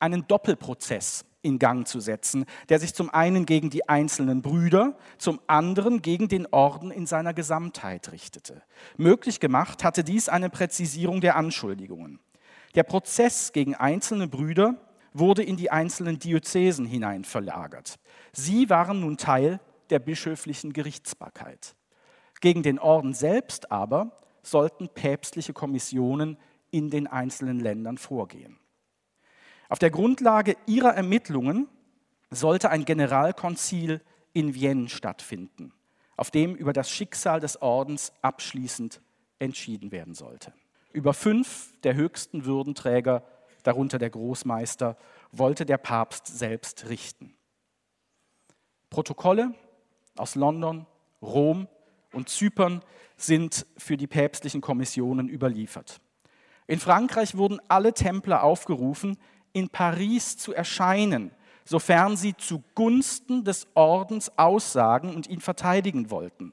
einen 0.01 0.27
Doppelprozess 0.27 1.25
in 1.43 1.59
Gang 1.59 1.87
zu 1.87 2.01
setzen, 2.01 2.47
der 2.69 2.81
sich 2.81 2.95
zum 2.95 3.11
einen 3.11 3.47
gegen 3.47 3.71
die 3.71 3.89
einzelnen 3.89 4.43
Brüder, 4.43 4.97
zum 5.19 5.41
anderen 5.47 6.03
gegen 6.03 6.29
den 6.29 6.47
Orden 6.47 6.91
in 6.91 7.07
seiner 7.07 7.35
Gesamtheit 7.35 8.11
richtete. 8.13 8.63
Möglich 8.97 9.41
gemacht 9.41 9.85
hatte 9.85 10.03
dies 10.05 10.29
eine 10.29 10.49
Präzisierung 10.49 11.21
der 11.21 11.37
Anschuldigungen. 11.37 12.19
Der 12.75 12.83
Prozess 12.83 13.53
gegen 13.53 13.75
einzelne 13.75 14.27
Brüder 14.27 14.75
wurde 15.15 15.43
in 15.43 15.57
die 15.57 15.71
einzelnen 15.71 16.19
Diözesen 16.19 16.85
hinein 16.85 17.25
verlagert. 17.25 17.99
Sie 18.33 18.69
waren 18.69 19.01
nun 19.01 19.17
Teil 19.17 19.61
der 19.89 20.01
bischöflichen 20.01 20.73
Gerichtsbarkeit. 20.73 21.77
Gegen 22.41 22.63
den 22.63 22.79
Orden 22.79 23.15
selbst 23.15 23.71
aber 23.73 24.19
sollten 24.43 24.89
päpstliche 24.89 25.55
Kommissionen 25.55 26.37
in 26.71 26.91
den 26.91 27.07
einzelnen 27.07 27.61
Ländern 27.61 27.97
vorgehen. 27.97 28.59
Auf 29.69 29.79
der 29.79 29.91
Grundlage 29.91 30.57
ihrer 30.67 30.95
Ermittlungen 30.95 31.69
sollte 32.31 32.71
ein 32.71 32.85
Generalkonzil 32.85 34.03
in 34.33 34.55
Vienne 34.55 34.89
stattfinden, 34.89 35.73
auf 36.17 36.31
dem 36.31 36.55
über 36.55 36.73
das 36.73 36.91
Schicksal 36.91 37.41
des 37.41 37.63
Ordens 37.63 38.13
abschließend 38.21 39.01
entschieden 39.39 39.93
werden 39.93 40.15
sollte. 40.15 40.53
Über 40.93 41.15
fünf 41.15 41.73
der 41.83 41.95
höchsten 41.95 42.45
Würdenträger, 42.45 43.25
darunter 43.65 43.99
der 43.99 44.11
Großmeister, 44.11 44.97
wollte 45.33 45.67
der 45.67 45.79
Papst 45.79 46.27
selbst 46.27 46.89
richten. 46.89 47.35
Protokolle 48.91 49.53
aus 50.17 50.37
London, 50.37 50.87
Rom 51.21 51.67
und 52.13 52.29
Zypern 52.29 52.83
sind 53.17 53.67
für 53.77 53.97
die 53.97 54.07
päpstlichen 54.07 54.61
Kommissionen 54.61 55.29
überliefert. 55.29 56.01
In 56.67 56.79
Frankreich 56.79 57.37
wurden 57.37 57.61
alle 57.69 57.93
Templer 57.93 58.43
aufgerufen, 58.43 59.19
in 59.53 59.69
Paris 59.69 60.37
zu 60.37 60.55
erscheinen, 60.55 61.31
sofern 61.65 62.17
sie 62.17 62.37
zugunsten 62.37 63.45
des 63.45 63.67
Ordens 63.75 64.37
aussagen 64.39 65.15
und 65.15 65.27
ihn 65.29 65.41
verteidigen 65.41 66.11
wollten. 66.11 66.53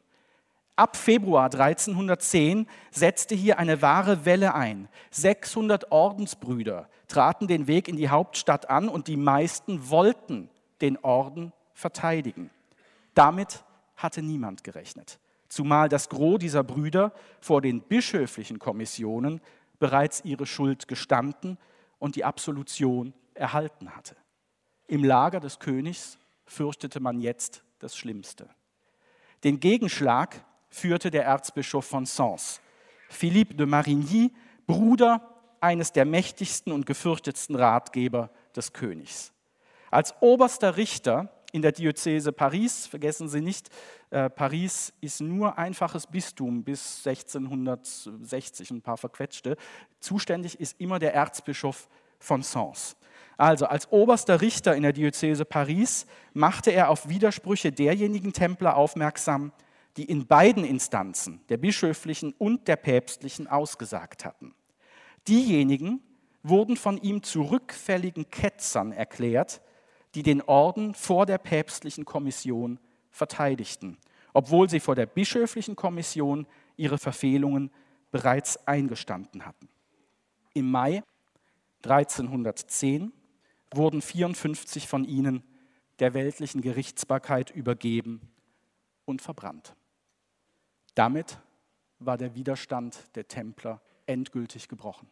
Ab 0.82 0.98
Februar 0.98 1.44
1310 1.44 2.66
setzte 2.90 3.36
hier 3.36 3.60
eine 3.60 3.84
wahre 3.84 4.26
Welle 4.26 4.56
ein. 4.56 4.90
600 5.12 5.92
Ordensbrüder 5.92 6.90
traten 7.08 7.46
den 7.46 7.68
Weg 7.68 7.88
in 7.88 7.98
die 7.98 8.10
Hauptstadt 8.10 8.68
an 8.68 8.90
und 8.90 9.08
die 9.08 9.16
meisten 9.16 9.92
wollten 9.92 10.50
den 10.82 10.98
Orden 10.98 11.54
verteidigen. 11.76 12.50
Damit 13.14 13.64
hatte 13.96 14.24
niemand 14.24 14.64
gerechnet, 14.64 15.20
zumal 15.50 15.88
das 15.88 16.10
Gros 16.10 16.40
dieser 16.40 16.64
Brüder 16.64 17.14
vor 17.42 17.62
den 17.62 17.82
bischöflichen 17.82 18.58
Kommissionen 18.58 19.40
bereits 19.78 20.26
ihre 20.26 20.48
Schuld 20.48 20.88
gestanden 20.88 21.60
und 22.00 22.16
die 22.16 22.26
Absolution 22.26 23.14
erhalten 23.36 23.96
hatte. 23.96 24.16
Im 24.88 25.04
Lager 25.04 25.42
des 25.42 25.60
Königs 25.60 26.18
fürchtete 26.44 27.00
man 27.00 27.22
jetzt 27.22 27.64
das 27.78 27.96
Schlimmste. 27.96 28.50
Den 29.44 29.60
Gegenschlag 29.60 30.44
führte 30.72 31.12
der 31.12 31.26
Erzbischof 31.26 31.86
von 31.86 32.06
Sens, 32.08 32.60
Philippe 33.10 33.54
de 33.54 33.68
Marigny, 33.68 34.34
Bruder 34.66 35.22
eines 35.60 35.92
der 35.92 36.06
mächtigsten 36.06 36.74
und 36.74 36.88
gefürchtetsten 36.88 37.56
Ratgeber 37.56 38.32
des 38.56 38.74
Königs. 38.74 39.32
Als 39.92 40.16
oberster 40.22 40.78
Richter 40.78 41.30
in 41.52 41.62
der 41.62 41.72
Diözese 41.72 42.32
Paris. 42.32 42.88
Vergessen 42.88 43.28
Sie 43.28 43.42
nicht, 43.42 43.70
äh, 44.10 44.30
Paris 44.30 44.94
ist 45.02 45.22
nur 45.22 45.58
einfaches 45.58 46.08
Bistum 46.08 46.64
bis 46.64 47.06
1660, 47.06 48.72
ein 48.72 48.82
paar 48.82 48.98
verquetschte. 48.98 49.58
Zuständig 50.00 50.60
ist 50.60 50.80
immer 50.80 51.00
der 51.00 51.14
Erzbischof 51.14 51.90
von 52.20 52.42
Sens. 52.42 52.96
Also 53.38 53.66
als 53.66 53.92
oberster 53.92 54.42
Richter 54.42 54.76
in 54.76 54.84
der 54.84 54.94
Diözese 54.94 55.46
Paris 55.46 56.06
machte 56.34 56.72
er 56.72 56.90
auf 56.90 57.10
Widersprüche 57.10 57.72
derjenigen 57.72 58.34
Templer 58.34 58.76
aufmerksam, 58.78 59.52
die 59.98 60.06
in 60.06 60.26
beiden 60.26 60.64
Instanzen, 60.64 61.42
der 61.50 61.58
bischöflichen 61.58 62.34
und 62.38 62.68
der 62.68 62.78
päpstlichen, 62.78 63.48
ausgesagt 63.48 64.26
hatten. 64.26 64.54
Diejenigen 65.28 66.02
wurden 66.44 66.78
von 66.78 66.98
ihm 66.98 67.24
zu 67.24 67.44
rückfälligen 67.44 68.30
Ketzern 68.30 68.92
erklärt, 68.92 69.62
die 70.16 70.24
den 70.24 70.42
Orden 70.42 70.94
vor 70.94 71.26
der 71.26 71.38
päpstlichen 71.38 72.06
Kommission 72.06 72.80
verteidigten, 73.10 73.98
obwohl 74.34 74.70
sie 74.70 74.80
vor 74.80 74.96
der 74.96 75.06
bischöflichen 75.06 75.76
Kommission 75.76 76.48
ihre 76.78 76.98
Verfehlungen 76.98 77.72
bereits 78.12 78.68
eingestanden 78.68 79.46
hatten. 79.46 79.70
Im 80.54 80.70
Mai 80.70 81.04
1310 81.84 83.14
wurden 83.74 84.02
54 84.02 84.88
von 84.88 85.06
ihnen 85.06 85.44
der 86.00 86.14
weltlichen 86.14 86.62
Gerichtsbarkeit 86.62 87.52
übergeben 87.52 88.22
und 89.06 89.22
verbrannt. 89.22 89.76
Damit 90.96 91.40
war 92.00 92.18
der 92.18 92.36
Widerstand 92.36 93.16
der 93.16 93.28
Templer 93.28 93.82
endgültig 94.06 94.68
gebrochen. 94.68 95.08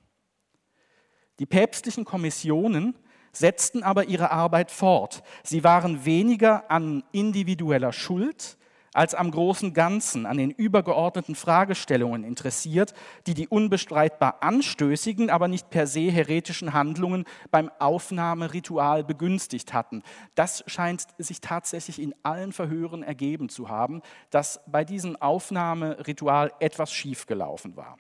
Die 1.40 1.46
päpstlichen 1.46 2.06
Kommissionen 2.06 2.96
setzten 3.32 3.84
aber 3.84 4.06
ihre 4.06 4.32
Arbeit 4.32 4.72
fort. 4.72 5.24
Sie 5.44 5.64
waren 5.64 6.04
weniger 6.06 6.70
an 6.70 7.04
individueller 7.12 7.94
Schuld 7.94 8.58
als 9.00 9.16
am 9.16 9.32
großen 9.32 9.74
Ganzen, 9.74 10.26
an 10.26 10.36
den 10.36 10.52
übergeordneten 10.52 11.34
Fragestellungen 11.34 12.26
interessiert, 12.26 12.94
die 13.28 13.34
die 13.34 13.48
unbestreitbar 13.48 14.44
anstößigen, 14.44 15.30
aber 15.30 15.48
nicht 15.48 15.70
per 15.70 15.88
se 15.88 16.12
heretischen 16.12 16.74
Handlungen 16.74 17.24
beim 17.50 17.72
Aufnahmeritual 17.80 19.06
begünstigt 19.06 19.72
hatten. 19.72 20.04
Das 20.36 20.66
scheint 20.68 21.08
sich 21.18 21.40
tatsächlich 21.40 22.02
in 22.02 22.14
allen 22.24 22.52
Verhören 22.52 23.02
ergeben 23.02 23.48
zu 23.48 23.70
haben, 23.70 24.02
dass 24.32 24.60
bei 24.68 24.84
diesem 24.84 25.16
Aufnahmeritual 25.16 26.52
etwas 26.60 26.92
schiefgelaufen 26.92 27.78
war. 27.78 27.96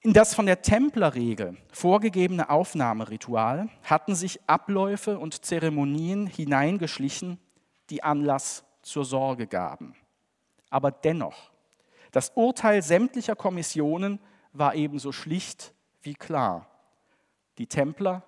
In 0.00 0.14
das 0.14 0.34
von 0.34 0.46
der 0.46 0.62
Templerregel 0.62 1.56
vorgegebene 1.70 2.50
Aufnahmeritual 2.50 3.68
hatten 3.84 4.16
sich 4.16 4.40
Abläufe 4.48 5.16
und 5.16 5.44
Zeremonien 5.44 6.26
hineingeschlichen, 6.26 7.38
die 7.90 8.02
Anlass 8.02 8.64
zur 8.88 9.04
Sorge 9.04 9.46
gaben. 9.46 9.94
Aber 10.70 10.90
dennoch, 10.90 11.50
das 12.10 12.30
Urteil 12.34 12.82
sämtlicher 12.82 13.36
Kommissionen 13.36 14.20
war 14.52 14.74
ebenso 14.74 15.12
schlicht 15.12 15.74
wie 16.02 16.14
klar. 16.14 16.66
Die 17.58 17.66
Templer 17.66 18.22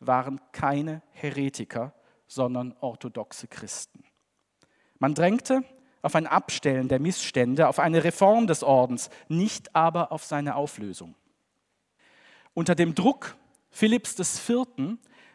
waren 0.00 0.40
keine 0.52 1.02
Heretiker, 1.12 1.92
sondern 2.26 2.74
orthodoxe 2.80 3.46
Christen. 3.46 4.04
Man 4.98 5.14
drängte 5.14 5.62
auf 6.00 6.16
ein 6.16 6.26
Abstellen 6.26 6.88
der 6.88 6.98
Missstände, 6.98 7.68
auf 7.68 7.78
eine 7.78 8.02
Reform 8.02 8.46
des 8.46 8.64
Ordens, 8.64 9.10
nicht 9.28 9.74
aber 9.76 10.10
auf 10.10 10.24
seine 10.24 10.56
Auflösung. 10.56 11.14
Unter 12.54 12.74
dem 12.74 12.94
Druck 12.94 13.36
Philipps 13.70 14.18
IV. 14.18 14.66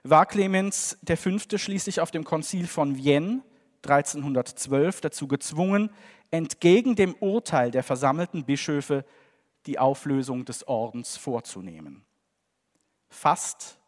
war 0.03 0.25
Clemens 0.25 0.97
V. 1.05 1.57
schließlich 1.57 2.01
auf 2.01 2.11
dem 2.11 2.23
Konzil 2.23 2.67
von 2.67 2.97
Vienne 2.97 3.41
1312 3.83 5.01
dazu 5.01 5.27
gezwungen, 5.27 5.89
entgegen 6.31 6.95
dem 6.95 7.13
Urteil 7.15 7.71
der 7.71 7.83
versammelten 7.83 8.45
Bischöfe 8.45 9.05
die 9.65 9.79
Auflösung 9.79 10.45
des 10.45 10.67
Ordens 10.67 11.17
vorzunehmen. 11.17 12.03
Fast 13.09 13.79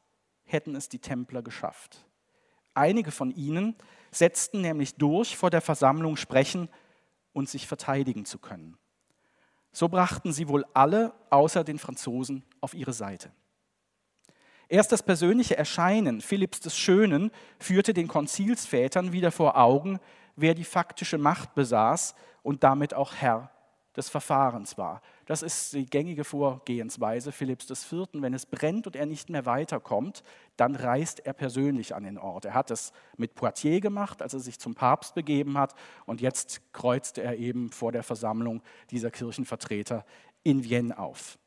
hätten 0.45 0.75
es 0.75 0.89
die 0.89 0.99
Templer 0.99 1.41
geschafft. 1.41 2.05
Einige 2.73 3.11
von 3.11 3.31
ihnen 3.31 3.75
setzten 4.11 4.61
nämlich 4.61 4.95
durch, 4.95 5.37
vor 5.37 5.49
der 5.49 5.61
Versammlung 5.61 6.15
sprechen 6.15 6.69
und 7.33 7.49
sich 7.49 7.67
verteidigen 7.67 8.25
zu 8.25 8.39
können. 8.39 8.77
So 9.71 9.87
brachten 9.87 10.33
sie 10.33 10.47
wohl 10.47 10.65
alle, 10.73 11.13
außer 11.29 11.63
den 11.63 11.77
Franzosen, 11.77 12.43
auf 12.61 12.73
ihre 12.73 12.93
Seite. 12.93 13.31
Erst 14.69 14.91
das 14.91 15.01
persönliche 15.01 15.57
Erscheinen 15.57 16.21
Philipps 16.21 16.59
des 16.59 16.77
Schönen 16.77 17.31
führte 17.57 17.93
den 17.95 18.07
Konzilsvätern 18.07 19.11
wieder 19.11 19.31
vor 19.31 19.57
Augen, 19.57 19.99
wer 20.35 20.53
die 20.53 20.63
faktische 20.63 21.17
Macht 21.17 21.55
besaß 21.55 22.13
und 22.43 22.63
damit 22.63 22.93
auch 22.93 23.15
Herr 23.15 23.49
des 23.97 24.09
Verfahrens 24.09 24.77
war. 24.77 25.01
Das 25.25 25.41
ist 25.41 25.73
die 25.73 25.85
gängige 25.85 26.23
Vorgehensweise 26.23 27.31
Philipps 27.31 27.67
IV. 27.69 28.07
Wenn 28.13 28.35
es 28.35 28.45
brennt 28.45 28.85
und 28.85 28.95
er 28.95 29.07
nicht 29.07 29.31
mehr 29.31 29.47
weiterkommt, 29.47 30.23
dann 30.55 30.75
reist 30.75 31.25
er 31.25 31.33
persönlich 31.33 31.95
an 31.95 32.03
den 32.03 32.19
Ort. 32.19 32.45
Er 32.45 32.53
hat 32.53 32.69
es 32.69 32.93
mit 33.17 33.33
Poitiers 33.33 33.81
gemacht, 33.81 34.21
als 34.21 34.35
er 34.35 34.39
sich 34.39 34.59
zum 34.59 34.75
Papst 34.75 35.15
begeben 35.15 35.57
hat, 35.57 35.73
und 36.05 36.21
jetzt 36.21 36.61
kreuzte 36.73 37.23
er 37.23 37.37
eben 37.37 37.71
vor 37.71 37.91
der 37.91 38.03
Versammlung 38.03 38.61
dieser 38.91 39.09
Kirchenvertreter 39.09 40.05
in 40.43 40.63
Vienne 40.63 40.97
auf. 40.97 41.39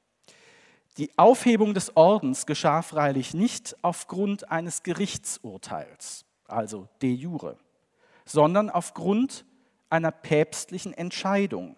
Die 0.99 1.11
Aufhebung 1.17 1.73
des 1.73 1.97
Ordens 1.97 2.45
geschah 2.45 2.83
freilich 2.83 3.33
nicht 3.33 3.77
aufgrund 3.83 4.51
eines 4.51 4.83
Gerichtsurteils, 4.83 6.27
also 6.47 6.89
de 7.01 7.13
jure, 7.13 7.57
sondern 8.27 8.69
aufgrund 8.69 9.47
einer 9.89 10.11
päpstlichen 10.11 10.93
Entscheidung. 10.93 11.77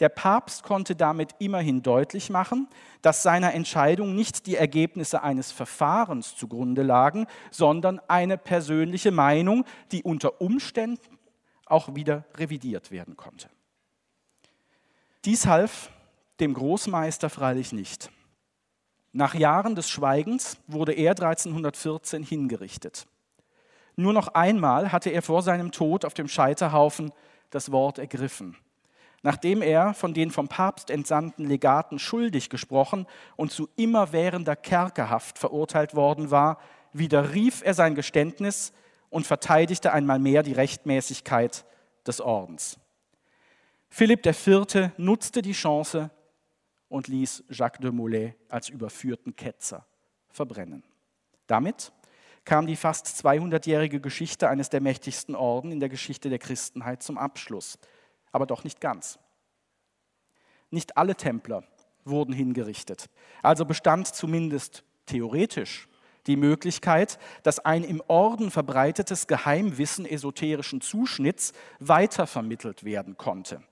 Der 0.00 0.08
Papst 0.08 0.62
konnte 0.62 0.96
damit 0.96 1.34
immerhin 1.38 1.82
deutlich 1.82 2.30
machen, 2.30 2.68
dass 3.02 3.22
seiner 3.22 3.54
Entscheidung 3.54 4.14
nicht 4.14 4.46
die 4.46 4.56
Ergebnisse 4.56 5.22
eines 5.22 5.52
Verfahrens 5.52 6.36
zugrunde 6.36 6.82
lagen, 6.82 7.26
sondern 7.50 8.00
eine 8.08 8.38
persönliche 8.38 9.10
Meinung, 9.10 9.64
die 9.90 10.02
unter 10.02 10.40
Umständen 10.40 11.18
auch 11.66 11.94
wieder 11.94 12.24
revidiert 12.36 12.90
werden 12.90 13.16
konnte. 13.16 13.48
Dies 15.24 15.46
half 15.46 15.90
dem 16.42 16.52
Großmeister 16.52 17.30
freilich 17.30 17.72
nicht. 17.72 18.10
Nach 19.12 19.34
Jahren 19.34 19.74
des 19.74 19.88
Schweigens 19.88 20.58
wurde 20.66 20.92
er 20.92 21.12
1314 21.12 22.22
hingerichtet. 22.22 23.06
Nur 23.96 24.12
noch 24.12 24.28
einmal 24.28 24.92
hatte 24.92 25.10
er 25.10 25.22
vor 25.22 25.42
seinem 25.42 25.72
Tod 25.72 26.04
auf 26.04 26.12
dem 26.12 26.28
Scheiterhaufen 26.28 27.12
das 27.50 27.72
Wort 27.72 27.98
ergriffen 27.98 28.56
nachdem 29.22 29.62
er 29.62 29.94
von 29.94 30.14
den 30.14 30.30
vom 30.30 30.48
Papst 30.48 30.90
entsandten 30.90 31.46
Legaten 31.46 31.98
schuldig 31.98 32.50
gesprochen 32.50 33.06
und 33.36 33.52
zu 33.52 33.68
immerwährender 33.76 34.56
Kerkerhaft 34.56 35.38
verurteilt 35.38 35.94
worden 35.94 36.30
war, 36.30 36.58
widerrief 36.92 37.62
er 37.64 37.74
sein 37.74 37.94
Geständnis 37.94 38.72
und 39.10 39.26
verteidigte 39.26 39.92
einmal 39.92 40.18
mehr 40.18 40.42
die 40.42 40.52
Rechtmäßigkeit 40.52 41.64
des 42.06 42.20
Ordens. 42.20 42.78
Philipp 43.88 44.26
IV. 44.26 44.90
nutzte 44.96 45.42
die 45.42 45.52
Chance 45.52 46.10
und 46.92 47.08
ließ 47.08 47.44
Jacques 47.48 47.80
de 47.80 47.90
Molay 47.90 48.34
als 48.48 48.68
überführten 48.68 49.34
Ketzer 49.34 49.86
verbrennen. 50.28 50.84
Damit 51.46 51.92
kam 52.44 52.66
die 52.66 52.76
fast 52.76 53.06
200-jährige 53.06 54.00
Geschichte 54.00 54.48
eines 54.48 54.68
der 54.68 54.80
mächtigsten 54.80 55.34
Orden 55.34 55.72
in 55.72 55.80
der 55.80 55.88
Geschichte 55.88 56.28
der 56.28 56.38
Christenheit 56.38 57.02
zum 57.02 57.18
Abschluss 57.18 57.78
aber 58.32 58.46
doch 58.46 58.64
nicht 58.64 58.80
ganz. 58.80 59.18
Nicht 60.70 60.96
alle 60.96 61.14
Templer 61.14 61.64
wurden 62.04 62.32
hingerichtet. 62.32 63.08
Also 63.42 63.64
bestand 63.64 64.08
zumindest 64.08 64.84
theoretisch 65.06 65.88
die 66.26 66.36
Möglichkeit, 66.36 67.18
dass 67.42 67.58
ein 67.58 67.84
im 67.84 68.02
Orden 68.08 68.50
verbreitetes 68.50 69.26
Geheimwissen 69.26 70.06
esoterischen 70.06 70.80
Zuschnitts 70.80 71.52
weitervermittelt 71.78 72.84
werden 72.84 73.16
konnte. 73.16 73.62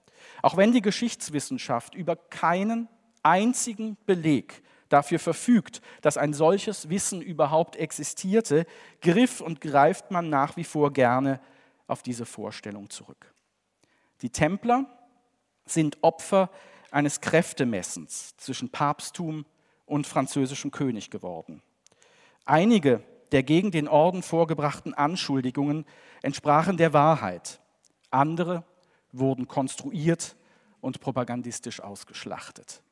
Auch 0.43 0.57
wenn 0.57 0.73
die 0.73 0.83
Geschichtswissenschaft 0.83 1.95
über 1.95 2.17
keinen 2.17 2.89
einzigen 3.23 3.97
Beleg 4.07 4.63
dafür 4.89 5.19
verfügt, 5.19 5.81
dass 6.03 6.17
ein 6.17 6.33
solches 6.33 6.89
Wissen 6.89 7.23
überhaupt 7.23 7.77
existierte, 7.77 8.67
griff 9.01 9.41
und 9.41 9.61
greift 9.61 10.11
man 10.11 10.29
nach 10.29 10.57
wie 10.57 10.65
vor 10.65 10.93
gerne 10.93 11.41
auf 11.87 12.03
diese 12.03 12.27
Vorstellung 12.27 12.91
zurück. 12.91 13.33
Die 14.23 14.31
Templer 14.31 14.87
sind 15.65 15.99
Opfer 16.03 16.51
eines 16.91 17.21
Kräftemessens 17.21 18.37
zwischen 18.37 18.71
Papsttum 18.71 19.47
und 19.87 20.07
französischem 20.07 20.71
König 20.71 21.11
geworden. 21.11 21.63
Einige 22.45 23.03
der 23.33 23.43
gegen 23.45 23.71
den 23.71 23.87
Orden 23.87 24.23
vorgebrachten 24.23 24.93
Anschuldigungen 24.93 25.85
entsprachen 26.23 26.77
der 26.77 26.93
Wahrheit, 26.93 27.61
andere 28.11 28.65
wurden 29.13 29.47
konstruiert 29.47 30.37
und 30.81 31.01
propagandistisch 31.01 31.81
ausgeschlachtet. 31.81 32.83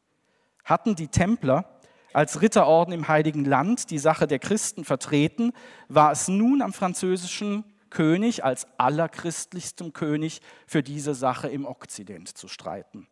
Hatten 0.69 0.95
die 0.95 1.09
Templer 1.09 1.65
als 2.13 2.43
Ritterorden 2.43 2.93
im 2.93 3.09
Heiligen 3.09 3.47
Land 3.47 3.91
die 3.91 3.99
Sache 3.99 4.27
der 4.27 4.39
Christen 4.39 4.85
vertreten, 4.85 5.53
war 5.89 6.13
es 6.13 6.29
nun 6.29 6.61
am 6.61 6.75
französischen 6.75 7.65
König 7.89 8.45
als 8.45 8.67
allerchristlichstem 8.77 9.95
König 9.95 10.43
für 10.67 10.83
diese 10.83 11.15
Sache 11.15 11.49
im 11.49 11.65
Okzident 11.65 12.37
zu 12.37 12.49
streiten. 12.49 13.07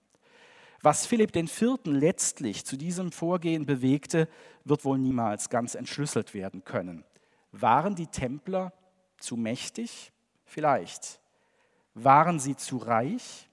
Was 0.82 1.06
Philipp 1.06 1.34
IV. 1.34 1.78
letztlich 1.84 2.66
zu 2.66 2.76
diesem 2.76 3.10
Vorgehen 3.10 3.64
bewegte, 3.64 4.28
wird 4.64 4.84
wohl 4.84 4.98
niemals 4.98 5.48
ganz 5.48 5.74
entschlüsselt 5.74 6.34
werden 6.34 6.62
können. 6.62 7.04
Waren 7.52 7.94
die 7.94 8.08
Templer 8.08 8.74
zu 9.16 9.34
mächtig? 9.34 10.12
Vielleicht. 10.44 11.20
Waren 11.94 12.38
sie 12.38 12.54
zu 12.54 12.76
reich? 12.76 13.45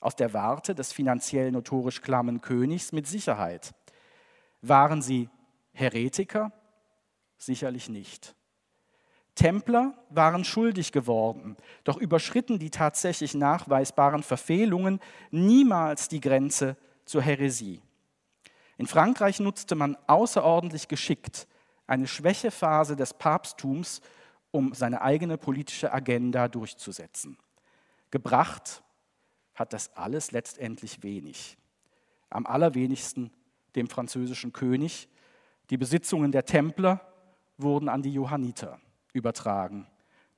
Aus 0.00 0.16
der 0.16 0.32
Warte 0.32 0.74
des 0.74 0.92
finanziell 0.92 1.50
notorisch 1.50 2.00
klammen 2.00 2.40
Königs 2.40 2.92
mit 2.92 3.06
Sicherheit. 3.06 3.72
Waren 4.62 5.02
sie 5.02 5.28
Heretiker? 5.72 6.52
Sicherlich 7.36 7.88
nicht. 7.88 8.34
Templer 9.34 9.94
waren 10.10 10.44
schuldig 10.44 10.90
geworden, 10.90 11.56
doch 11.84 11.96
überschritten 11.96 12.58
die 12.58 12.70
tatsächlich 12.70 13.34
nachweisbaren 13.34 14.24
Verfehlungen 14.24 14.98
niemals 15.30 16.08
die 16.08 16.20
Grenze 16.20 16.76
zur 17.04 17.22
Häresie. 17.22 17.80
In 18.78 18.86
Frankreich 18.86 19.38
nutzte 19.38 19.76
man 19.76 19.96
außerordentlich 20.08 20.88
geschickt 20.88 21.46
eine 21.86 22.06
Schwächephase 22.06 22.96
des 22.96 23.14
Papsttums, 23.14 24.00
um 24.50 24.74
seine 24.74 25.02
eigene 25.02 25.38
politische 25.38 25.92
Agenda 25.92 26.48
durchzusetzen. 26.48 27.38
Gebracht 28.10 28.82
hat 29.58 29.72
das 29.72 29.96
alles 29.96 30.30
letztendlich 30.30 31.02
wenig. 31.02 31.56
Am 32.30 32.46
allerwenigsten 32.46 33.32
dem 33.74 33.88
französischen 33.88 34.52
König. 34.52 35.08
Die 35.70 35.76
Besitzungen 35.76 36.32
der 36.32 36.44
Templer 36.44 37.00
wurden 37.56 37.88
an 37.88 38.02
die 38.02 38.12
Johanniter 38.12 38.80
übertragen. 39.12 39.86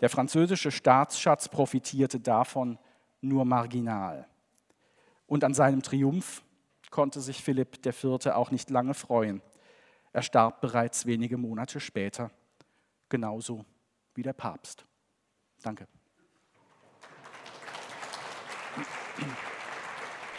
Der 0.01 0.09
französische 0.09 0.71
Staatsschatz 0.71 1.49
profitierte 1.49 2.21
davon 2.21 2.79
nur 3.21 3.45
marginal. 3.45 4.27
Und 5.27 5.45
an 5.45 5.55
seinem 5.55 5.83
Triumph 5.83 6.43
konnte 6.91 7.21
sich 7.21 7.43
Philipp 7.43 7.85
IV. 7.85 8.27
auch 8.29 8.51
nicht 8.51 8.71
lange 8.71 8.95
freuen. 8.95 9.43
Er 10.13 10.23
starb 10.23 10.61
bereits 10.61 11.07
wenige 11.07 11.37
Monate 11.37 11.79
später, 11.79 12.31
genauso 13.09 13.65
wie 14.15 14.23
der 14.23 14.33
Papst. 14.33 14.85
Danke. 15.63 15.87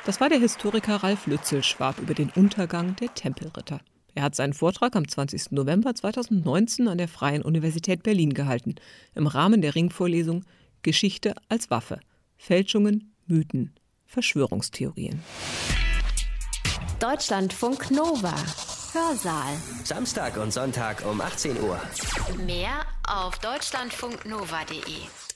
Das 0.05 0.19
war 0.19 0.29
der 0.29 0.39
Historiker 0.39 0.97
Ralf 0.97 1.27
Lützelschwab 1.27 1.99
über 1.99 2.13
den 2.13 2.31
Untergang 2.35 2.95
der 2.95 3.13
Tempelritter. 3.13 3.81
Er 4.13 4.23
hat 4.23 4.35
seinen 4.35 4.53
Vortrag 4.53 4.95
am 4.95 5.07
20. 5.07 5.51
November 5.51 5.95
2019 5.95 6.87
an 6.87 6.97
der 6.97 7.07
Freien 7.07 7.43
Universität 7.43 8.03
Berlin 8.03 8.33
gehalten, 8.33 8.75
im 9.15 9.27
Rahmen 9.27 9.61
der 9.61 9.75
Ringvorlesung 9.75 10.43
Geschichte 10.81 11.35
als 11.49 11.69
Waffe. 11.69 11.99
Fälschungen, 12.37 13.13
Mythen, 13.27 13.73
Verschwörungstheorien. 14.05 15.21
Deutschlandfunk 16.99 17.91
Nova. 17.91 18.35
Hörsaal. 18.93 19.53
Samstag 19.83 20.37
und 20.37 20.51
Sonntag 20.51 21.05
um 21.05 21.21
18 21.21 21.61
Uhr. 21.61 21.79
Mehr 22.45 22.85
auf 23.07 23.39
deutschlandfunknova.de. 23.39 25.30